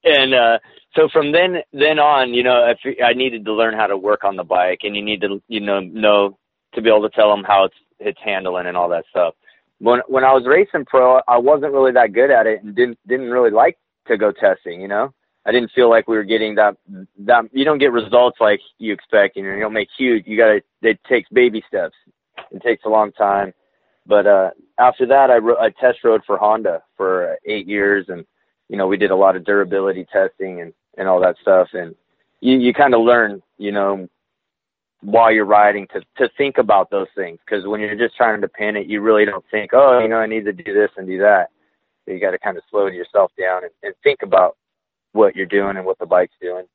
And, 0.03 0.35
uh, 0.35 0.59
so 0.95 1.09
from 1.13 1.33
then, 1.33 1.57
then 1.73 1.99
on, 1.99 2.35
you 2.35 2.45
know, 2.45 2.65
I, 2.65 2.75
fe- 2.81 3.03
I 3.03 3.15
needed 3.15 3.45
to 3.47 3.53
learn 3.53 3.75
how 3.75 3.89
to 3.89 3.97
work 3.97 4.23
on 4.23 4.37
the 4.37 4.45
bike 4.45 4.81
and 4.83 4.95
you 4.95 5.05
need 5.05 5.23
to, 5.23 5.43
you 5.49 5.61
know, 5.61 5.81
know 5.81 6.39
to 6.75 6.83
be 6.83 6.89
able 6.89 7.09
to 7.09 7.15
tell 7.15 7.31
them 7.31 7.45
how 7.45 7.65
it's, 7.65 7.75
it's 7.99 8.19
handling 8.25 8.67
and 8.67 8.77
all 8.77 8.91
that 8.91 9.05
stuff 9.11 9.35
when 9.79 10.01
when 10.09 10.25
I 10.25 10.33
was 10.33 10.47
racing 10.47 10.87
pro, 10.87 11.21
I 11.29 11.39
wasn't 11.39 11.73
really 11.73 11.93
that 11.93 12.13
good 12.13 12.31
at 12.31 12.47
it 12.47 12.63
and 12.63 12.75
didn't 12.75 12.99
didn't 13.07 13.31
really 13.31 13.51
like 13.51 13.77
to 14.07 14.17
go 14.17 14.33
testing. 14.33 14.81
You 14.81 14.89
know, 14.89 15.15
I 15.47 15.53
didn't 15.53 15.73
feel 15.75 15.91
like 15.91 16.09
we 16.09 16.17
were 16.17 16.25
getting 16.25 16.55
that 16.55 16.77
that 17.19 17.45
you 17.53 17.65
don't 17.65 17.79
get 17.79 17.93
results 17.93 18.39
like 18.41 18.61
you 18.79 18.93
expect. 18.93 19.37
Know, 19.37 19.43
you 19.43 19.61
don't 19.61 19.73
make 19.73 19.89
huge. 19.97 20.27
You 20.27 20.37
got 20.37 20.47
to. 20.49 20.89
It 20.89 20.99
takes 21.09 21.29
baby 21.31 21.63
steps. 21.69 21.95
It 22.51 22.63
takes 22.63 22.85
a 22.85 22.89
long 22.89 23.13
time. 23.13 23.53
But 24.07 24.27
uh 24.27 24.51
after 24.79 25.07
that, 25.07 25.31
I 25.31 25.37
ro- 25.37 25.61
I 25.61 25.71
test 25.71 25.99
rode 26.05 26.23
for 26.27 26.39
Honda 26.39 26.83
for 26.97 27.37
eight 27.47 27.67
years, 27.67 28.07
and 28.09 28.25
you 28.69 28.77
know 28.77 28.87
we 28.87 28.97
did 28.97 29.11
a 29.11 29.17
lot 29.17 29.37
of 29.37 29.45
durability 29.45 30.07
testing 30.13 30.61
and 30.63 30.73
and 30.97 31.09
all 31.09 31.21
that 31.21 31.37
stuff. 31.43 31.69
And 31.73 31.95
you 32.41 32.59
you 32.59 32.73
kind 32.73 32.95
of 32.95 33.03
learn, 33.03 33.43
you 33.59 33.73
know, 33.73 34.09
while 35.03 35.31
you're 35.31 35.45
riding 35.45 35.87
to 35.89 36.01
to 36.17 36.31
think 36.37 36.57
about 36.59 36.91
those 36.91 37.09
things 37.15 37.39
because 37.45 37.67
when 37.67 37.81
you're 37.81 37.95
just 37.95 38.17
trying 38.17 38.41
to 38.41 38.49
pin 38.49 38.77
it, 38.77 38.87
you 38.87 39.03
really 39.03 39.27
don't 39.27 39.45
think, 39.51 39.73
oh, 39.75 39.99
you 40.01 40.09
know, 40.09 40.17
I 40.17 40.27
need 40.27 40.47
to 40.47 40.53
do 40.53 40.73
this 40.73 40.91
and 40.97 41.07
do 41.07 41.19
that. 41.19 41.51
You 42.07 42.19
got 42.19 42.33
to 42.33 42.39
kind 42.39 42.57
of 42.57 42.63
slow 42.71 42.87
yourself 42.87 43.33
down 43.39 43.65
and, 43.65 43.73
and 43.83 43.95
think 44.03 44.21
about 44.23 44.57
what 45.15 45.37
you're 45.37 45.47
doing 45.47 45.79
and 45.79 45.87
what 45.87 45.99
the 45.99 46.07
bike's 46.07 46.37
doing. 46.43 46.67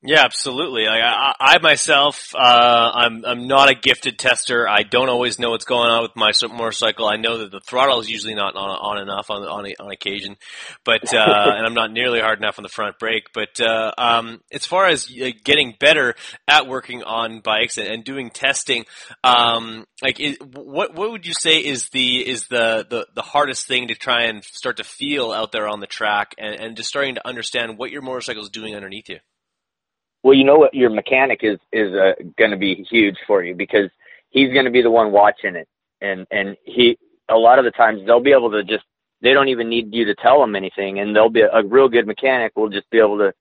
Yeah, 0.00 0.22
absolutely. 0.24 0.84
Like, 0.84 1.02
I, 1.02 1.34
I 1.40 1.58
myself, 1.58 2.32
uh, 2.32 2.90
I'm 2.94 3.24
I'm 3.24 3.48
not 3.48 3.68
a 3.68 3.74
gifted 3.74 4.16
tester. 4.16 4.68
I 4.68 4.84
don't 4.84 5.08
always 5.08 5.40
know 5.40 5.50
what's 5.50 5.64
going 5.64 5.90
on 5.90 6.02
with 6.02 6.14
my 6.14 6.30
motorcycle. 6.52 7.08
I 7.08 7.16
know 7.16 7.38
that 7.38 7.50
the 7.50 7.58
throttle 7.58 7.98
is 7.98 8.08
usually 8.08 8.36
not 8.36 8.54
on, 8.54 8.70
on 8.70 9.02
enough 9.02 9.28
on 9.28 9.42
on, 9.42 9.66
on 9.80 9.90
occasion, 9.90 10.36
but 10.84 11.12
uh, 11.12 11.16
and 11.56 11.66
I'm 11.66 11.74
not 11.74 11.90
nearly 11.90 12.20
hard 12.20 12.38
enough 12.38 12.60
on 12.60 12.62
the 12.62 12.68
front 12.68 13.00
brake. 13.00 13.30
But 13.34 13.60
uh, 13.60 13.90
um, 13.98 14.40
as 14.52 14.64
far 14.64 14.86
as 14.86 15.10
uh, 15.10 15.30
getting 15.42 15.74
better 15.80 16.14
at 16.46 16.68
working 16.68 17.02
on 17.02 17.40
bikes 17.40 17.76
and, 17.76 17.88
and 17.88 18.04
doing 18.04 18.30
testing, 18.30 18.84
um, 19.24 19.84
like 20.00 20.20
is, 20.20 20.36
what 20.40 20.94
what 20.94 21.10
would 21.10 21.26
you 21.26 21.34
say 21.34 21.58
is 21.58 21.88
the 21.88 22.18
is 22.18 22.46
the, 22.46 22.86
the 22.88 23.08
the 23.16 23.22
hardest 23.22 23.66
thing 23.66 23.88
to 23.88 23.96
try 23.96 24.26
and 24.26 24.44
start 24.44 24.76
to 24.76 24.84
feel 24.84 25.32
out 25.32 25.50
there 25.50 25.66
on 25.66 25.80
the 25.80 25.88
track 25.88 26.36
and, 26.38 26.54
and 26.54 26.76
just 26.76 26.88
starting 26.88 27.16
to 27.16 27.26
understand 27.26 27.78
what 27.78 27.90
your 27.90 28.02
motorcycle 28.02 28.44
is 28.44 28.48
doing 28.48 28.76
underneath 28.76 29.08
you? 29.08 29.18
Well, 30.22 30.34
you 30.34 30.44
know 30.44 30.56
what? 30.56 30.74
Your 30.74 30.90
mechanic 30.90 31.40
is 31.42 31.58
is 31.72 31.94
uh, 31.94 32.12
going 32.36 32.50
to 32.50 32.56
be 32.56 32.86
huge 32.90 33.16
for 33.26 33.42
you 33.42 33.54
because 33.54 33.90
he's 34.30 34.52
going 34.52 34.64
to 34.64 34.70
be 34.70 34.82
the 34.82 34.90
one 34.90 35.12
watching 35.12 35.56
it, 35.56 35.68
and 36.00 36.26
and 36.30 36.56
he 36.64 36.98
a 37.28 37.36
lot 37.36 37.58
of 37.58 37.64
the 37.64 37.70
times 37.70 38.02
they'll 38.04 38.20
be 38.20 38.32
able 38.32 38.50
to 38.50 38.64
just 38.64 38.84
they 39.20 39.32
don't 39.32 39.48
even 39.48 39.68
need 39.68 39.94
you 39.94 40.04
to 40.06 40.14
tell 40.16 40.40
them 40.40 40.56
anything, 40.56 40.98
and 41.00 41.14
they'll 41.14 41.30
be 41.30 41.42
a 41.42 41.62
real 41.64 41.88
good 41.88 42.06
mechanic 42.06 42.52
will 42.56 42.68
just 42.68 42.90
be 42.90 42.98
able 42.98 43.18
to 43.18 43.32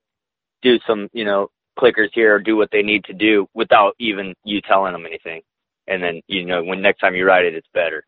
do 0.62 0.80
some 0.88 1.10
you 1.14 1.26
know 1.26 1.50
clickers 1.80 2.10
here 2.14 2.36
or 2.36 2.40
do 2.40 2.56
what 2.56 2.70
they 2.72 2.82
need 2.82 3.04
to 3.06 3.14
do 3.14 3.48
without 3.54 3.94
even 4.00 4.34
you 4.44 4.62
telling 4.62 4.94
them 4.94 5.06
anything, 5.06 5.42
and 5.88 6.02
then 6.04 6.22
you 6.28 6.46
know 6.46 6.64
when 6.64 6.82
next 6.82 7.00
time 7.00 7.16
you 7.16 7.26
ride 7.26 7.46
it, 7.46 7.56
it's 7.56 7.68
better. 7.74 8.04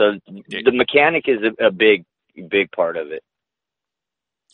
So 0.00 0.18
the 0.26 0.72
mechanic 0.72 1.28
is 1.28 1.38
a, 1.42 1.66
a 1.66 1.70
big 1.70 2.04
big 2.48 2.70
part 2.72 2.96
of 2.96 3.12
it. 3.12 3.22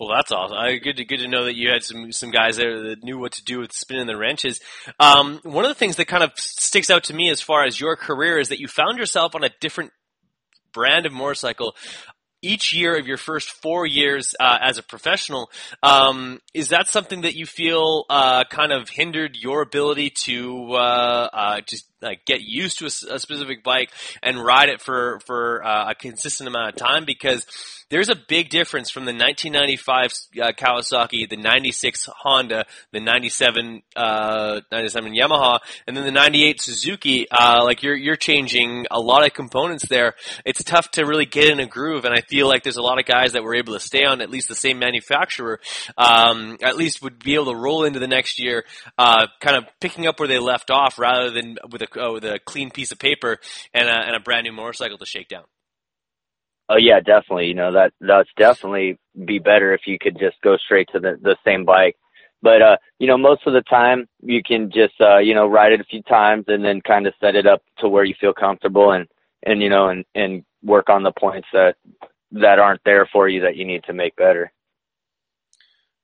Well, 0.01 0.09
that's 0.09 0.32
awesome. 0.32 0.57
Good 0.82 0.96
to 0.96 1.05
good 1.05 1.18
to 1.18 1.28
know 1.28 1.44
that 1.44 1.57
you 1.57 1.70
had 1.70 1.84
some 1.84 2.11
some 2.11 2.30
guys 2.30 2.57
there 2.57 2.88
that 2.88 3.05
knew 3.05 3.18
what 3.18 3.32
to 3.32 3.44
do 3.44 3.59
with 3.59 3.70
spinning 3.72 4.07
the 4.07 4.16
wrenches. 4.16 4.59
Um, 4.98 5.40
one 5.42 5.66
of 5.66 5.68
the 5.68 5.74
things 5.74 5.96
that 5.96 6.07
kind 6.07 6.24
of 6.24 6.32
sticks 6.36 6.88
out 6.88 7.05
to 7.05 7.14
me 7.14 7.28
as 7.28 7.42
far 7.42 7.64
as 7.66 7.78
your 7.78 7.96
career 7.96 8.38
is 8.38 8.48
that 8.48 8.61
you 8.61 8.66
found 8.66 8.96
yourself 8.96 9.34
on 9.34 9.44
a 9.44 9.51
different 9.61 9.92
brand 10.72 11.05
of 11.05 11.12
motorcycle 11.12 11.76
each 12.40 12.72
year 12.72 12.98
of 12.98 13.07
your 13.07 13.18
first 13.18 13.51
four 13.51 13.84
years 13.84 14.34
uh, 14.40 14.57
as 14.62 14.78
a 14.78 14.82
professional. 14.82 15.51
Um, 15.82 16.40
is 16.55 16.70
that 16.70 16.88
something 16.88 17.20
that 17.20 17.34
you 17.34 17.44
feel 17.44 18.07
uh, 18.09 18.44
kind 18.44 18.72
of 18.72 18.88
hindered 18.88 19.36
your 19.36 19.61
ability 19.61 20.11
to 20.24 20.72
uh, 20.72 21.28
uh 21.30 21.61
just 21.66 21.89
like 22.03 22.24
get 22.24 22.40
used 22.40 22.78
to 22.78 22.84
a, 22.84 23.14
a, 23.14 23.18
specific 23.18 23.62
bike 23.62 23.90
and 24.22 24.42
ride 24.42 24.68
it 24.68 24.80
for 24.80 25.20
for 25.26 25.64
uh, 25.64 25.90
a 25.90 25.94
consistent 25.94 26.48
amount 26.48 26.74
of 26.74 26.76
time? 26.76 27.05
Because 27.05 27.46
there's 27.90 28.09
a 28.09 28.14
big 28.14 28.51
difference 28.51 28.88
from 28.88 29.05
the 29.05 29.12
1995 29.12 30.12
uh, 30.40 30.53
Kawasaki, 30.53 31.28
the 31.28 31.36
96 31.36 32.09
Honda, 32.22 32.64
the 32.92 33.01
97 33.01 33.82
uh, 33.96 34.61
97 34.70 35.12
Yamaha, 35.12 35.59
and 35.86 35.96
then 35.96 36.05
the 36.05 36.12
98 36.12 36.61
Suzuki. 36.61 37.26
Uh, 37.30 37.64
like 37.64 37.82
you're 37.82 37.96
you're 37.96 38.16
changing 38.16 38.86
a 38.90 39.01
lot 39.01 39.26
of 39.26 39.34
components 39.34 39.86
there. 39.86 40.14
It's 40.44 40.62
tough 40.62 40.90
to 40.92 41.05
really 41.05 41.26
get 41.26 41.51
in 41.51 41.59
a 41.59 41.66
groove, 41.66 42.05
and 42.05 42.14
I 42.14 42.20
feel 42.20 42.46
like 42.46 42.62
there's 42.62 42.76
a 42.76 42.82
lot 42.82 43.01
of 43.01 43.07
guys 43.07 43.32
that 43.32 43.42
were 43.42 43.57
able 43.57 43.74
to 43.74 43.80
stay 43.80 44.05
on 44.05 44.20
at 44.20 44.30
least 44.30 44.48
the 44.48 44.55
same 44.55 44.78
manufacturer. 44.78 45.61
Um, 45.98 46.59
at 46.62 46.76
least 46.76 47.03
would 47.03 47.18
be 47.18 47.34
able 47.34 47.46
to 47.46 47.57
roll 47.57 47.84
into 47.84 47.98
the 47.98 48.07
next 48.07 48.38
year, 48.38 48.64
uh, 48.98 49.26
kind 49.40 49.57
of 49.57 49.64
picking 49.80 50.07
up 50.07 50.20
where 50.20 50.28
they 50.28 50.38
left 50.38 50.70
off, 50.70 50.98
rather 50.98 51.30
than 51.30 51.59
with 51.70 51.82
a 51.82 51.88
uh, 51.97 52.12
with 52.12 52.24
a 52.24 52.38
clean 52.45 52.70
piece 52.70 52.93
of 52.93 52.99
paper 52.99 53.38
and 53.72 53.88
a, 53.88 53.93
and 53.93 54.16
a 54.16 54.20
brand 54.20 54.45
new 54.45 54.53
motorcycle 54.53 54.99
to 54.99 55.07
shake 55.07 55.28
down. 55.28 55.45
Oh 56.68 56.76
yeah, 56.76 57.01
definitely. 57.01 57.47
You 57.47 57.55
know 57.55 57.72
that 57.72 57.93
that's 58.01 58.28
definitely 58.36 58.99
be 59.24 59.41
better 59.41 59.74
if 59.74 59.82
you 59.86 59.99
could 59.99 60.18
just 60.18 60.41
go 60.43 60.57
straight 60.57 60.88
to 60.93 61.01
the 61.01 61.18
the 61.20 61.36
same 61.45 61.64
bike. 61.64 61.97
But 62.43 62.62
uh, 62.62 62.76
you 62.99 63.07
know, 63.07 63.18
most 63.18 63.43
of 63.47 63.53
the 63.53 63.62
time 63.62 64.09
you 64.22 64.41
can 64.43 64.70
just 64.70 64.95
uh, 65.01 65.18
you 65.18 65.34
know 65.34 65.47
ride 65.47 65.72
it 65.72 65.80
a 65.80 65.84
few 65.84 66.03
times 66.03 66.45
and 66.47 66.64
then 66.64 66.80
kind 66.80 67.07
of 67.07 67.14
set 67.20 67.34
it 67.34 67.47
up 67.47 67.62
to 67.78 67.88
where 67.88 68.05
you 68.05 68.14
feel 68.20 68.32
comfortable 68.32 68.93
and 68.93 69.09
and 69.43 69.61
you 69.62 69.68
know 69.68 69.88
and 69.88 70.05
and 70.14 70.45
work 70.62 70.88
on 70.88 71.03
the 71.03 71.12
points 71.12 71.49
that 71.53 71.74
that 72.32 72.59
aren't 72.59 72.82
there 72.84 73.09
for 73.12 73.28
you 73.28 73.41
that 73.41 73.57
you 73.57 73.64
need 73.64 73.82
to 73.84 73.93
make 73.93 74.14
better. 74.16 74.53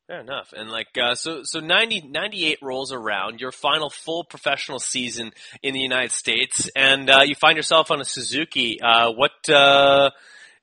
Fair 0.07 0.21
enough. 0.21 0.53
And 0.57 0.71
like, 0.71 0.97
uh, 0.97 1.17
so, 1.17 1.41
so 1.43 1.59
90, 1.59 2.03
98 2.09 2.59
rolls 2.63 2.93
around, 2.93 3.41
your 3.41 3.51
final 3.51 3.91
full 3.91 4.23
professional 4.23 4.79
season 4.79 5.33
in 5.63 5.75
the 5.75 5.81
United 5.81 6.13
States, 6.13 6.71
and, 6.77 7.11
uh, 7.11 7.23
you 7.25 7.35
find 7.35 7.57
yourself 7.57 7.91
on 7.91 8.01
a 8.01 8.05
Suzuki. 8.05 8.81
Uh, 8.81 9.11
what, 9.13 9.33
uh, 9.49 10.11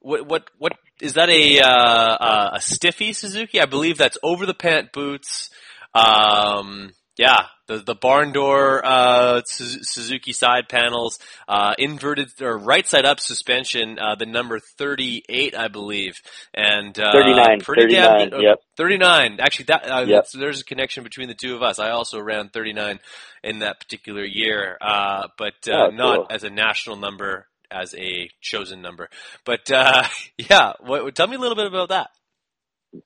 what 0.03 0.27
what 0.27 0.49
what 0.57 0.73
is 1.01 1.13
that 1.13 1.29
a 1.29 1.61
uh, 1.61 2.51
a 2.53 2.61
stiffy 2.61 3.13
Suzuki? 3.13 3.59
I 3.59 3.65
believe 3.65 3.97
that's 3.97 4.17
over 4.21 4.45
the 4.45 4.53
pant 4.53 4.91
boots. 4.91 5.49
Um, 5.95 6.93
yeah, 7.17 7.45
the 7.67 7.77
the 7.77 7.95
barn 7.95 8.31
door 8.31 8.81
uh, 8.83 9.41
Suzuki 9.45 10.33
side 10.33 10.67
panels, 10.67 11.19
uh, 11.47 11.75
inverted 11.77 12.29
or 12.41 12.57
right 12.57 12.87
side 12.87 13.05
up 13.05 13.19
suspension, 13.19 13.99
uh, 13.99 14.15
the 14.15 14.25
number 14.25 14.59
thirty 14.59 15.23
eight, 15.29 15.55
I 15.55 15.67
believe, 15.67 16.15
and 16.53 16.97
uh, 16.99 17.11
thirty 17.11 17.35
nine, 17.35 17.59
thirty 17.59 17.95
nine, 17.95 18.31
yep, 18.39 18.59
thirty 18.77 18.97
nine. 18.97 19.37
Actually, 19.39 19.65
that 19.65 19.89
uh, 19.89 20.05
yep. 20.07 20.25
there's 20.33 20.61
a 20.61 20.65
connection 20.65 21.03
between 21.03 21.27
the 21.27 21.35
two 21.35 21.55
of 21.55 21.61
us. 21.61 21.77
I 21.77 21.91
also 21.91 22.19
ran 22.19 22.49
thirty 22.49 22.73
nine 22.73 22.99
in 23.43 23.59
that 23.59 23.79
particular 23.79 24.23
year, 24.23 24.77
uh, 24.81 25.27
but 25.37 25.53
uh, 25.67 25.87
oh, 25.87 25.89
not 25.89 26.15
cool. 26.15 26.27
as 26.31 26.43
a 26.43 26.49
national 26.49 26.95
number 26.95 27.47
as 27.69 27.93
a 27.95 28.29
chosen 28.41 28.81
number. 28.81 29.09
But 29.45 29.71
uh, 29.71 30.03
yeah, 30.37 30.73
what, 30.79 31.15
tell 31.15 31.27
me 31.27 31.35
a 31.35 31.39
little 31.39 31.55
bit 31.55 31.67
about 31.67 31.89
that. 31.89 32.09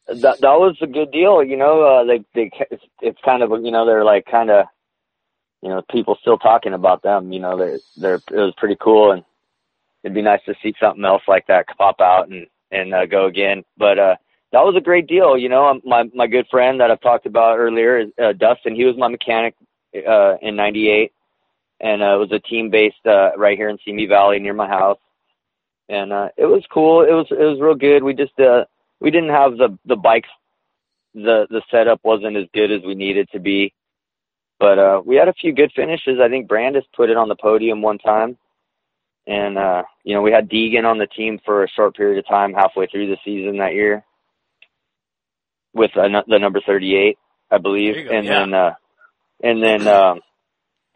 That 0.07 0.41
that 0.41 0.59
was 0.59 0.77
a 0.81 0.88
good 0.88 1.11
deal, 1.11 1.43
you 1.43 1.57
know. 1.57 1.81
Uh, 1.83 2.03
they 2.05 2.23
they 2.33 2.51
it's, 2.71 2.83
it's 3.01 3.19
kind 3.23 3.43
of 3.43 3.51
you 3.63 3.71
know 3.71 3.85
they're 3.85 4.03
like 4.03 4.25
kind 4.25 4.49
of 4.49 4.65
you 5.61 5.69
know 5.69 5.81
people 5.89 6.17
still 6.21 6.38
talking 6.38 6.73
about 6.73 7.03
them. 7.03 7.31
You 7.31 7.39
know 7.39 7.57
they're 7.57 7.79
they're 7.97 8.15
it 8.15 8.45
was 8.45 8.53
pretty 8.57 8.77
cool 8.79 9.11
and 9.11 9.23
it'd 10.03 10.15
be 10.15 10.21
nice 10.21 10.41
to 10.45 10.55
see 10.61 10.73
something 10.79 11.05
else 11.05 11.23
like 11.27 11.47
that 11.47 11.67
pop 11.77 12.01
out 12.01 12.29
and 12.29 12.47
and 12.71 12.93
uh, 12.93 13.05
go 13.05 13.25
again. 13.27 13.63
But 13.77 13.99
uh, 13.99 14.15
that 14.51 14.65
was 14.65 14.75
a 14.77 14.81
great 14.81 15.07
deal, 15.07 15.38
you 15.38 15.49
know. 15.49 15.79
My 15.85 16.03
my 16.13 16.27
good 16.27 16.47
friend 16.51 16.81
that 16.81 16.91
I've 16.91 17.01
talked 17.01 17.25
about 17.25 17.57
earlier, 17.57 18.05
uh, 18.21 18.33
Dustin, 18.33 18.75
he 18.75 18.85
was 18.85 18.97
my 18.97 19.07
mechanic 19.07 19.55
uh, 19.95 20.35
in 20.41 20.55
'98 20.55 21.11
and 21.79 22.01
uh, 22.01 22.15
it 22.15 22.19
was 22.19 22.31
a 22.31 22.39
team 22.39 22.69
based 22.69 23.05
uh, 23.05 23.31
right 23.38 23.57
here 23.57 23.69
in 23.69 23.77
Simi 23.85 24.05
Valley 24.07 24.39
near 24.39 24.53
my 24.53 24.67
house, 24.67 24.99
and 25.89 26.11
uh, 26.11 26.29
it 26.38 26.45
was 26.45 26.63
cool. 26.71 27.01
It 27.01 27.11
was 27.11 27.27
it 27.31 27.43
was 27.43 27.59
real 27.59 27.75
good. 27.75 28.03
We 28.03 28.13
just 28.13 28.38
uh, 28.39 28.65
we 29.00 29.12
didn't 29.12 29.30
have 29.30 29.58
the 29.58 29.78
the 29.86 29.95
bikes, 29.95 30.30
the 31.14 31.48
the 31.50 31.62
setup 31.72 32.02
wasn't 32.04 32.38
as 32.38 32.45
good 32.54 32.72
as 32.72 32.82
we 32.86 32.95
needed 32.95 33.30
to 33.32 33.39
be, 33.39 33.74
but 34.60 34.80
uh, 34.80 35.02
we 35.06 35.16
had 35.16 35.28
a 35.28 35.34
few 35.34 35.54
good 35.54 35.72
finishes. 35.76 36.20
I 36.22 36.30
think 36.30 36.48
Brandis 36.48 36.84
put 36.95 37.10
it 37.10 37.18
on 37.18 37.30
the 37.30 37.36
podium 37.36 37.82
one 37.82 37.98
time, 38.00 38.38
and 39.26 39.58
uh, 39.58 39.84
you 40.04 40.16
know 40.16 40.22
we 40.22 40.32
had 40.32 40.50
Deegan 40.50 40.86
on 40.86 40.98
the 40.98 41.08
team 41.08 41.39
for 41.45 41.64
a 41.64 41.70
short 41.70 41.95
period 41.95 42.20
of 42.20 42.28
time 42.28 42.54
halfway 42.54 42.88
through 42.88 43.08
the 43.08 43.18
season 43.24 43.58
that 43.58 43.74
year 43.74 44.04
with 45.74 45.91
uh, 45.95 46.08
the 46.28 46.39
number 46.39 46.60
38, 46.66 47.20
I 47.52 47.58
believe, 47.60 47.95
and 48.10 48.26
yeah. 48.26 48.39
then 48.39 48.54
uh, 48.54 48.74
and 49.43 49.64
then. 49.64 49.88
Um, 49.88 50.22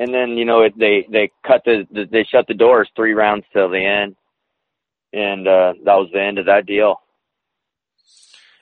and 0.01 0.11
then 0.11 0.29
you 0.31 0.45
know 0.45 0.61
it, 0.61 0.73
they 0.77 1.05
they 1.11 1.31
cut 1.45 1.61
the, 1.63 1.87
the 1.91 2.05
they 2.11 2.23
shut 2.23 2.47
the 2.47 2.55
doors 2.55 2.89
three 2.95 3.13
rounds 3.13 3.45
till 3.53 3.69
the 3.69 3.85
end, 3.85 4.15
and 5.13 5.47
uh, 5.47 5.73
that 5.85 5.95
was 5.95 6.09
the 6.11 6.21
end 6.21 6.39
of 6.39 6.47
that 6.47 6.65
deal. 6.65 7.01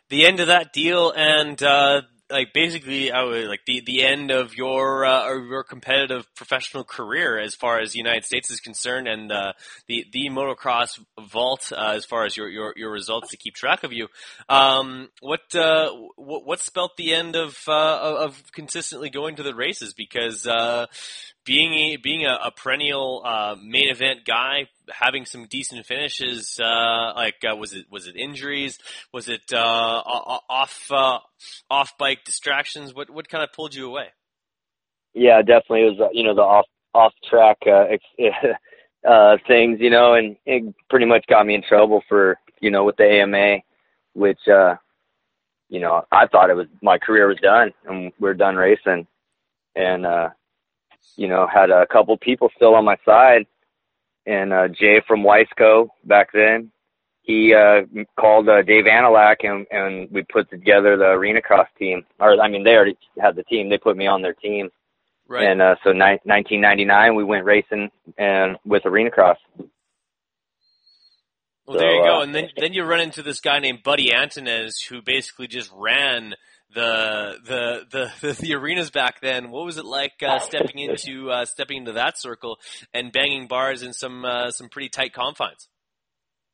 The 0.10 0.26
end 0.26 0.40
of 0.40 0.48
that 0.48 0.74
deal, 0.74 1.12
and 1.12 1.62
uh, 1.62 2.02
like 2.32 2.54
basically, 2.54 3.12
I 3.12 3.24
would 3.24 3.48
like 3.48 3.66
the 3.66 3.82
the 3.86 4.04
end 4.04 4.32
of 4.32 4.56
your 4.56 5.06
uh, 5.06 5.34
your 5.36 5.64
competitive 5.64 6.26
professional 6.36 6.84
career 6.84 7.40
as 7.40 7.56
far 7.56 7.80
as 7.80 7.92
the 7.92 8.00
United 8.00 8.26
States 8.26 8.50
is 8.50 8.60
concerned, 8.60 9.08
and 9.08 9.32
uh, 9.32 9.54
the 9.88 10.06
the 10.12 10.30
motocross 10.30 11.00
vault 11.20 11.72
uh, 11.72 11.94
as 11.96 12.06
far 12.06 12.26
as 12.26 12.36
your, 12.36 12.50
your 12.50 12.74
your 12.76 12.92
results 12.92 13.30
to 13.30 13.38
keep 13.38 13.56
track 13.56 13.84
of 13.84 13.94
you. 13.94 14.08
Um, 14.48 15.10
what 15.22 15.54
uh, 15.56 15.92
what 16.16 16.46
what 16.46 16.60
spelt 16.60 16.98
the 16.98 17.14
end 17.14 17.36
of 17.36 17.58
uh, 17.68 18.26
of 18.26 18.42
consistently 18.54 19.10
going 19.10 19.36
to 19.36 19.44
the 19.44 19.56
races 19.56 19.94
because 19.94 20.48
uh, 20.48 20.88
being 21.46 21.74
a, 21.74 21.98
being 21.98 22.26
a, 22.26 22.38
a 22.46 22.52
perennial 22.52 23.24
uh, 23.26 23.56
main 23.62 23.90
event 23.90 24.26
guy, 24.26 24.68
having 24.90 25.26
some 25.26 25.48
decent 25.48 25.86
finishes, 25.86 26.58
like 26.60 27.36
was 27.44 27.74
it 27.74 27.86
was 27.92 28.08
it 28.08 28.16
injuries? 28.16 28.78
Was 29.14 29.30
it 29.30 29.54
off 29.54 30.92
off 31.70 31.98
bike 31.98 32.24
distractions? 32.26 32.94
What 32.94 33.10
what 33.10 33.30
kind 33.30 33.44
of 33.44 33.54
pulled 33.54 33.76
you 33.76 33.88
away? 33.88 34.08
Yeah, 35.14 35.42
definitely 35.42 35.82
it 35.82 35.98
was 35.98 36.10
you 36.14 36.24
know 36.24 36.36
the 36.36 36.42
off 36.42 36.66
off 36.94 37.14
track 37.30 37.58
uh, 37.68 37.86
things, 39.48 39.80
you 39.80 39.90
know, 39.90 40.14
and 40.16 40.36
it 40.46 40.74
pretty 40.90 41.06
much 41.06 41.26
got 41.28 41.46
me 41.46 41.56
in 41.56 41.64
trouble 41.64 42.04
for 42.08 42.38
you 42.60 42.72
know 42.72 42.84
with 42.84 42.98
the 42.98 43.04
AMA, 43.04 43.60
which 44.14 44.48
uh, 44.48 44.76
you 45.70 45.80
know 45.80 46.06
I 46.12 46.28
thought 46.28 46.50
it 46.50 46.56
was 46.56 46.68
my 46.82 46.98
career 46.98 47.28
was 47.28 47.40
done 47.42 47.72
and 47.86 48.12
we 48.20 48.30
are 48.30 48.34
done 48.34 48.56
racing, 48.56 49.08
and 49.76 50.06
uh, 50.06 50.30
you 51.16 51.28
know, 51.28 51.48
had 51.48 51.70
a 51.70 51.86
couple 51.88 52.18
people 52.18 52.50
still 52.56 52.76
on 52.76 52.86
my 52.86 52.98
side. 53.06 53.46
And 54.26 54.54
uh, 54.54 54.68
Jay 54.70 55.02
from 55.08 55.24
Wiseco 55.24 55.90
back 56.06 56.30
then, 56.34 56.72
he 57.22 57.54
uh, 57.54 57.82
called 58.20 58.48
uh, 58.50 58.62
Dave 58.62 58.86
Anilak 58.86 59.44
and 59.44 59.66
and 59.72 60.10
we 60.12 60.24
put 60.24 60.50
together 60.50 60.98
the 60.98 61.06
arena 61.06 61.42
cross 61.42 61.68
team. 61.78 62.06
Or 62.20 62.40
I 62.40 62.48
mean, 62.48 62.64
they 62.64 62.76
already 62.76 62.98
had 63.20 63.36
the 63.36 63.44
team. 63.44 63.70
They 63.70 63.78
put 63.78 63.98
me 63.98 64.08
on 64.08 64.22
their 64.22 64.34
team. 64.34 64.70
Right. 65.30 65.48
And 65.48 65.62
uh, 65.62 65.76
so 65.84 65.92
ni- 65.92 66.20
1999, 66.24 67.16
we 67.16 67.24
went 67.24 67.46
racing 67.46 67.90
and 68.18 68.58
with 68.66 68.86
arena 68.86 69.12
cross. 69.12 69.38
Well, 71.68 71.78
there 71.78 71.94
you 71.96 72.04
go. 72.04 72.20
uh, 72.20 72.24
And 72.24 72.34
then 72.34 72.50
then 72.58 72.74
you 72.74 72.84
run 72.84 73.00
into 73.00 73.22
this 73.22 73.40
guy 73.40 73.60
named 73.60 73.84
Buddy 73.84 74.10
Antunez, 74.12 74.72
who 74.90 75.02
basically 75.04 75.48
just 75.48 75.70
ran 75.76 76.34
the 76.74 77.36
the 77.46 77.86
the 77.92 78.12
the, 78.28 78.34
the 78.42 78.54
arenas 78.56 78.90
back 78.90 79.22
then. 79.22 79.52
What 79.52 79.66
was 79.66 79.78
it 79.78 79.86
like 79.86 80.14
uh, 80.28 80.40
stepping 80.40 80.80
into 80.90 81.30
uh, 81.30 81.46
stepping 81.46 81.78
into 81.78 81.92
that 81.94 82.20
circle 82.20 82.58
and 82.92 83.12
banging 83.12 83.48
bars 83.48 83.84
in 83.84 83.94
some 83.94 84.26
uh, 84.26 84.50
some 84.50 84.68
pretty 84.68 84.90
tight 84.90 85.14
confines? 85.14 85.68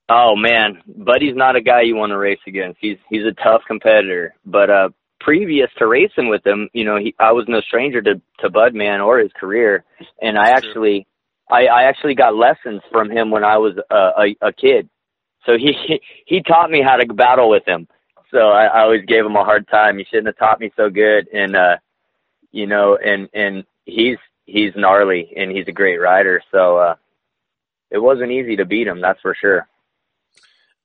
Oh 0.10 0.36
man, 0.36 0.82
Buddy's 0.86 1.36
not 1.36 1.56
a 1.56 1.62
guy 1.62 1.82
you 1.84 1.96
want 1.96 2.12
to 2.12 2.18
race 2.18 2.40
against. 2.46 2.78
He's 2.82 2.98
he's 3.10 3.24
a 3.24 3.34
tough 3.42 3.62
competitor. 3.68 4.36
But 4.46 4.70
uh 4.70 4.90
previous 5.26 5.70
to 5.80 5.88
racing 5.88 6.30
with 6.30 6.46
him, 6.46 6.70
you 6.74 6.86
know, 6.86 6.98
he 6.98 7.16
I 7.20 7.32
was 7.32 7.46
no 7.48 7.60
stranger 7.62 8.02
to 8.04 8.22
to 8.40 8.50
Bud 8.50 8.76
man 8.76 9.02
or 9.02 9.18
his 9.18 9.32
career. 9.34 9.84
And 10.22 10.38
I 10.38 10.50
actually 10.50 11.08
I, 11.50 11.66
I 11.66 11.84
actually 11.84 12.14
got 12.14 12.36
lessons 12.36 12.82
from 12.92 13.10
him 13.10 13.32
when 13.32 13.44
I 13.44 13.58
was 13.58 13.74
uh, 13.90 14.12
a 14.18 14.48
a 14.50 14.54
kid. 14.54 14.88
So 15.46 15.58
he 15.58 16.00
he 16.26 16.44
taught 16.44 16.70
me 16.70 16.82
how 16.84 16.96
to 16.98 17.12
battle 17.14 17.50
with 17.50 17.68
him. 17.68 17.88
So 18.32 18.38
I, 18.50 18.66
I 18.66 18.82
always 18.84 19.06
gave 19.06 19.26
him 19.26 19.36
a 19.36 19.44
hard 19.44 19.68
time. 19.68 19.98
He 19.98 20.06
shouldn't 20.06 20.28
have 20.28 20.38
taught 20.38 20.60
me 20.60 20.72
so 20.78 20.90
good 20.90 21.28
and 21.34 21.56
uh 21.56 21.78
you 22.52 22.68
know, 22.68 22.98
and 23.04 23.28
and 23.34 23.64
he's 23.86 24.18
he's 24.46 24.74
gnarly 24.76 25.34
and 25.36 25.50
he's 25.52 25.68
a 25.68 25.80
great 25.82 25.98
rider. 25.98 26.42
So 26.52 26.78
uh 26.78 26.96
it 27.90 27.98
wasn't 27.98 28.32
easy 28.32 28.56
to 28.58 28.66
beat 28.66 28.88
him, 28.88 29.02
that's 29.02 29.22
for 29.22 29.36
sure. 29.40 29.68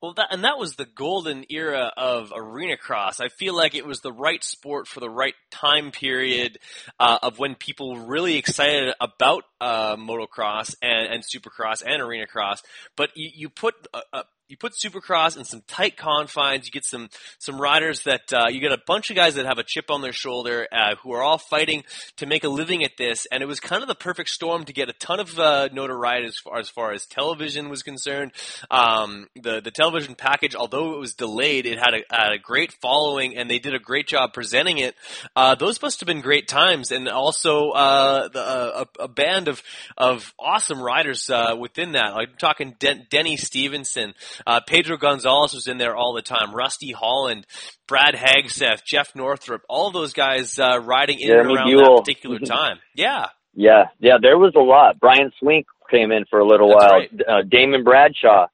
Well, 0.00 0.14
that, 0.14 0.28
and 0.30 0.44
that 0.44 0.58
was 0.58 0.76
the 0.76 0.86
golden 0.86 1.44
era 1.50 1.92
of 1.94 2.32
arena 2.34 2.78
cross. 2.78 3.20
I 3.20 3.28
feel 3.28 3.54
like 3.54 3.74
it 3.74 3.84
was 3.84 4.00
the 4.00 4.12
right 4.12 4.42
sport 4.42 4.88
for 4.88 4.98
the 5.00 5.10
right 5.10 5.34
time 5.50 5.90
period 5.90 6.58
uh, 6.98 7.18
of 7.22 7.38
when 7.38 7.54
people 7.54 7.94
were 7.94 8.06
really 8.06 8.36
excited 8.38 8.94
about 8.98 9.44
uh, 9.60 9.96
motocross 9.96 10.74
and, 10.80 11.12
and 11.12 11.22
supercross 11.22 11.82
and 11.86 12.00
arena 12.00 12.26
cross. 12.26 12.62
But 12.96 13.10
you, 13.14 13.28
you 13.34 13.48
put 13.50 13.74
a, 13.92 14.00
a, 14.14 14.24
you 14.50 14.56
put 14.56 14.72
Supercross 14.72 15.38
in 15.38 15.44
some 15.44 15.62
tight 15.68 15.96
confines. 15.96 16.66
You 16.66 16.72
get 16.72 16.84
some 16.84 17.08
some 17.38 17.60
riders 17.60 18.02
that 18.02 18.32
uh, 18.32 18.48
you 18.50 18.60
get 18.60 18.72
a 18.72 18.80
bunch 18.84 19.08
of 19.08 19.16
guys 19.16 19.36
that 19.36 19.46
have 19.46 19.58
a 19.58 19.62
chip 19.62 19.90
on 19.90 20.02
their 20.02 20.12
shoulder 20.12 20.66
uh, 20.72 20.96
who 20.96 21.12
are 21.12 21.22
all 21.22 21.38
fighting 21.38 21.84
to 22.16 22.26
make 22.26 22.42
a 22.42 22.48
living 22.48 22.82
at 22.82 22.96
this, 22.98 23.26
and 23.30 23.44
it 23.44 23.46
was 23.46 23.60
kind 23.60 23.80
of 23.80 23.86
the 23.88 23.94
perfect 23.94 24.28
storm 24.28 24.64
to 24.64 24.72
get 24.72 24.88
a 24.88 24.92
ton 24.94 25.20
of 25.20 25.38
uh, 25.38 25.68
notoriety 25.72 26.26
as 26.26 26.36
far 26.36 26.58
as 26.58 26.68
far 26.68 26.92
as 26.92 27.06
television 27.06 27.68
was 27.68 27.84
concerned. 27.84 28.32
Um, 28.72 29.28
the 29.40 29.60
the 29.60 29.70
television 29.70 30.16
package, 30.16 30.56
although 30.56 30.94
it 30.94 30.98
was 30.98 31.14
delayed, 31.14 31.64
it 31.64 31.78
had 31.78 31.94
a, 31.94 32.02
had 32.10 32.32
a 32.32 32.38
great 32.38 32.72
following, 32.72 33.36
and 33.36 33.48
they 33.48 33.60
did 33.60 33.74
a 33.74 33.78
great 33.78 34.08
job 34.08 34.32
presenting 34.32 34.78
it. 34.78 34.96
Uh, 35.36 35.54
those 35.54 35.80
must 35.80 36.00
have 36.00 36.08
been 36.08 36.22
great 36.22 36.48
times, 36.48 36.90
and 36.90 37.08
also 37.08 37.70
uh, 37.70 38.28
the, 38.28 38.40
uh, 38.40 38.84
a, 38.98 39.04
a 39.04 39.08
band 39.08 39.46
of 39.46 39.62
of 39.96 40.34
awesome 40.40 40.82
riders 40.82 41.30
within 41.56 41.92
that. 41.92 42.14
I'm 42.14 42.34
talking 42.36 42.74
Den- 42.80 43.06
Denny 43.10 43.36
Stephenson. 43.36 44.12
Uh, 44.46 44.60
Pedro 44.66 44.96
Gonzalez 44.96 45.54
was 45.54 45.66
in 45.66 45.78
there 45.78 45.96
all 45.96 46.12
the 46.14 46.22
time. 46.22 46.54
Rusty 46.54 46.92
Holland, 46.92 47.46
Brad 47.88 48.14
Hagseth, 48.14 48.80
Jeff 48.86 49.14
Northrup, 49.14 49.62
all 49.68 49.90
those 49.90 50.12
guys 50.12 50.58
uh, 50.58 50.80
riding 50.80 51.20
in 51.20 51.28
Jeremy 51.28 51.48
and 51.50 51.56
around 51.56 51.66
Buell. 51.70 51.96
that 51.96 52.04
particular 52.04 52.38
time. 52.38 52.78
Yeah. 52.94 53.26
Yeah, 53.52 53.86
yeah, 53.98 54.18
there 54.22 54.38
was 54.38 54.52
a 54.56 54.60
lot. 54.60 55.00
Brian 55.00 55.32
Swink 55.40 55.66
came 55.90 56.12
in 56.12 56.24
for 56.30 56.38
a 56.38 56.46
little 56.46 56.68
That's 56.68 56.84
while. 56.84 57.00
right. 57.00 57.10
Uh, 57.28 57.42
Damon 57.48 57.82
Bradshaw, 57.82 58.46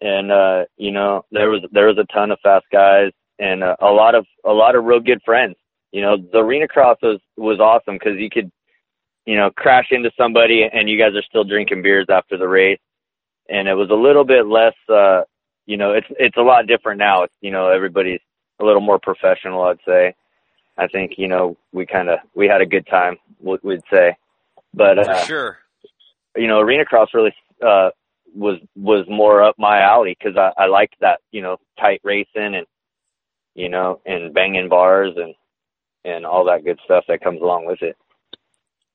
and 0.00 0.30
uh, 0.30 0.64
you 0.76 0.92
know 0.92 1.24
there 1.32 1.48
was 1.48 1.62
there 1.72 1.86
was 1.86 1.96
a 1.96 2.04
ton 2.12 2.30
of 2.30 2.38
fast 2.42 2.66
guys 2.70 3.12
and 3.38 3.62
uh, 3.64 3.76
a 3.80 3.86
lot 3.86 4.14
of 4.14 4.26
a 4.44 4.52
lot 4.52 4.74
of 4.76 4.84
real 4.84 5.00
good 5.00 5.20
friends. 5.24 5.56
You 5.90 6.02
know, 6.02 6.16
the 6.18 6.38
arena 6.38 6.68
cross 6.68 6.98
was 7.02 7.20
was 7.38 7.60
awesome 7.60 7.94
because 7.94 8.18
you 8.18 8.28
could, 8.28 8.50
you 9.24 9.36
know, 9.36 9.50
crash 9.56 9.86
into 9.90 10.10
somebody 10.18 10.64
and 10.70 10.88
you 10.88 10.98
guys 10.98 11.14
are 11.14 11.22
still 11.22 11.44
drinking 11.44 11.80
beers 11.82 12.06
after 12.10 12.36
the 12.36 12.46
race, 12.48 12.78
and 13.48 13.68
it 13.68 13.74
was 13.74 13.90
a 13.90 13.94
little 13.94 14.24
bit 14.24 14.46
less. 14.46 14.74
uh 14.88 15.22
You 15.66 15.76
know, 15.76 15.92
it's 15.92 16.06
it's 16.18 16.36
a 16.36 16.42
lot 16.42 16.66
different 16.66 16.98
now. 16.98 17.24
It's, 17.24 17.34
you 17.40 17.50
know, 17.50 17.68
everybody's 17.68 18.20
a 18.60 18.64
little 18.64 18.80
more 18.80 18.98
professional. 18.98 19.62
I'd 19.62 19.78
say. 19.86 20.14
I 20.78 20.88
think 20.88 21.12
you 21.16 21.26
know 21.28 21.56
we 21.72 21.86
kind 21.86 22.10
of 22.10 22.18
we 22.34 22.46
had 22.48 22.60
a 22.60 22.66
good 22.66 22.86
time. 22.86 23.16
we- 23.40 23.58
We'd 23.62 23.80
say, 23.92 24.16
but 24.74 24.98
uh, 24.98 25.24
sure. 25.24 25.58
you 26.36 26.46
know, 26.48 26.60
arena 26.60 26.84
cross 26.84 27.08
really 27.14 27.34
uh, 27.66 27.90
was 28.34 28.58
was 28.76 29.06
more 29.08 29.42
up 29.42 29.54
my 29.58 29.80
alley 29.80 30.14
because 30.18 30.36
I, 30.36 30.52
I 30.64 30.66
liked 30.66 30.96
that 31.00 31.20
you 31.32 31.40
know 31.40 31.56
tight 31.80 32.00
racing 32.04 32.54
and 32.54 32.66
you 33.54 33.70
know 33.70 34.00
and 34.04 34.34
banging 34.34 34.68
bars 34.68 35.14
and 35.16 35.34
and 36.04 36.26
all 36.26 36.44
that 36.44 36.64
good 36.64 36.78
stuff 36.84 37.04
that 37.08 37.22
comes 37.22 37.40
along 37.40 37.64
with 37.66 37.80
it. 37.82 37.96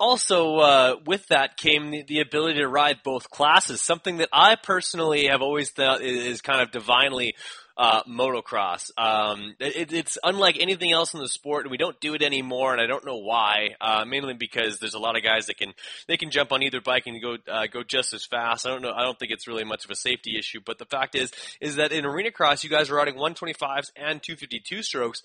Also 0.02 0.56
uh, 0.58 0.95
with 1.06 1.28
that 1.28 1.58
came 1.58 1.91
the, 1.91 2.04
the 2.04 2.20
ability 2.20 2.60
to 2.60 2.68
ride 2.68 2.97
both 3.04 3.30
classes, 3.30 3.82
something 3.82 4.18
that 4.18 4.30
I 4.34 4.56
personally 4.56 5.28
have 5.28 5.41
always 5.41 5.70
thought 5.70 6.02
is, 6.02 6.26
is 6.26 6.41
kind 6.41 6.62
of 6.62 6.72
divinely 6.72 7.36
uh, 7.78 8.03
motocross. 8.03 8.91
Um, 8.97 9.55
it, 9.59 9.91
it's 9.91 10.17
unlike 10.24 10.57
anything 10.59 10.91
else 10.91 11.13
in 11.13 11.19
the 11.19 11.28
sport, 11.28 11.65
and 11.65 11.72
we 11.72 11.78
don't 11.78 11.99
do 11.99 12.13
it 12.13 12.22
anymore. 12.22 12.74
And 12.74 12.82
I 12.82 12.88
don't 12.88 13.05
know 13.05 13.17
why. 13.17 13.76
Uh, 13.80 14.05
mainly 14.05 14.34
because 14.34 14.80
there's 14.80 14.93
a 14.93 14.99
lot 14.99 15.17
of 15.17 15.24
guys 15.24 15.47
that 15.47 15.57
can 15.57 15.74
they 16.07 16.17
can 16.17 16.32
jump 16.32 16.51
on 16.51 16.63
either 16.63 16.82
bike 16.82 17.07
and 17.07 17.22
go 17.22 17.38
uh, 17.51 17.67
go 17.67 17.84
just 17.84 18.13
as 18.13 18.26
fast. 18.26 18.65
I 18.65 18.69
don't 18.69 18.82
know. 18.82 18.91
I 18.91 19.03
don't 19.03 19.17
think 19.17 19.32
it's 19.32 19.47
really 19.47 19.63
much 19.63 19.86
of 19.86 19.91
a 19.91 19.95
safety 19.95 20.38
issue. 20.38 20.59
But 20.63 20.78
the 20.78 20.86
fact 20.86 21.15
is, 21.15 21.32
is 21.59 21.76
that 21.76 21.91
in 21.91 22.05
arena 22.05 22.32
cross, 22.32 22.63
you 22.63 22.69
guys 22.69 22.89
are 22.89 22.95
riding 22.95 23.15
125s 23.15 23.91
and 23.95 24.22
252 24.22 24.84
strokes 24.84 25.24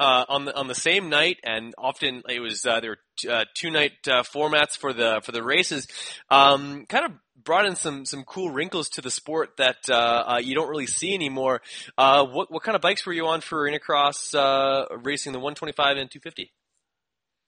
uh, 0.00 0.24
on 0.28 0.44
the 0.44 0.54
on 0.54 0.68
the 0.68 0.74
same 0.74 1.08
night, 1.08 1.38
and 1.42 1.74
often 1.76 2.22
it 2.28 2.40
was 2.40 2.64
uh, 2.64 2.80
there 2.80 2.90
were 2.90 2.98
t- 3.18 3.28
uh, 3.28 3.44
two 3.54 3.70
night 3.70 3.92
uh, 4.06 4.22
formats 4.22 4.76
for 4.76 4.92
the 4.92 5.20
for 5.24 5.32
the 5.32 5.42
races. 5.42 5.86
Um, 6.30 6.86
kind 6.88 7.06
of 7.06 7.12
brought 7.44 7.66
in 7.66 7.76
some 7.76 8.04
some 8.04 8.24
cool 8.24 8.50
wrinkles 8.50 8.88
to 8.90 9.00
the 9.00 9.10
sport 9.10 9.56
that 9.58 9.76
uh, 9.88 10.24
uh, 10.26 10.40
you 10.42 10.54
don't 10.54 10.68
really 10.68 10.86
see 10.86 11.14
anymore. 11.14 11.62
Uh, 11.96 12.24
what 12.26 12.50
what 12.50 12.62
kind 12.62 12.76
of 12.76 12.82
bikes 12.82 13.06
were 13.06 13.12
you 13.12 13.26
on 13.26 13.40
for 13.40 13.68
Intercross 13.70 14.34
uh, 14.34 14.86
racing 14.98 15.32
the 15.32 15.38
125 15.38 15.96
and 15.96 16.10
250? 16.10 16.52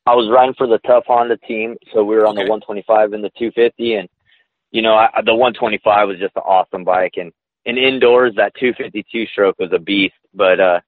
I 0.07 0.14
was 0.14 0.30
riding 0.32 0.55
for 0.57 0.66
the 0.66 0.78
Tough 0.78 1.05
Honda 1.07 1.36
team, 1.36 1.76
so 1.93 2.03
we 2.03 2.16
were 2.16 2.26
on 2.26 2.36
Okay. 2.36 2.45
the 2.45 2.51
125 2.51 3.12
and 3.12 3.22
the 3.22 3.30
250, 3.38 3.95
and 3.95 4.09
you 4.70 4.82
know 4.82 4.95
I, 4.95 5.09
the 5.24 5.34
125 5.34 6.09
was 6.09 6.18
just 6.18 6.36
an 6.36 6.43
awesome 6.43 6.84
bike, 6.84 7.14
and 7.16 7.32
and 7.66 7.78
indoors 7.78 8.34
that 8.36 8.55
252 8.59 9.26
stroke 9.26 9.57
was 9.59 9.70
a 9.72 9.78
beast. 9.78 10.14
But 10.34 10.61
uh, 10.61 10.80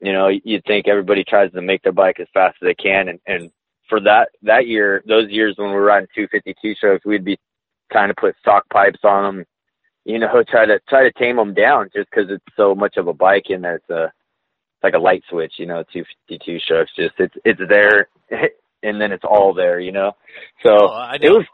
you 0.00 0.12
know 0.12 0.28
you'd 0.28 0.64
think 0.64 0.88
everybody 0.88 1.24
tries 1.24 1.52
to 1.52 1.62
make 1.62 1.82
their 1.82 1.92
bike 1.92 2.20
as 2.20 2.28
fast 2.32 2.56
as 2.62 2.66
they 2.66 2.74
can, 2.74 3.08
and 3.08 3.20
and 3.26 3.50
for 3.88 4.00
that 4.00 4.30
that 4.42 4.66
year, 4.66 5.02
those 5.06 5.30
years 5.30 5.54
when 5.56 5.68
we 5.68 5.74
were 5.74 5.82
riding 5.82 6.08
252 6.14 6.74
strokes, 6.74 7.04
we'd 7.04 7.24
be 7.24 7.38
trying 7.94 8.08
to 8.08 8.14
put 8.14 8.34
stock 8.40 8.68
pipes 8.70 8.98
on 9.04 9.36
them, 9.36 9.46
you 10.04 10.18
know, 10.18 10.42
try 10.48 10.66
to 10.66 10.80
try 10.88 11.04
to 11.04 11.12
tame 11.12 11.36
them 11.36 11.54
down 11.54 11.90
just 11.94 12.10
because 12.10 12.28
it's 12.28 12.44
so 12.56 12.74
much 12.74 12.96
of 12.96 13.06
a 13.06 13.14
bike 13.14 13.46
and 13.50 13.64
it's 13.64 13.88
a 13.88 14.04
it's 14.04 14.82
like 14.82 14.94
a 14.94 14.98
light 14.98 15.22
switch, 15.30 15.54
you 15.58 15.66
know, 15.66 15.84
252 15.92 16.58
strokes. 16.58 16.90
Just 16.96 17.14
it's 17.18 17.34
it's 17.44 17.60
there, 17.68 18.08
and 18.82 19.00
then 19.00 19.12
it's 19.12 19.24
all 19.24 19.54
there, 19.54 19.78
you 19.78 19.92
know. 19.92 20.12
So 20.64 20.88
Oh, 20.90 21.12
it 21.20 21.30
was 21.30 21.46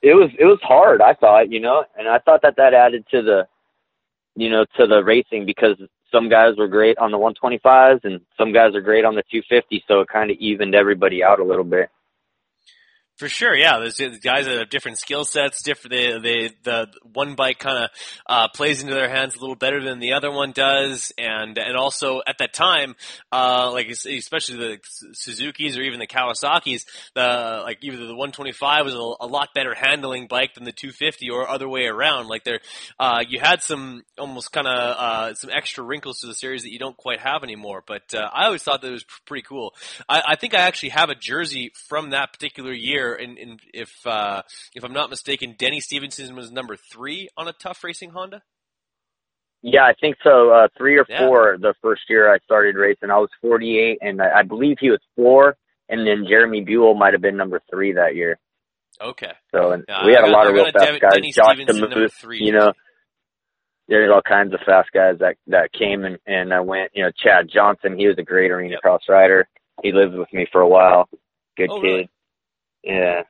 it 0.00 0.14
was 0.14 0.30
it 0.38 0.46
was 0.46 0.58
hard. 0.62 1.02
I 1.02 1.12
thought, 1.12 1.52
you 1.52 1.60
know, 1.60 1.84
and 1.98 2.08
I 2.08 2.18
thought 2.18 2.40
that 2.42 2.56
that 2.56 2.72
added 2.72 3.04
to 3.10 3.22
the 3.22 3.46
you 4.36 4.48
know 4.48 4.64
to 4.78 4.86
the 4.86 5.04
racing 5.04 5.44
because 5.44 5.76
some 6.10 6.30
guys 6.30 6.56
were 6.56 6.68
great 6.68 6.96
on 6.98 7.10
the 7.10 7.18
125s 7.18 8.04
and 8.04 8.20
some 8.38 8.52
guys 8.52 8.74
are 8.74 8.80
great 8.80 9.04
on 9.04 9.16
the 9.16 9.24
250, 9.32 9.84
so 9.88 10.00
it 10.00 10.08
kind 10.08 10.30
of 10.30 10.36
evened 10.38 10.74
everybody 10.74 11.24
out 11.24 11.40
a 11.40 11.44
little 11.44 11.64
bit. 11.64 11.90
For 13.16 13.28
sure, 13.28 13.54
yeah. 13.54 13.78
There's 13.78 14.00
guys 14.18 14.46
that 14.46 14.58
have 14.58 14.70
different 14.70 14.98
skill 14.98 15.24
sets. 15.24 15.62
Different, 15.62 15.92
they, 15.92 16.18
they, 16.18 16.54
the 16.64 16.88
one 17.12 17.36
bike 17.36 17.60
kind 17.60 17.84
of 17.84 17.90
uh, 18.26 18.48
plays 18.48 18.82
into 18.82 18.92
their 18.92 19.08
hands 19.08 19.36
a 19.36 19.40
little 19.40 19.54
better 19.54 19.82
than 19.84 20.00
the 20.00 20.14
other 20.14 20.32
one 20.32 20.50
does, 20.50 21.12
and 21.16 21.56
and 21.56 21.76
also 21.76 22.22
at 22.26 22.38
that 22.38 22.52
time, 22.52 22.96
uh, 23.30 23.70
like 23.72 23.88
especially 23.88 24.56
the 24.56 24.78
Suzuki's 25.12 25.78
or 25.78 25.82
even 25.82 26.00
the 26.00 26.08
Kawasaki's, 26.08 26.86
the 27.14 27.62
like 27.62 27.78
either 27.82 27.98
the 27.98 28.16
125 28.16 28.84
was 28.84 28.94
a, 28.94 29.24
a 29.24 29.28
lot 29.28 29.50
better 29.54 29.74
handling 29.74 30.26
bike 30.26 30.54
than 30.54 30.64
the 30.64 30.72
250, 30.72 31.30
or 31.30 31.48
other 31.48 31.68
way 31.68 31.86
around. 31.86 32.26
Like 32.26 32.42
there, 32.42 32.60
uh, 32.98 33.22
you 33.28 33.38
had 33.38 33.62
some 33.62 34.02
almost 34.18 34.50
kind 34.50 34.66
of 34.66 34.72
uh, 34.74 35.34
some 35.34 35.50
extra 35.50 35.84
wrinkles 35.84 36.18
to 36.20 36.26
the 36.26 36.34
series 36.34 36.62
that 36.62 36.72
you 36.72 36.80
don't 36.80 36.96
quite 36.96 37.20
have 37.20 37.44
anymore. 37.44 37.84
But 37.86 38.12
uh, 38.12 38.28
I 38.32 38.46
always 38.46 38.64
thought 38.64 38.80
that 38.82 38.88
it 38.88 38.92
was 38.92 39.04
pretty 39.24 39.42
cool. 39.42 39.72
I, 40.08 40.22
I 40.30 40.36
think 40.36 40.54
I 40.54 40.62
actually 40.62 40.88
have 40.90 41.10
a 41.10 41.14
jersey 41.14 41.70
from 41.88 42.10
that 42.10 42.32
particular 42.32 42.72
year, 42.72 43.03
and, 43.12 43.36
and 43.38 43.60
if 43.74 43.92
uh, 44.06 44.42
if 44.74 44.82
I'm 44.84 44.92
not 44.94 45.10
mistaken, 45.10 45.54
Denny 45.58 45.80
Stephenson 45.80 46.34
was 46.34 46.50
number 46.50 46.76
three 46.76 47.28
on 47.36 47.46
a 47.46 47.52
tough 47.52 47.84
racing 47.84 48.10
Honda. 48.10 48.42
Yeah, 49.62 49.82
I 49.82 49.94
think 50.00 50.16
so. 50.22 50.50
Uh, 50.50 50.68
three 50.76 50.98
or 50.98 51.06
Yeah. 51.08 51.26
four 51.26 51.56
the 51.60 51.74
first 51.82 52.02
year 52.08 52.32
I 52.32 52.38
started 52.44 52.76
racing. 52.76 53.10
I 53.10 53.18
was 53.18 53.30
48, 53.40 53.98
and 54.02 54.20
I, 54.20 54.40
I 54.40 54.42
believe 54.42 54.76
he 54.80 54.90
was 54.90 55.00
four, 55.16 55.56
and 55.88 56.06
then 56.06 56.26
Jeremy 56.28 56.62
Buell 56.62 56.94
might 56.94 57.14
have 57.14 57.22
been 57.22 57.36
number 57.36 57.60
three 57.70 57.92
that 57.94 58.14
year. 58.14 58.38
Okay. 59.00 59.32
So 59.54 59.72
and 59.72 59.84
Yeah, 59.88 60.04
we 60.06 60.12
had 60.12 60.24
a 60.24 60.30
lot 60.30 60.46
I 60.46 60.48
of 60.50 60.54
real 60.54 60.64
fast 60.66 60.76
Dev- 60.84 61.00
guys. 61.00 61.12
Denny 61.14 61.32
Josh 61.32 61.56
Stephenson 61.56 61.80
number 61.80 62.06
DeMuth, 62.06 62.12
three. 62.12 62.38
you 62.42 62.52
know. 62.52 62.72
there's 63.88 64.10
all 64.12 64.22
kinds 64.22 64.52
of 64.54 64.60
fast 64.66 64.90
guys 64.94 65.16
that 65.20 65.36
that 65.48 65.72
came 65.72 66.04
and 66.04 66.18
and 66.26 66.52
I 66.54 66.60
went. 66.60 66.90
You 66.94 67.04
know, 67.04 67.10
Chad 67.16 67.48
Johnson, 67.52 67.98
he 67.98 68.06
was 68.06 68.16
a 68.18 68.22
great 68.22 68.50
arena 68.50 68.76
cross 68.82 69.02
rider. 69.08 69.48
He 69.82 69.92
lived 69.92 70.14
with 70.14 70.32
me 70.32 70.46
for 70.52 70.60
a 70.60 70.68
while. 70.68 71.08
Good 71.56 71.70
Oh, 71.70 71.80
kid. 71.80 71.86
really? 71.86 72.10
Yeah. 72.84 73.22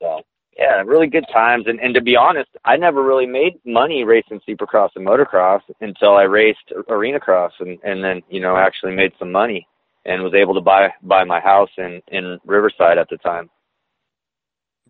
So 0.00 0.22
yeah, 0.58 0.82
really 0.84 1.08
good 1.08 1.26
times. 1.32 1.64
And 1.66 1.80
and 1.80 1.94
to 1.94 2.00
be 2.00 2.16
honest, 2.16 2.50
I 2.64 2.76
never 2.76 3.02
really 3.02 3.26
made 3.26 3.54
money 3.64 4.04
racing 4.04 4.40
supercross 4.48 4.90
and 4.96 5.06
motocross 5.06 5.60
until 5.80 6.16
I 6.16 6.22
raced 6.22 6.72
arena 6.88 7.20
cross 7.20 7.52
and 7.60 7.78
and 7.84 8.02
then 8.04 8.22
you 8.28 8.40
know 8.40 8.56
actually 8.56 8.94
made 8.94 9.12
some 9.18 9.32
money 9.32 9.66
and 10.04 10.22
was 10.22 10.34
able 10.34 10.54
to 10.54 10.60
buy 10.60 10.92
buy 11.02 11.24
my 11.24 11.40
house 11.40 11.70
in 11.78 12.00
in 12.08 12.38
Riverside 12.44 12.98
at 12.98 13.08
the 13.08 13.16
time. 13.18 13.50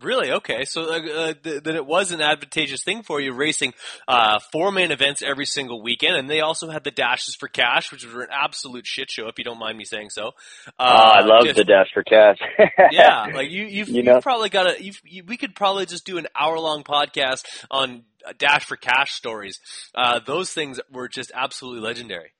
Really? 0.01 0.29
Okay. 0.31 0.65
So 0.65 0.81
uh, 0.93 0.99
uh, 0.99 1.33
th- 1.41 1.63
then 1.63 1.75
it 1.75 1.85
was 1.85 2.11
an 2.11 2.19
advantageous 2.21 2.83
thing 2.83 3.01
for 3.01 3.21
you 3.21 3.31
racing 3.33 3.73
uh, 4.09 4.39
four 4.51 4.71
main 4.71 4.91
events 4.91 5.21
every 5.21 5.45
single 5.45 5.81
weekend, 5.81 6.17
and 6.17 6.29
they 6.29 6.41
also 6.41 6.69
had 6.69 6.83
the 6.83 6.91
dashes 6.91 7.35
for 7.35 7.47
cash, 7.47 7.91
which 7.93 8.05
were 8.05 8.21
an 8.23 8.29
absolute 8.31 8.85
shit 8.85 9.09
show, 9.09 9.27
if 9.27 9.37
you 9.37 9.45
don't 9.45 9.57
mind 9.57 9.77
me 9.77 9.85
saying 9.85 10.09
so. 10.09 10.29
Uh, 10.67 10.71
oh, 10.79 10.85
I 10.85 11.21
love 11.21 11.45
just- 11.45 11.55
the 11.55 11.63
dash 11.63 11.87
for 11.93 12.03
cash. 12.03 12.37
yeah, 12.91 13.27
like 13.33 13.49
you, 13.49 13.63
you've, 13.65 13.87
You 13.87 14.03
know? 14.03 14.15
have 14.15 14.23
probably 14.23 14.49
got 14.49 14.67
a. 14.67 14.83
You've, 14.83 14.99
you, 15.05 15.23
we 15.23 15.37
could 15.37 15.55
probably 15.55 15.85
just 15.85 16.05
do 16.05 16.17
an 16.17 16.27
hour 16.37 16.59
long 16.59 16.83
podcast 16.83 17.45
on 17.71 18.03
uh, 18.27 18.33
dash 18.37 18.65
for 18.65 18.75
cash 18.75 19.13
stories. 19.13 19.61
Uh, 19.95 20.19
those 20.19 20.51
things 20.51 20.79
were 20.91 21.07
just 21.07 21.31
absolutely 21.33 21.81
legendary. 21.81 22.33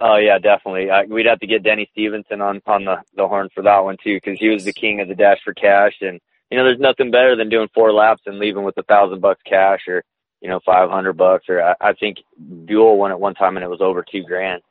Oh 0.00 0.16
yeah, 0.16 0.38
definitely. 0.38 0.86
We'd 1.12 1.26
have 1.26 1.40
to 1.40 1.48
get 1.48 1.64
Denny 1.64 1.88
Stephenson 1.90 2.40
on 2.40 2.62
on 2.66 2.84
the 2.84 2.98
the 3.16 3.26
horn 3.26 3.48
for 3.52 3.64
that 3.64 3.80
one 3.80 3.96
too, 4.02 4.14
because 4.22 4.38
he 4.38 4.48
was 4.48 4.64
the 4.64 4.72
king 4.72 5.00
of 5.00 5.08
the 5.08 5.16
dash 5.16 5.38
for 5.44 5.54
cash. 5.54 5.94
And 6.02 6.20
you 6.50 6.58
know, 6.58 6.64
there's 6.64 6.80
nothing 6.80 7.10
better 7.10 7.36
than 7.36 7.48
doing 7.48 7.68
four 7.74 7.92
laps 7.92 8.22
and 8.26 8.38
leaving 8.38 8.64
with 8.64 8.76
a 8.78 8.82
thousand 8.82 9.20
bucks 9.20 9.40
cash, 9.44 9.80
or 9.88 10.04
you 10.40 10.48
know, 10.48 10.60
five 10.64 10.90
hundred 10.90 11.14
bucks, 11.14 11.46
or 11.48 11.62
I, 11.62 11.74
I 11.80 11.92
think 11.94 12.18
Buell 12.38 12.96
won 12.96 13.10
at 13.10 13.20
one 13.20 13.34
time 13.34 13.56
and 13.56 13.64
it 13.64 13.70
was 13.70 13.80
over 13.80 14.04
two 14.04 14.22
grand. 14.22 14.62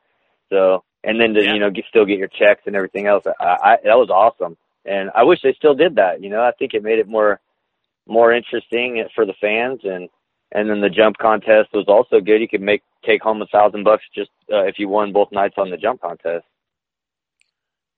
So, 0.50 0.82
and 1.04 1.20
then 1.20 1.34
to 1.34 1.42
you 1.42 1.58
know 1.58 1.70
get, 1.70 1.84
still 1.88 2.06
get 2.06 2.18
your 2.18 2.28
checks 2.28 2.62
and 2.66 2.74
everything 2.74 3.06
else. 3.06 3.24
I, 3.40 3.44
I 3.44 3.76
that 3.84 3.98
was 3.98 4.10
awesome, 4.10 4.56
and 4.84 5.10
I 5.14 5.24
wish 5.24 5.40
they 5.42 5.54
still 5.54 5.74
did 5.74 5.96
that. 5.96 6.22
You 6.22 6.30
know, 6.30 6.40
I 6.42 6.52
think 6.58 6.74
it 6.74 6.82
made 6.82 6.98
it 6.98 7.08
more 7.08 7.40
more 8.06 8.32
interesting 8.32 9.04
for 9.14 9.26
the 9.26 9.34
fans 9.40 9.80
and 9.84 10.08
and 10.50 10.70
then 10.70 10.80
the 10.80 10.88
jump 10.88 11.18
contest 11.18 11.68
was 11.74 11.84
also 11.88 12.20
good. 12.20 12.40
You 12.40 12.48
could 12.48 12.62
make 12.62 12.82
take 13.04 13.22
home 13.22 13.42
a 13.42 13.46
thousand 13.46 13.84
bucks 13.84 14.04
just 14.14 14.30
uh, 14.52 14.64
if 14.64 14.78
you 14.78 14.88
won 14.88 15.12
both 15.12 15.30
nights 15.30 15.54
on 15.58 15.70
the 15.70 15.76
jump 15.76 16.00
contest. 16.00 16.44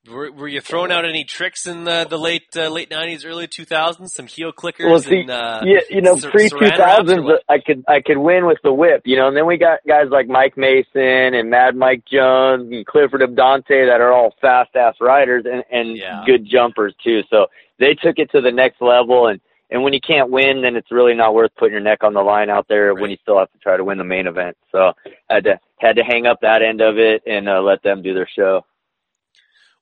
Were, 0.09 0.33
were 0.33 0.49
you 0.49 0.63
throwing 0.63 0.91
out 0.91 1.05
any 1.05 1.25
tricks 1.25 1.67
in 1.67 1.85
the, 1.85 2.07
the 2.09 2.17
late 2.17 2.57
uh, 2.57 2.71
late 2.71 2.91
nineties, 2.91 3.27
early 3.27 3.47
two 3.47 3.67
thousands? 3.67 4.15
Some 4.15 4.27
heel 4.27 4.51
clickers 4.51 4.89
Well, 4.89 5.01
see, 5.01 5.21
and 5.21 5.31
uh, 5.31 5.61
yeah, 5.65 5.81
you 5.91 6.01
know, 6.01 6.17
pre 6.17 6.49
two 6.49 6.57
saran 6.57 6.61
wraps 6.61 6.79
or 6.79 6.83
thousands? 6.83 7.31
I 7.51 7.59
could 7.59 7.85
I 7.87 8.01
could 8.01 8.17
win 8.17 8.47
with 8.47 8.57
the 8.65 8.73
whip, 8.73 9.03
you 9.05 9.17
know. 9.17 9.29
And 9.29 9.37
then 9.37 9.47
we 9.47 9.59
got 9.59 9.81
guys 9.87 10.07
like 10.11 10.27
Mike 10.27 10.57
Mason 10.57 11.35
and 11.35 11.51
Mad 11.51 11.77
Mike 11.77 12.05
Jones 12.11 12.73
and 12.73 12.87
Clifford 12.87 13.21
Adoptante 13.21 13.69
that 13.89 14.01
are 14.01 14.11
all 14.11 14.35
fast 14.41 14.75
ass 14.75 14.95
riders 15.03 15.45
and 15.45 15.65
and 15.71 15.99
Yeah. 15.99 16.23
good 16.25 16.47
jumpers 16.51 16.95
too. 17.05 17.21
So 17.29 17.49
they 17.79 17.93
took 17.93 18.19
it 18.19 18.31
to 18.31 18.41
the 18.41 18.53
next 18.53 18.81
level. 18.81 19.27
And 19.27 19.39
and 19.71 19.83
when 19.83 19.93
you 19.93 20.01
can't 20.01 20.31
win, 20.31 20.63
then 20.63 20.77
it's 20.77 20.91
really 20.91 21.15
not 21.15 21.35
worth 21.35 21.51
putting 21.59 21.73
your 21.75 21.83
neck 21.83 22.03
on 22.05 22.15
the 22.15 22.23
line 22.23 22.49
out 22.49 22.69
there 22.69 22.95
when 22.95 23.11
you 23.11 23.19
still 23.21 23.39
have 23.39 23.53
to 23.53 23.59
try 23.59 23.77
to 23.77 23.85
win 23.85 23.99
the 23.99 24.05
main 24.05 24.27
event. 24.27 24.57
So 24.73 24.93
I 25.29 25.35
had 25.35 25.45
to 25.45 25.61
had 25.77 25.97
to 25.97 26.03
hang 26.03 26.27
up 26.27 26.39
that 26.41 26.63
end 26.63 26.81
of 26.81 26.97
it 26.97 27.23
and 27.27 27.51
uh, 27.51 27.61
let 27.61 27.83
them 27.83 28.01
do 28.01 28.15
their 28.15 28.29
show. 28.35 28.65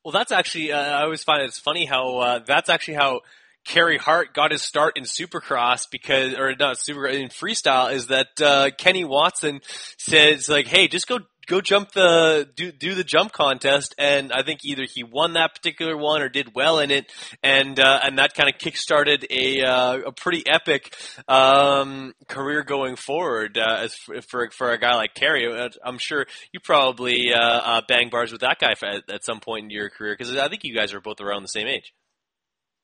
Well, 0.04 0.12
that's 0.12 0.32
actually 0.32 0.72
uh, 0.72 0.80
I 0.80 1.02
always 1.02 1.24
find 1.24 1.42
it's 1.42 1.58
funny 1.58 1.84
how 1.84 2.18
uh, 2.18 2.38
that's 2.46 2.70
actually 2.70 2.94
how 2.94 3.20
Carey 3.64 3.98
Hart 3.98 4.32
got 4.32 4.50
his 4.50 4.62
start 4.62 4.96
in 4.96 5.04
Supercross 5.04 5.82
because, 5.90 6.34
or 6.34 6.54
not 6.58 6.78
Super 6.78 7.06
in 7.06 7.28
freestyle, 7.28 7.92
is 7.92 8.06
that 8.06 8.28
uh, 8.42 8.70
Kenny 8.76 9.04
Watson 9.04 9.60
says 9.98 10.48
like, 10.48 10.66
"Hey, 10.66 10.88
just 10.88 11.06
go." 11.06 11.18
Go 11.48 11.62
jump 11.62 11.92
the 11.92 12.46
do 12.56 12.70
do 12.70 12.94
the 12.94 13.04
jump 13.04 13.32
contest, 13.32 13.94
and 13.96 14.32
I 14.32 14.42
think 14.42 14.60
either 14.64 14.84
he 14.84 15.02
won 15.02 15.32
that 15.32 15.54
particular 15.54 15.96
one 15.96 16.20
or 16.20 16.28
did 16.28 16.54
well 16.54 16.78
in 16.78 16.90
it, 16.90 17.10
and 17.42 17.80
uh, 17.80 18.00
and 18.04 18.18
that 18.18 18.34
kind 18.34 18.50
of 18.50 18.58
kickstarted 18.60 19.24
a 19.30 19.64
uh, 19.64 20.08
a 20.08 20.12
pretty 20.12 20.46
epic 20.46 20.94
um, 21.26 22.12
career 22.28 22.62
going 22.62 22.96
forward. 22.96 23.56
Uh, 23.56 23.78
as 23.80 23.94
for, 23.94 24.20
for 24.20 24.50
for 24.50 24.72
a 24.72 24.78
guy 24.78 24.94
like 24.94 25.14
Carey, 25.14 25.50
Uh, 25.50 25.70
I'm 25.82 25.96
sure 25.96 26.26
you 26.52 26.60
probably 26.60 27.32
uh, 27.32 27.40
uh, 27.40 27.80
bang 27.88 28.10
bars 28.10 28.30
with 28.30 28.42
that 28.42 28.58
guy 28.58 28.72
at, 28.72 29.08
at 29.08 29.24
some 29.24 29.40
point 29.40 29.64
in 29.64 29.70
your 29.70 29.88
career 29.88 30.14
because 30.18 30.36
I 30.36 30.48
think 30.48 30.64
you 30.64 30.74
guys 30.74 30.92
are 30.92 31.00
both 31.00 31.22
around 31.22 31.42
the 31.42 31.48
same 31.48 31.66
age. 31.66 31.94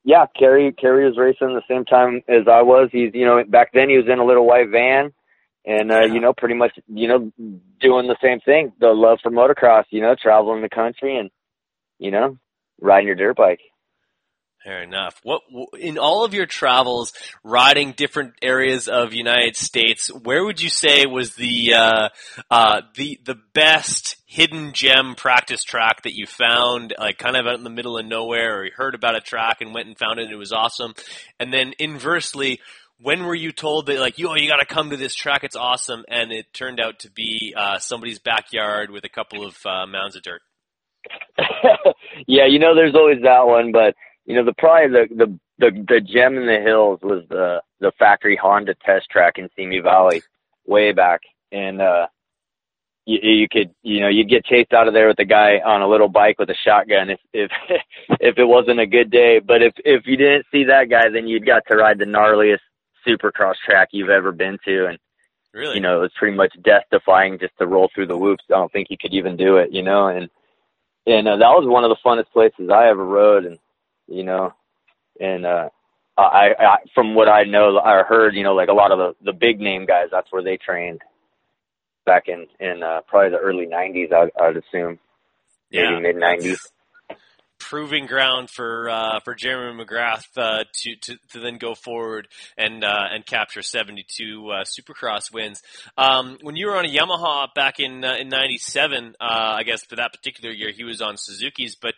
Yeah, 0.03 0.25
Carey 0.37 0.71
Carey 0.71 1.05
was 1.05 1.17
racing 1.17 1.53
the 1.53 1.61
same 1.67 1.85
time 1.85 2.21
as 2.27 2.47
I 2.47 2.63
was. 2.63 2.89
He's 2.91 3.11
you 3.13 3.25
know 3.25 3.43
back 3.47 3.73
then 3.73 3.89
he 3.89 3.97
was 3.97 4.07
in 4.11 4.19
a 4.19 4.25
little 4.25 4.47
white 4.47 4.69
van, 4.71 5.13
and 5.65 5.91
uh, 5.91 6.05
you 6.05 6.19
know 6.19 6.33
pretty 6.33 6.55
much 6.55 6.77
you 6.87 7.07
know 7.07 7.31
doing 7.79 8.07
the 8.07 8.17
same 8.21 8.39
thing. 8.39 8.71
The 8.79 8.87
love 8.87 9.19
for 9.21 9.31
motocross, 9.31 9.85
you 9.89 10.01
know, 10.01 10.15
traveling 10.21 10.61
the 10.61 10.69
country 10.69 11.17
and 11.17 11.29
you 11.99 12.11
know 12.11 12.37
riding 12.79 13.07
your 13.07 13.15
dirt 13.15 13.35
bike. 13.35 13.59
Fair 14.65 14.81
enough. 14.81 15.19
What 15.21 15.43
in 15.79 15.99
all 15.99 16.25
of 16.25 16.33
your 16.33 16.47
travels, 16.47 17.13
riding 17.43 17.91
different 17.91 18.33
areas 18.41 18.87
of 18.87 19.13
United 19.13 19.55
States, 19.55 20.07
where 20.11 20.43
would 20.43 20.59
you 20.59 20.69
say 20.69 21.05
was 21.05 21.35
the 21.35 21.75
uh, 21.75 22.09
uh, 22.49 22.81
the 22.95 23.19
the 23.23 23.37
best 23.53 24.15
hidden 24.25 24.73
gem 24.73 25.13
practice 25.13 25.63
track 25.63 26.01
that 26.01 26.15
you 26.15 26.25
found, 26.25 26.95
like 26.97 27.19
kind 27.19 27.37
of 27.37 27.45
out 27.45 27.59
in 27.59 27.63
the 27.63 27.69
middle 27.69 27.95
of 27.99 28.07
nowhere, 28.07 28.57
or 28.57 28.65
you 28.65 28.71
heard 28.75 28.95
about 28.95 29.15
a 29.15 29.21
track 29.21 29.61
and 29.61 29.71
went 29.71 29.87
and 29.87 29.99
found 29.99 30.19
it 30.19 30.23
and 30.23 30.33
it 30.33 30.37
was 30.37 30.51
awesome? 30.51 30.95
And 31.39 31.53
then 31.53 31.73
inversely, 31.77 32.59
when 32.99 33.23
were 33.25 33.35
you 33.35 33.51
told 33.51 33.87
that 33.87 33.99
like 33.99 34.17
yo 34.17 34.35
you 34.35 34.47
got 34.47 34.57
to 34.57 34.65
come 34.65 34.89
to 34.89 34.97
this 34.97 35.15
track, 35.15 35.43
it's 35.43 35.55
awesome, 35.55 36.03
and 36.07 36.31
it 36.31 36.53
turned 36.53 36.79
out 36.79 36.99
to 36.99 37.11
be 37.11 37.53
uh, 37.55 37.79
somebody's 37.79 38.19
backyard 38.19 38.91
with 38.91 39.03
a 39.03 39.09
couple 39.09 39.45
of 39.45 39.57
uh, 39.65 39.85
mounds 39.85 40.15
of 40.15 40.23
dirt? 40.23 40.41
yeah, 42.27 42.45
you 42.47 42.59
know, 42.59 42.73
there's 42.75 42.95
always 42.95 43.21
that 43.23 43.45
one, 43.45 43.71
but 43.71 43.95
you 44.25 44.35
know, 44.35 44.45
the 44.45 44.53
probably 44.57 44.91
the 44.91 45.15
the 45.15 45.39
the, 45.57 45.85
the 45.87 46.01
gem 46.01 46.37
in 46.37 46.45
the 46.45 46.61
hills 46.61 46.99
was 47.01 47.23
the 47.29 47.61
the 47.79 47.91
factory 47.99 48.37
Honda 48.41 48.75
test 48.85 49.09
track 49.09 49.37
in 49.37 49.49
Simi 49.55 49.79
Valley, 49.79 50.21
way 50.65 50.91
back, 50.91 51.21
and 51.51 51.81
uh, 51.81 52.07
you, 53.05 53.19
you 53.21 53.47
could 53.51 53.71
you 53.83 53.99
know 53.99 54.09
you'd 54.09 54.29
get 54.29 54.45
chased 54.45 54.73
out 54.73 54.87
of 54.87 54.93
there 54.93 55.07
with 55.07 55.19
a 55.19 55.25
guy 55.25 55.59
on 55.65 55.81
a 55.81 55.87
little 55.87 56.09
bike 56.09 56.39
with 56.39 56.49
a 56.49 56.55
shotgun 56.65 57.09
if 57.09 57.19
if 57.33 57.51
if 58.19 58.37
it 58.37 58.45
wasn't 58.45 58.79
a 58.79 58.87
good 58.87 59.11
day, 59.11 59.39
but 59.39 59.61
if 59.61 59.73
if 59.83 60.07
you 60.07 60.17
didn't 60.17 60.45
see 60.51 60.65
that 60.65 60.89
guy, 60.89 61.09
then 61.13 61.27
you'd 61.27 61.45
got 61.45 61.63
to 61.67 61.75
ride 61.75 61.99
the 61.99 62.05
gnarliest 62.05 62.59
supercross 63.07 63.55
track 63.65 63.89
you've 63.91 64.09
ever 64.09 64.31
been 64.31 64.57
to, 64.65 64.87
and 64.87 64.99
Really? 65.53 65.75
you 65.75 65.81
know, 65.81 65.99
it 65.99 66.01
was 66.01 66.11
pretty 66.17 66.35
much 66.35 66.53
death 66.61 66.83
defying 66.91 67.39
just 67.39 67.57
to 67.59 67.65
roll 67.65 67.89
through 67.93 68.07
the 68.07 68.17
whoops. 68.17 68.43
I 68.49 68.55
don't 68.55 68.71
think 68.71 68.87
you 68.89 68.97
could 68.97 69.13
even 69.13 69.37
do 69.37 69.57
it, 69.57 69.71
you 69.71 69.83
know, 69.83 70.07
and, 70.07 70.29
and, 71.07 71.27
uh, 71.27 71.37
that 71.37 71.55
was 71.55 71.65
one 71.65 71.85
of 71.85 71.89
the 71.89 71.97
funnest 72.05 72.31
places 72.33 72.69
I 72.69 72.89
ever 72.89 73.05
rode 73.05 73.45
and, 73.45 73.57
you 74.07 74.23
know, 74.23 74.53
and, 75.19 75.45
uh, 75.45 75.69
I, 76.17 76.55
I, 76.57 76.77
from 76.93 77.13
what 77.13 77.27
I 77.27 77.43
know, 77.43 77.77
I 77.77 78.03
heard, 78.03 78.35
you 78.35 78.43
know, 78.43 78.55
like 78.55 78.69
a 78.69 78.73
lot 78.73 78.91
of 78.91 78.99
the, 78.99 79.31
the 79.31 79.37
big 79.37 79.59
name 79.59 79.85
guys, 79.85 80.07
that's 80.11 80.31
where 80.31 80.43
they 80.43 80.57
trained 80.57 81.01
back 82.05 82.27
in, 82.27 82.47
in, 82.59 82.83
uh, 82.83 83.01
probably 83.07 83.31
the 83.31 83.37
early 83.37 83.65
nineties, 83.65 84.09
I, 84.13 84.29
I'd 84.41 84.57
assume. 84.57 84.99
Yeah. 85.71 85.89
Maybe 85.91 86.01
mid 86.01 86.15
nineties. 86.17 86.59
Proving 87.75 88.05
ground 88.05 88.49
for 88.49 88.89
uh, 88.89 89.19
for 89.25 89.35
Jeremy 89.35 89.83
McGrath 89.83 90.27
uh, 90.37 90.63
to, 90.71 90.95
to 90.95 91.17
to 91.33 91.39
then 91.41 91.57
go 91.57 91.75
forward 91.75 92.29
and 92.57 92.85
uh, 92.85 93.07
and 93.11 93.25
capture 93.25 93.61
72 93.61 94.49
uh, 94.49 94.63
Supercross 94.63 95.33
wins. 95.33 95.61
Um, 95.97 96.37
when 96.41 96.55
you 96.55 96.67
were 96.67 96.77
on 96.77 96.85
a 96.85 96.87
Yamaha 96.87 97.53
back 97.53 97.81
in 97.81 98.05
uh, 98.05 98.15
in 98.15 98.29
'97, 98.29 99.15
uh, 99.19 99.23
I 99.59 99.63
guess 99.63 99.83
for 99.83 99.97
that 99.97 100.13
particular 100.13 100.55
year 100.55 100.71
he 100.71 100.85
was 100.85 101.01
on 101.01 101.17
Suzuki's. 101.17 101.75
But 101.75 101.95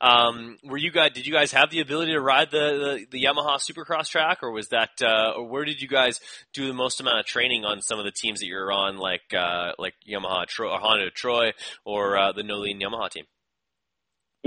um, 0.00 0.56
were 0.64 0.76
you 0.76 0.90
guys? 0.90 1.12
Did 1.12 1.28
you 1.28 1.32
guys 1.32 1.52
have 1.52 1.70
the 1.70 1.78
ability 1.78 2.10
to 2.10 2.20
ride 2.20 2.50
the 2.50 2.58
the, 2.58 3.18
the 3.18 3.24
Yamaha 3.24 3.60
Supercross 3.60 4.08
track, 4.08 4.42
or 4.42 4.50
was 4.50 4.66
that? 4.70 5.00
Or 5.00 5.46
where 5.46 5.64
did 5.64 5.80
you 5.80 5.86
guys 5.86 6.20
do 6.52 6.66
the 6.66 6.74
most 6.74 7.00
amount 7.00 7.20
of 7.20 7.24
training 7.24 7.64
on 7.64 7.82
some 7.82 8.00
of 8.00 8.04
the 8.04 8.10
teams 8.10 8.40
that 8.40 8.46
you're 8.46 8.72
on, 8.72 8.98
like 8.98 9.32
like 9.78 9.94
Yamaha 10.10 10.46
Tro- 10.46 10.72
or 10.72 10.80
Honda 10.80 11.08
Troy 11.12 11.52
or 11.84 12.32
the 12.34 12.42
Noleen 12.42 12.82
Yamaha 12.82 13.10
team? 13.10 13.26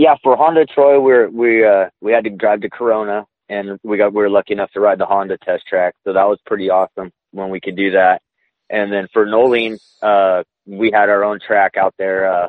Yeah, 0.01 0.15
for 0.23 0.35
Honda 0.35 0.65
Troy, 0.65 0.99
we're, 0.99 1.29
we, 1.29 1.63
uh, 1.63 1.91
we 2.01 2.11
had 2.11 2.23
to 2.23 2.31
drive 2.31 2.61
to 2.61 2.71
Corona 2.71 3.27
and 3.49 3.79
we 3.83 3.99
got, 3.99 4.13
we 4.13 4.23
were 4.23 4.31
lucky 4.31 4.53
enough 4.53 4.71
to 4.71 4.79
ride 4.79 4.97
the 4.97 5.05
Honda 5.05 5.37
test 5.37 5.67
track. 5.67 5.93
So 6.03 6.13
that 6.13 6.23
was 6.23 6.39
pretty 6.43 6.71
awesome 6.71 7.11
when 7.29 7.51
we 7.51 7.61
could 7.61 7.75
do 7.75 7.91
that. 7.91 8.23
And 8.67 8.91
then 8.91 9.09
for 9.13 9.27
Noleen, 9.27 9.79
uh, 10.01 10.41
we 10.65 10.89
had 10.91 11.09
our 11.09 11.23
own 11.23 11.37
track 11.39 11.77
out 11.77 11.93
there, 11.99 12.33
uh, 12.33 12.47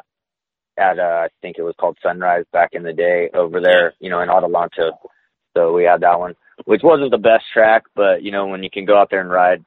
at, 0.78 0.98
uh, 0.98 1.26
I 1.26 1.28
think 1.42 1.58
it 1.58 1.62
was 1.62 1.74
called 1.78 1.98
Sunrise 2.02 2.46
back 2.54 2.70
in 2.72 2.84
the 2.84 2.94
day 2.94 3.28
over 3.34 3.60
there, 3.60 3.92
you 4.00 4.08
know, 4.08 4.22
in 4.22 4.30
Adelanto. 4.30 4.92
So 5.54 5.74
we 5.74 5.84
had 5.84 6.00
that 6.00 6.18
one, 6.18 6.34
which 6.64 6.80
wasn't 6.82 7.10
the 7.10 7.18
best 7.18 7.44
track, 7.52 7.82
but 7.94 8.22
you 8.22 8.30
know, 8.30 8.46
when 8.46 8.62
you 8.62 8.70
can 8.70 8.86
go 8.86 8.96
out 8.96 9.10
there 9.10 9.20
and 9.20 9.30
ride 9.30 9.62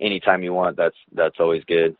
anytime 0.00 0.42
you 0.42 0.54
want, 0.54 0.78
that's, 0.78 0.96
that's 1.12 1.40
always 1.40 1.62
good. 1.64 1.94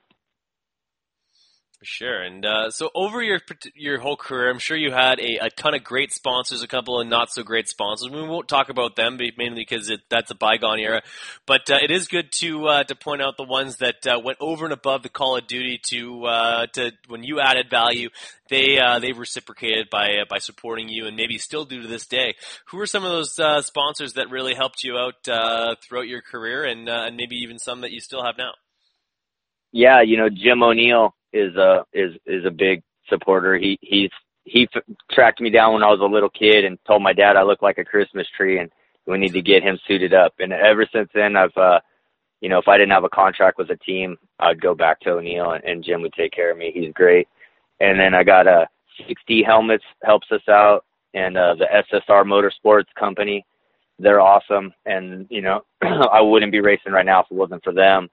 Sure, 1.85 2.23
and 2.23 2.45
uh, 2.45 2.71
so 2.71 2.91
over 2.93 3.23
your 3.23 3.39
your 3.77 4.01
whole 4.01 4.17
career, 4.17 4.51
I'm 4.51 4.59
sure 4.59 4.77
you 4.77 4.91
had 4.91 5.21
a, 5.21 5.37
a 5.47 5.49
ton 5.49 5.75
of 5.75 5.85
great 5.85 6.13
sponsors, 6.13 6.61
a 6.61 6.67
couple 6.67 7.01
of 7.01 7.07
not 7.07 7.31
so 7.31 7.45
great 7.45 7.69
sponsors. 7.69 8.11
We 8.11 8.21
won't 8.21 8.49
talk 8.49 8.69
about 8.69 8.97
them 8.97 9.17
mainly 9.17 9.61
because 9.61 9.93
that's 10.11 10.33
a 10.33 10.35
bygone 10.35 10.81
era, 10.81 11.03
but 11.47 11.71
uh, 11.71 11.79
it 11.81 11.93
is 11.93 12.09
good 12.09 12.33
to 12.33 12.67
uh, 12.67 12.83
to 12.83 12.97
point 12.97 13.23
out 13.23 13.37
the 13.37 13.45
ones 13.45 13.77
that 13.77 14.05
uh, 14.09 14.19
went 14.19 14.39
over 14.41 14.65
and 14.65 14.73
above 14.73 15.05
the 15.05 15.09
call 15.09 15.37
of 15.37 15.47
duty 15.47 15.81
to 15.91 16.25
uh, 16.25 16.67
to 16.73 16.91
when 17.07 17.23
you 17.23 17.39
added 17.39 17.71
value, 17.71 18.09
they 18.51 18.81
uh, 18.81 18.99
they 18.99 19.13
reciprocated 19.13 19.89
by 19.89 20.25
by 20.29 20.39
supporting 20.39 20.89
you, 20.89 21.07
and 21.07 21.17
maybe 21.17 21.39
still 21.39 21.65
do 21.65 21.83
to 21.83 21.87
this 21.87 22.09
day. 22.09 22.35
Who 22.71 22.81
are 22.81 22.87
some 22.87 23.05
of 23.05 23.11
those 23.13 23.67
sponsors 23.67 24.15
that 24.15 24.31
really 24.31 24.55
helped 24.57 24.83
you 24.83 24.99
out 24.99 25.79
throughout 25.81 26.09
your 26.09 26.23
career, 26.23 26.65
and 26.65 26.89
and 26.89 27.17
maybe 27.17 27.37
even 27.37 27.61
some 27.61 27.83
that 27.83 27.93
you 27.93 28.01
still 28.01 28.25
have 28.25 28.35
now? 28.37 28.51
Yeah, 29.71 30.03
you 30.03 30.17
know 30.17 30.29
Jim 30.29 30.61
O'Neill 30.61 31.15
is 31.33 31.55
a 31.57 31.85
is 31.93 32.15
is 32.27 32.45
a 32.45 32.51
big 32.51 32.83
supporter. 33.09 33.57
He 33.57 33.79
he's 33.81 34.11
he 34.45 34.69
f- 34.75 34.83
tracked 35.11 35.41
me 35.41 35.51
down 35.51 35.75
when 35.75 35.83
I 35.83 35.91
was 35.91 36.01
a 36.01 36.05
little 36.05 36.31
kid 36.31 36.65
and 36.65 36.79
told 36.87 37.03
my 37.03 37.13
dad 37.13 37.37
I 37.37 37.43
look 37.43 37.63
like 37.63 37.79
a 37.79 37.85
Christmas 37.85 38.27
tree 38.37 38.59
and 38.59 38.71
we 39.07 39.19
need 39.19 39.33
to 39.33 39.43
get 39.43 39.63
him 39.63 39.79
suited 39.87 40.15
up. 40.15 40.35
And 40.39 40.53
ever 40.53 40.87
since 40.93 41.11
then, 41.15 41.37
I've 41.37 41.57
uh, 41.57 41.81
you 42.41 42.49
know, 42.49 42.59
if 42.59 42.69
I 42.69 42.77
didn't 42.77 42.93
have 42.93 43.05
a 43.05 43.09
contract 43.09 43.59
with 43.59 43.71
a 43.71 43.77
team, 43.77 44.17
I'd 44.39 44.61
go 44.61 44.75
back 44.75 45.01
to 45.01 45.11
O'Neill 45.11 45.53
and, 45.53 45.65
and 45.65 45.85
Jim 45.85 46.03
would 46.03 46.13
take 46.13 46.33
care 46.33 46.51
of 46.51 46.59
me. 46.59 46.71
He's 46.73 46.93
great. 46.93 47.29
And 47.81 47.99
then 47.99 48.15
I 48.15 48.23
got 48.23 48.47
a 48.47 48.51
uh, 48.51 48.67
6D 49.09 49.45
helmets 49.45 49.85
helps 50.03 50.27
us 50.33 50.43
out 50.49 50.85
and 51.15 51.37
uh, 51.37 51.55
the 51.55 51.67
SSR 51.93 52.25
Motorsports 52.25 52.93
company. 52.99 53.45
They're 53.99 54.21
awesome. 54.21 54.73
And, 54.87 55.27
you 55.31 55.41
know, 55.41 55.63
I 55.83 56.21
wouldn't 56.21 56.53
be 56.53 56.61
racing 56.61 56.93
right 56.93 57.07
now 57.07 57.21
if 57.21 57.27
it 57.31 57.35
wasn't 57.35 57.65
for 57.65 57.73
them 57.73 58.09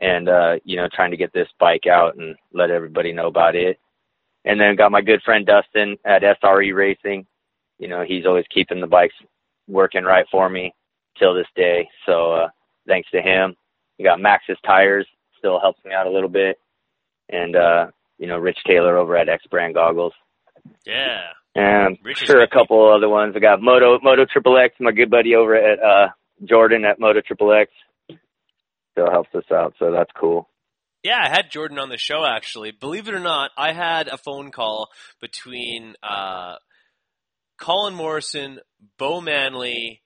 and 0.00 0.28
uh, 0.28 0.56
you 0.64 0.76
know, 0.76 0.88
trying 0.92 1.10
to 1.10 1.16
get 1.16 1.32
this 1.32 1.48
bike 1.58 1.86
out 1.86 2.16
and 2.16 2.36
let 2.52 2.70
everybody 2.70 3.12
know 3.12 3.26
about 3.26 3.54
it. 3.54 3.78
And 4.44 4.58
then 4.58 4.76
got 4.76 4.90
my 4.90 5.02
good 5.02 5.22
friend 5.22 5.46
Dustin 5.46 5.98
at 6.04 6.22
SRE 6.22 6.74
Racing. 6.74 7.26
You 7.78 7.88
know, 7.88 8.02
he's 8.06 8.26
always 8.26 8.46
keeping 8.52 8.80
the 8.80 8.86
bikes 8.86 9.14
working 9.68 10.04
right 10.04 10.26
for 10.30 10.48
me 10.48 10.74
till 11.18 11.34
this 11.34 11.46
day. 11.54 11.88
So 12.06 12.32
uh 12.32 12.48
thanks 12.86 13.10
to 13.10 13.20
him. 13.20 13.54
We 13.98 14.04
got 14.04 14.18
Maxxis 14.18 14.56
Tires, 14.64 15.06
still 15.38 15.60
helps 15.60 15.84
me 15.84 15.92
out 15.92 16.06
a 16.06 16.10
little 16.10 16.28
bit. 16.28 16.58
And 17.28 17.54
uh, 17.54 17.86
you 18.18 18.26
know, 18.26 18.38
Rich 18.38 18.58
Taylor 18.66 18.96
over 18.96 19.16
at 19.16 19.28
X 19.28 19.44
Brand 19.50 19.74
Goggles. 19.74 20.14
Yeah. 20.86 21.20
And 21.54 21.98
Rich 22.02 22.18
sure 22.18 22.42
a 22.42 22.48
couple 22.48 22.90
other 22.90 23.08
ones. 23.08 23.34
I 23.36 23.40
got 23.40 23.60
Moto 23.60 23.98
Moto 24.02 24.24
Triple 24.24 24.56
X, 24.56 24.74
my 24.80 24.92
good 24.92 25.10
buddy 25.10 25.34
over 25.34 25.54
at 25.54 25.78
uh 25.78 26.08
Jordan 26.44 26.86
at 26.86 26.98
Moto 26.98 27.20
Triple 27.20 27.52
X 27.52 27.70
still 28.92 29.10
helps 29.10 29.34
us 29.34 29.44
out, 29.52 29.74
so 29.78 29.92
that's 29.92 30.10
cool. 30.18 30.48
Yeah, 31.02 31.18
I 31.22 31.28
had 31.30 31.50
Jordan 31.50 31.78
on 31.78 31.88
the 31.88 31.96
show 31.96 32.24
actually. 32.26 32.72
Believe 32.72 33.08
it 33.08 33.14
or 33.14 33.20
not, 33.20 33.50
I 33.56 33.72
had 33.72 34.08
a 34.08 34.18
phone 34.18 34.50
call 34.50 34.88
between 35.20 35.94
uh, 36.02 36.56
Colin 37.58 37.94
Morrison, 37.94 38.60
Bo 38.98 39.20
Manley, 39.20 40.02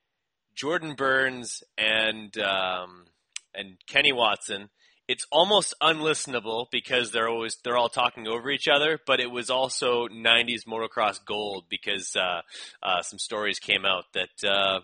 Jordan 0.54 0.94
Burns, 0.94 1.64
and 1.76 2.36
um, 2.38 3.06
and 3.54 3.76
Kenny 3.88 4.12
Watson. 4.12 4.70
It's 5.06 5.26
almost 5.30 5.74
unlistenable 5.82 6.66
because 6.70 7.10
they're 7.10 7.28
always 7.28 7.56
they're 7.62 7.76
all 7.76 7.88
talking 7.88 8.26
over 8.28 8.50
each 8.50 8.68
other. 8.68 8.98
But 9.04 9.20
it 9.20 9.30
was 9.30 9.50
also 9.50 10.06
'90s 10.08 10.66
motocross 10.66 11.24
gold 11.24 11.64
because 11.68 12.14
uh, 12.16 12.42
uh, 12.82 13.02
some 13.02 13.18
stories 13.18 13.58
came 13.58 13.84
out 13.84 14.04
that 14.14 14.48
uh, 14.48 14.80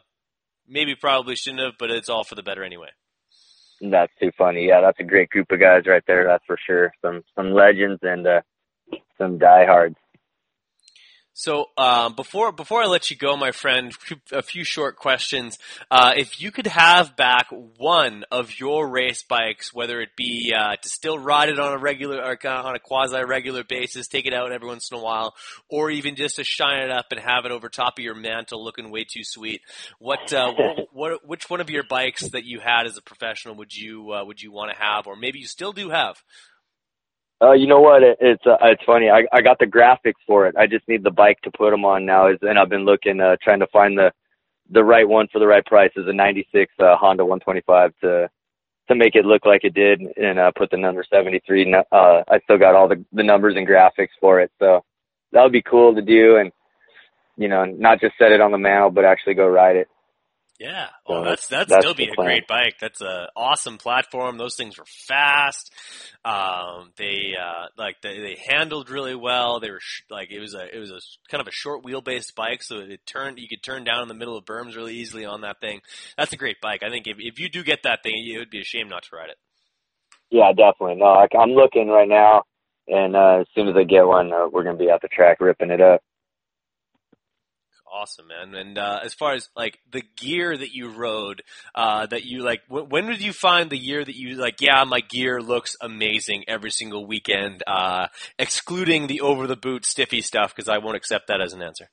maybe 0.66 0.94
probably 0.94 1.36
shouldn't 1.36 1.62
have, 1.62 1.74
but 1.78 1.90
it's 1.90 2.08
all 2.08 2.24
for 2.24 2.34
the 2.34 2.42
better 2.42 2.64
anyway. 2.64 2.88
That's 3.80 4.12
too 4.20 4.30
funny. 4.36 4.66
Yeah, 4.68 4.80
that's 4.80 5.00
a 5.00 5.04
great 5.04 5.30
group 5.30 5.50
of 5.50 5.60
guys 5.60 5.84
right 5.86 6.02
there. 6.06 6.24
That's 6.24 6.44
for 6.46 6.58
sure. 6.66 6.92
Some 7.02 7.22
some 7.34 7.52
legends 7.52 8.00
and 8.02 8.26
uh, 8.26 8.40
some 9.16 9.38
diehards. 9.38 9.96
So 11.40 11.70
uh, 11.78 12.10
before 12.10 12.52
before 12.52 12.82
I 12.82 12.86
let 12.86 13.10
you 13.10 13.16
go, 13.16 13.34
my 13.34 13.50
friend, 13.50 13.96
a 14.30 14.42
few 14.42 14.62
short 14.62 14.96
questions. 14.96 15.58
Uh, 15.90 16.12
if 16.14 16.38
you 16.38 16.50
could 16.50 16.66
have 16.66 17.16
back 17.16 17.46
one 17.78 18.26
of 18.30 18.60
your 18.60 18.86
race 18.86 19.22
bikes, 19.22 19.72
whether 19.72 20.02
it 20.02 20.10
be 20.18 20.52
uh, 20.54 20.76
to 20.76 20.88
still 20.90 21.18
ride 21.18 21.48
it 21.48 21.58
on 21.58 21.72
a 21.72 21.78
regular 21.78 22.22
or 22.22 22.46
on 22.46 22.76
a 22.76 22.78
quasi 22.78 23.24
regular 23.24 23.64
basis, 23.64 24.06
take 24.06 24.26
it 24.26 24.34
out 24.34 24.52
every 24.52 24.68
once 24.68 24.90
in 24.90 24.98
a 24.98 25.02
while, 25.02 25.34
or 25.70 25.90
even 25.90 26.14
just 26.14 26.36
to 26.36 26.44
shine 26.44 26.82
it 26.82 26.90
up 26.90 27.06
and 27.10 27.18
have 27.18 27.46
it 27.46 27.52
over 27.52 27.70
top 27.70 27.94
of 27.96 28.04
your 28.04 28.14
mantle, 28.14 28.62
looking 28.62 28.90
way 28.90 29.04
too 29.04 29.24
sweet. 29.24 29.62
What 29.98 30.34
uh, 30.34 30.52
what, 30.52 30.88
what, 30.92 31.26
which 31.26 31.48
one 31.48 31.62
of 31.62 31.70
your 31.70 31.84
bikes 31.84 32.28
that 32.32 32.44
you 32.44 32.60
had 32.60 32.84
as 32.84 32.98
a 32.98 33.02
professional 33.02 33.54
would 33.54 33.74
you 33.74 34.12
uh, 34.12 34.26
would 34.26 34.42
you 34.42 34.52
want 34.52 34.72
to 34.72 34.78
have, 34.78 35.06
or 35.06 35.16
maybe 35.16 35.38
you 35.38 35.46
still 35.46 35.72
do 35.72 35.88
have? 35.88 36.22
Uh, 37.42 37.52
you 37.52 37.66
know 37.66 37.80
what? 37.80 38.02
It, 38.02 38.18
it's 38.20 38.46
uh, 38.46 38.56
it's 38.62 38.82
funny. 38.84 39.08
I 39.08 39.22
I 39.32 39.40
got 39.40 39.58
the 39.58 39.66
graphics 39.66 40.20
for 40.26 40.46
it. 40.46 40.54
I 40.56 40.66
just 40.66 40.86
need 40.88 41.02
the 41.02 41.10
bike 41.10 41.40
to 41.42 41.50
put 41.50 41.70
them 41.70 41.84
on 41.84 42.04
now. 42.04 42.28
Is 42.28 42.38
and 42.42 42.58
I've 42.58 42.68
been 42.68 42.84
looking, 42.84 43.20
uh, 43.20 43.36
trying 43.42 43.60
to 43.60 43.66
find 43.68 43.96
the 43.96 44.12
the 44.70 44.84
right 44.84 45.08
one 45.08 45.26
for 45.32 45.38
the 45.38 45.46
right 45.46 45.64
price. 45.64 45.90
Is 45.96 46.06
a 46.06 46.12
'96 46.12 46.72
uh, 46.78 46.96
Honda 46.96 47.24
125 47.24 47.92
to 48.02 48.30
to 48.88 48.94
make 48.94 49.14
it 49.14 49.24
look 49.24 49.46
like 49.46 49.64
it 49.64 49.72
did, 49.72 50.02
and 50.16 50.38
uh, 50.38 50.50
put 50.56 50.70
the 50.70 50.76
number 50.76 51.04
73. 51.08 51.74
Uh, 51.74 52.22
I 52.28 52.40
still 52.44 52.58
got 52.58 52.74
all 52.74 52.88
the 52.88 53.02
the 53.12 53.22
numbers 53.22 53.54
and 53.56 53.66
graphics 53.66 54.18
for 54.20 54.40
it, 54.40 54.50
so 54.58 54.84
that 55.32 55.42
would 55.42 55.52
be 55.52 55.62
cool 55.62 55.94
to 55.94 56.02
do, 56.02 56.36
and 56.36 56.52
you 57.36 57.48
know, 57.48 57.64
not 57.64 58.00
just 58.00 58.18
set 58.18 58.32
it 58.32 58.42
on 58.42 58.52
the 58.52 58.58
mantle, 58.58 58.90
but 58.90 59.06
actually 59.06 59.34
go 59.34 59.46
ride 59.48 59.76
it. 59.76 59.88
Yeah. 60.60 60.88
Oh, 61.06 61.24
that's 61.24 61.46
that's, 61.46 61.70
that's 61.70 61.82
still 61.82 61.94
be 61.94 62.10
a 62.10 62.14
plan. 62.14 62.26
great 62.26 62.46
bike. 62.46 62.74
That's 62.78 63.00
a 63.00 63.28
awesome 63.34 63.78
platform. 63.78 64.36
Those 64.36 64.56
things 64.56 64.78
were 64.78 64.84
fast. 65.08 65.72
Um, 66.22 66.92
they 66.98 67.32
uh, 67.34 67.68
like 67.78 68.02
they, 68.02 68.20
they 68.20 68.36
handled 68.46 68.90
really 68.90 69.14
well. 69.14 69.58
They 69.58 69.70
were 69.70 69.80
sh- 69.80 70.02
like 70.10 70.30
it 70.30 70.38
was 70.38 70.52
a 70.52 70.66
it 70.70 70.78
was 70.78 70.90
a 70.90 71.00
kind 71.30 71.40
of 71.40 71.48
a 71.48 71.50
short 71.50 71.82
wheelbase 71.82 72.34
bike, 72.34 72.62
so 72.62 72.76
it 72.76 73.00
turned 73.06 73.38
you 73.38 73.48
could 73.48 73.62
turn 73.62 73.84
down 73.84 74.02
in 74.02 74.08
the 74.08 74.14
middle 74.14 74.36
of 74.36 74.44
berms 74.44 74.76
really 74.76 74.96
easily 74.96 75.24
on 75.24 75.40
that 75.40 75.62
thing. 75.62 75.80
That's 76.18 76.34
a 76.34 76.36
great 76.36 76.60
bike. 76.60 76.82
I 76.82 76.90
think 76.90 77.06
if 77.06 77.16
if 77.18 77.38
you 77.38 77.48
do 77.48 77.64
get 77.64 77.84
that 77.84 78.02
thing, 78.02 78.12
it 78.16 78.38
would 78.38 78.50
be 78.50 78.60
a 78.60 78.64
shame 78.64 78.90
not 78.90 79.04
to 79.04 79.16
ride 79.16 79.30
it. 79.30 79.38
Yeah, 80.28 80.52
definitely. 80.52 80.96
No, 80.96 81.06
I, 81.06 81.26
I'm 81.40 81.52
looking 81.52 81.88
right 81.88 82.06
now, 82.06 82.42
and 82.86 83.16
uh, 83.16 83.38
as 83.40 83.46
soon 83.54 83.68
as 83.68 83.76
I 83.76 83.84
get 83.84 84.06
one, 84.06 84.30
uh, 84.30 84.48
we're 84.52 84.64
gonna 84.64 84.76
be 84.76 84.90
at 84.90 85.00
the 85.00 85.08
track 85.08 85.40
ripping 85.40 85.70
it 85.70 85.80
up. 85.80 86.02
Awesome, 87.92 88.28
man. 88.28 88.54
And 88.54 88.78
uh, 88.78 89.00
as 89.04 89.14
far 89.14 89.34
as 89.34 89.48
like 89.56 89.80
the 89.90 90.02
gear 90.16 90.56
that 90.56 90.72
you 90.72 90.90
rode, 90.90 91.42
uh, 91.74 92.06
that 92.06 92.24
you 92.24 92.42
like, 92.42 92.60
w- 92.68 92.86
when 92.88 93.06
did 93.06 93.20
you 93.20 93.32
find 93.32 93.68
the 93.68 93.76
year 93.76 94.04
that 94.04 94.14
you 94.14 94.36
like? 94.36 94.60
Yeah, 94.60 94.84
my 94.84 95.00
gear 95.00 95.40
looks 95.40 95.76
amazing 95.80 96.44
every 96.46 96.70
single 96.70 97.04
weekend, 97.04 97.64
uh, 97.66 98.06
excluding 98.38 99.08
the 99.08 99.22
over 99.22 99.48
the 99.48 99.56
boot 99.56 99.84
stiffy 99.84 100.20
stuff 100.20 100.54
because 100.54 100.68
I 100.68 100.78
won't 100.78 100.96
accept 100.96 101.26
that 101.28 101.40
as 101.40 101.52
an 101.52 101.62
answer. 101.62 101.88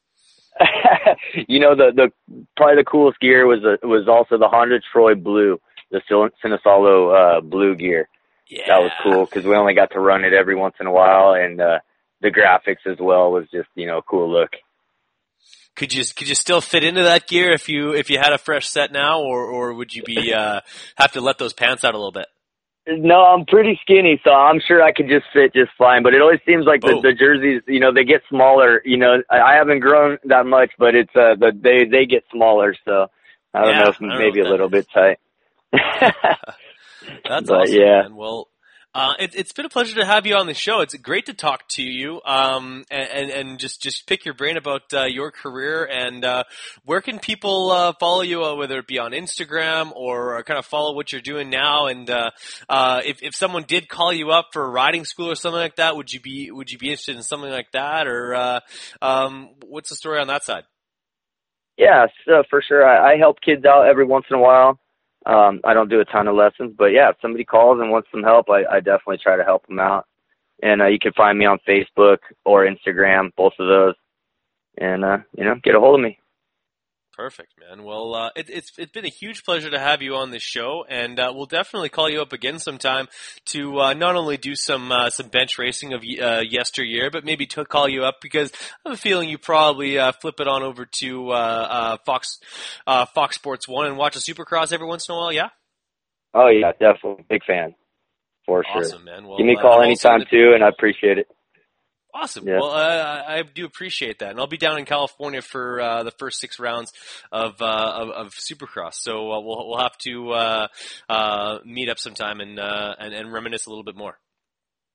you 1.47 1.59
know, 1.59 1.75
the 1.75 1.91
the 1.95 2.43
probably 2.55 2.75
the 2.75 2.85
coolest 2.85 3.19
gear 3.19 3.47
was 3.47 3.61
the, 3.61 3.87
was 3.87 4.07
also 4.07 4.37
the 4.37 4.47
Honda 4.47 4.79
Troy 4.91 5.15
Blue, 5.15 5.59
the 5.89 6.01
Sinisalo 6.43 7.37
uh, 7.37 7.41
blue 7.41 7.75
gear. 7.75 8.07
Yeah. 8.49 8.63
That 8.67 8.81
was 8.81 8.91
cool 9.01 9.25
because 9.25 9.45
we 9.45 9.55
only 9.55 9.73
got 9.73 9.91
to 9.91 9.99
run 9.99 10.23
it 10.23 10.33
every 10.33 10.55
once 10.55 10.75
in 10.79 10.85
a 10.85 10.91
while, 10.91 11.33
and 11.33 11.59
uh, 11.59 11.79
the 12.21 12.29
graphics 12.29 12.89
as 12.89 12.97
well 12.99 13.31
was 13.31 13.45
just 13.51 13.67
you 13.75 13.87
know 13.87 13.97
a 13.97 14.03
cool 14.03 14.31
look 14.31 14.51
could 15.77 15.93
you 15.93 16.03
could 16.15 16.27
you 16.27 16.35
still 16.35 16.59
fit 16.59 16.83
into 16.83 17.03
that 17.03 17.27
gear 17.27 17.53
if 17.53 17.69
you 17.69 17.93
if 17.93 18.09
you 18.09 18.17
had 18.17 18.33
a 18.33 18.37
fresh 18.37 18.67
set 18.67 18.91
now, 18.91 19.21
or 19.21 19.45
or 19.45 19.73
would 19.73 19.93
you 19.93 20.03
be 20.03 20.33
uh, 20.35 20.61
have 20.97 21.13
to 21.13 21.21
let 21.21 21.37
those 21.37 21.53
pants 21.53 21.85
out 21.85 21.93
a 21.93 21.97
little 21.97 22.11
bit? 22.11 22.25
No, 22.89 23.25
I'm 23.25 23.45
pretty 23.45 23.77
skinny, 23.81 24.19
so 24.23 24.31
I'm 24.31 24.61
sure 24.65 24.81
I 24.81 24.93
could 24.93 25.09
just 25.09 25.25
fit 25.33 25.53
just 25.53 25.71
fine. 25.77 26.03
But 26.03 26.13
it 26.13 26.21
always 26.21 26.39
seems 26.45 26.65
like 26.65 26.79
the, 26.79 27.01
the 27.01 27.13
jerseys, 27.13 27.61
you 27.67 27.81
know, 27.81 27.93
they 27.93 28.05
get 28.05 28.21
smaller. 28.29 28.81
You 28.85 28.95
know, 28.95 29.17
I 29.29 29.55
haven't 29.55 29.81
grown 29.81 30.17
that 30.23 30.45
much, 30.45 30.71
but 30.79 30.95
it's 30.95 31.13
uh, 31.13 31.35
the 31.37 31.51
they 31.53 31.83
they 31.85 32.05
get 32.05 32.23
smaller. 32.31 32.73
So 32.85 33.07
I 33.53 33.61
don't 33.61 33.69
yeah, 33.71 33.83
know 33.83 33.89
if 33.89 34.01
maybe 34.01 34.39
a 34.39 34.49
little 34.49 34.69
bit 34.69 34.87
tight. 34.93 35.19
That's 35.71 37.47
but, 37.47 37.51
awesome, 37.51 37.75
yeah. 37.75 38.01
man. 38.03 38.15
Well, 38.15 38.47
uh, 38.97 39.13
it, 39.19 39.35
has 39.35 39.51
been 39.51 39.67
a 39.67 39.69
pleasure 39.69 39.95
to 39.97 40.05
have 40.05 40.25
you 40.25 40.35
on 40.35 40.47
the 40.47 40.55
show. 40.55 40.81
It's 40.81 40.95
great 40.95 41.27
to 41.27 41.35
talk 41.35 41.67
to 41.69 41.83
you, 41.83 42.19
um, 42.25 42.83
and, 42.89 43.29
and, 43.29 43.59
just 43.59 43.79
just 43.79 44.07
pick 44.07 44.25
your 44.25 44.33
brain 44.33 44.57
about 44.57 44.91
uh, 44.91 45.03
your 45.03 45.29
career 45.29 45.85
and 45.85 46.25
uh, 46.25 46.45
where 46.83 46.99
can 47.01 47.19
people 47.19 47.69
uh, 47.69 47.93
follow 47.99 48.23
you, 48.23 48.43
uh, 48.43 48.55
whether 48.55 48.79
it 48.79 48.87
be 48.87 48.97
on 48.97 49.11
Instagram 49.11 49.91
or 49.95 50.41
kind 50.43 50.57
of 50.57 50.65
follow 50.65 50.95
what 50.95 51.11
you're 51.11 51.21
doing 51.21 51.51
now. 51.51 51.85
And 51.85 52.09
if 52.09 53.21
if 53.21 53.35
someone 53.35 53.65
did 53.67 53.87
call 53.87 54.11
you 54.11 54.31
up 54.31 54.47
for 54.51 54.67
riding 54.67 55.05
school 55.05 55.29
or 55.29 55.35
something 55.35 55.61
like 55.61 55.75
that, 55.75 55.95
would 55.95 56.11
you 56.11 56.19
be 56.19 56.49
would 56.49 56.71
you 56.71 56.79
be 56.79 56.87
interested 56.87 57.15
in 57.15 57.21
something 57.21 57.51
like 57.51 57.71
that, 57.73 58.07
or 58.07 58.61
um, 58.99 59.49
what's 59.63 59.89
the 59.89 59.95
story 59.95 60.19
on 60.19 60.27
that 60.27 60.43
side? 60.43 60.63
Yeah, 61.77 62.07
so 62.25 62.41
for 62.49 62.63
sure. 62.67 62.83
I, 62.83 63.13
I 63.13 63.17
help 63.17 63.41
kids 63.41 63.63
out 63.63 63.87
every 63.87 64.05
once 64.05 64.25
in 64.31 64.37
a 64.37 64.41
while. 64.41 64.79
Um, 65.27 65.59
I 65.65 65.73
don't 65.73 65.89
do 65.89 65.99
a 65.99 66.05
ton 66.05 66.27
of 66.29 66.35
lessons, 66.35 66.73
but 66.77 66.85
yeah, 66.85 67.09
if 67.09 67.17
somebody 67.21 67.43
calls 67.43 67.81
and 67.81 67.91
wants 67.91 68.07
some 68.11 68.23
help, 68.23 68.49
I, 68.49 68.63
I 68.71 68.79
definitely 68.79 69.19
try 69.21 69.35
to 69.35 69.43
help 69.43 69.67
them 69.67 69.77
out. 69.77 70.05
And 70.63 70.81
uh, 70.81 70.85
you 70.85 70.99
can 70.99 71.11
find 71.13 71.37
me 71.37 71.45
on 71.45 71.59
Facebook 71.67 72.19
or 72.45 72.65
Instagram, 72.65 73.31
both 73.35 73.53
of 73.59 73.67
those, 73.67 73.95
and 74.77 75.03
uh, 75.03 75.17
you 75.37 75.43
know, 75.43 75.55
get 75.63 75.75
a 75.75 75.79
hold 75.79 75.99
of 75.99 76.03
me. 76.03 76.17
Perfect, 77.17 77.53
man. 77.59 77.83
Well, 77.83 78.13
uh, 78.13 78.29
it, 78.35 78.47
it's 78.47 78.71
it's 78.77 78.91
been 78.91 79.03
a 79.03 79.09
huge 79.09 79.43
pleasure 79.43 79.71
to 79.71 79.79
have 79.79 80.03
you 80.03 80.13
on 80.13 80.29
this 80.29 80.43
show, 80.43 80.85
and 80.87 81.19
uh, 81.19 81.33
we'll 81.35 81.47
definitely 81.47 81.89
call 81.89 82.07
you 82.07 82.21
up 82.21 82.31
again 82.31 82.59
sometime 82.59 83.07
to 83.45 83.79
uh, 83.79 83.93
not 83.95 84.15
only 84.15 84.37
do 84.37 84.53
some 84.53 84.91
uh, 84.91 85.09
some 85.09 85.29
bench 85.29 85.57
racing 85.57 85.93
of 85.93 86.01
uh, 86.01 86.41
yesteryear, 86.47 87.09
but 87.09 87.25
maybe 87.25 87.47
to 87.47 87.65
call 87.65 87.89
you 87.89 88.03
up 88.03 88.17
because 88.21 88.51
I 88.85 88.89
have 88.89 88.99
a 88.99 89.01
feeling 89.01 89.29
you 89.29 89.39
probably 89.39 89.97
uh, 89.97 90.11
flip 90.11 90.39
it 90.39 90.47
on 90.47 90.61
over 90.61 90.85
to 90.99 91.31
uh, 91.31 91.33
uh, 91.33 91.97
Fox 92.05 92.39
uh, 92.85 93.07
Fox 93.07 93.35
Sports 93.35 93.67
One 93.67 93.87
and 93.87 93.97
watch 93.97 94.15
a 94.15 94.19
Supercross 94.19 94.71
every 94.71 94.85
once 94.85 95.09
in 95.09 95.15
a 95.15 95.17
while. 95.17 95.33
Yeah. 95.33 95.49
Oh 96.35 96.49
yeah, 96.49 96.71
definitely 96.73 97.25
big 97.27 97.43
fan 97.45 97.73
for 98.45 98.63
sure. 98.63 98.83
Awesome, 98.83 99.05
man. 99.05 99.25
Well, 99.25 99.37
Give 99.37 99.47
me 99.47 99.53
a 99.53 99.59
call 99.59 99.79
I'm 99.79 99.85
anytime 99.85 100.21
too, 100.29 100.51
and 100.53 100.63
I 100.63 100.69
appreciate 100.69 101.17
it. 101.17 101.27
Awesome. 102.19 102.47
Yeah. 102.47 102.55
Well, 102.59 102.71
uh, 102.71 103.23
I 103.27 103.43
do 103.43 103.65
appreciate 103.65 104.19
that, 104.19 104.31
and 104.31 104.39
I'll 104.39 104.47
be 104.47 104.57
down 104.57 104.79
in 104.79 104.85
California 104.85 105.41
for 105.43 105.79
uh, 105.79 106.03
the 106.03 106.11
first 106.11 106.39
six 106.39 106.59
rounds 106.59 106.91
of 107.31 107.61
uh, 107.61 107.65
of, 107.65 108.09
of 108.09 108.33
Supercross. 108.33 108.95
So 108.95 109.31
uh, 109.31 109.39
we'll 109.39 109.69
we'll 109.69 109.77
have 109.77 109.97
to 109.99 110.31
uh, 110.31 110.67
uh, 111.07 111.59
meet 111.63 111.89
up 111.89 111.99
sometime 111.99 112.39
and, 112.39 112.59
uh, 112.59 112.95
and 112.97 113.13
and 113.13 113.31
reminisce 113.31 113.67
a 113.67 113.69
little 113.69 113.83
bit 113.83 113.95
more. 113.95 114.17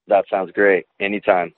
That 0.08 0.24
sounds 0.30 0.50
great. 0.50 0.86
Anytime. 0.98 1.54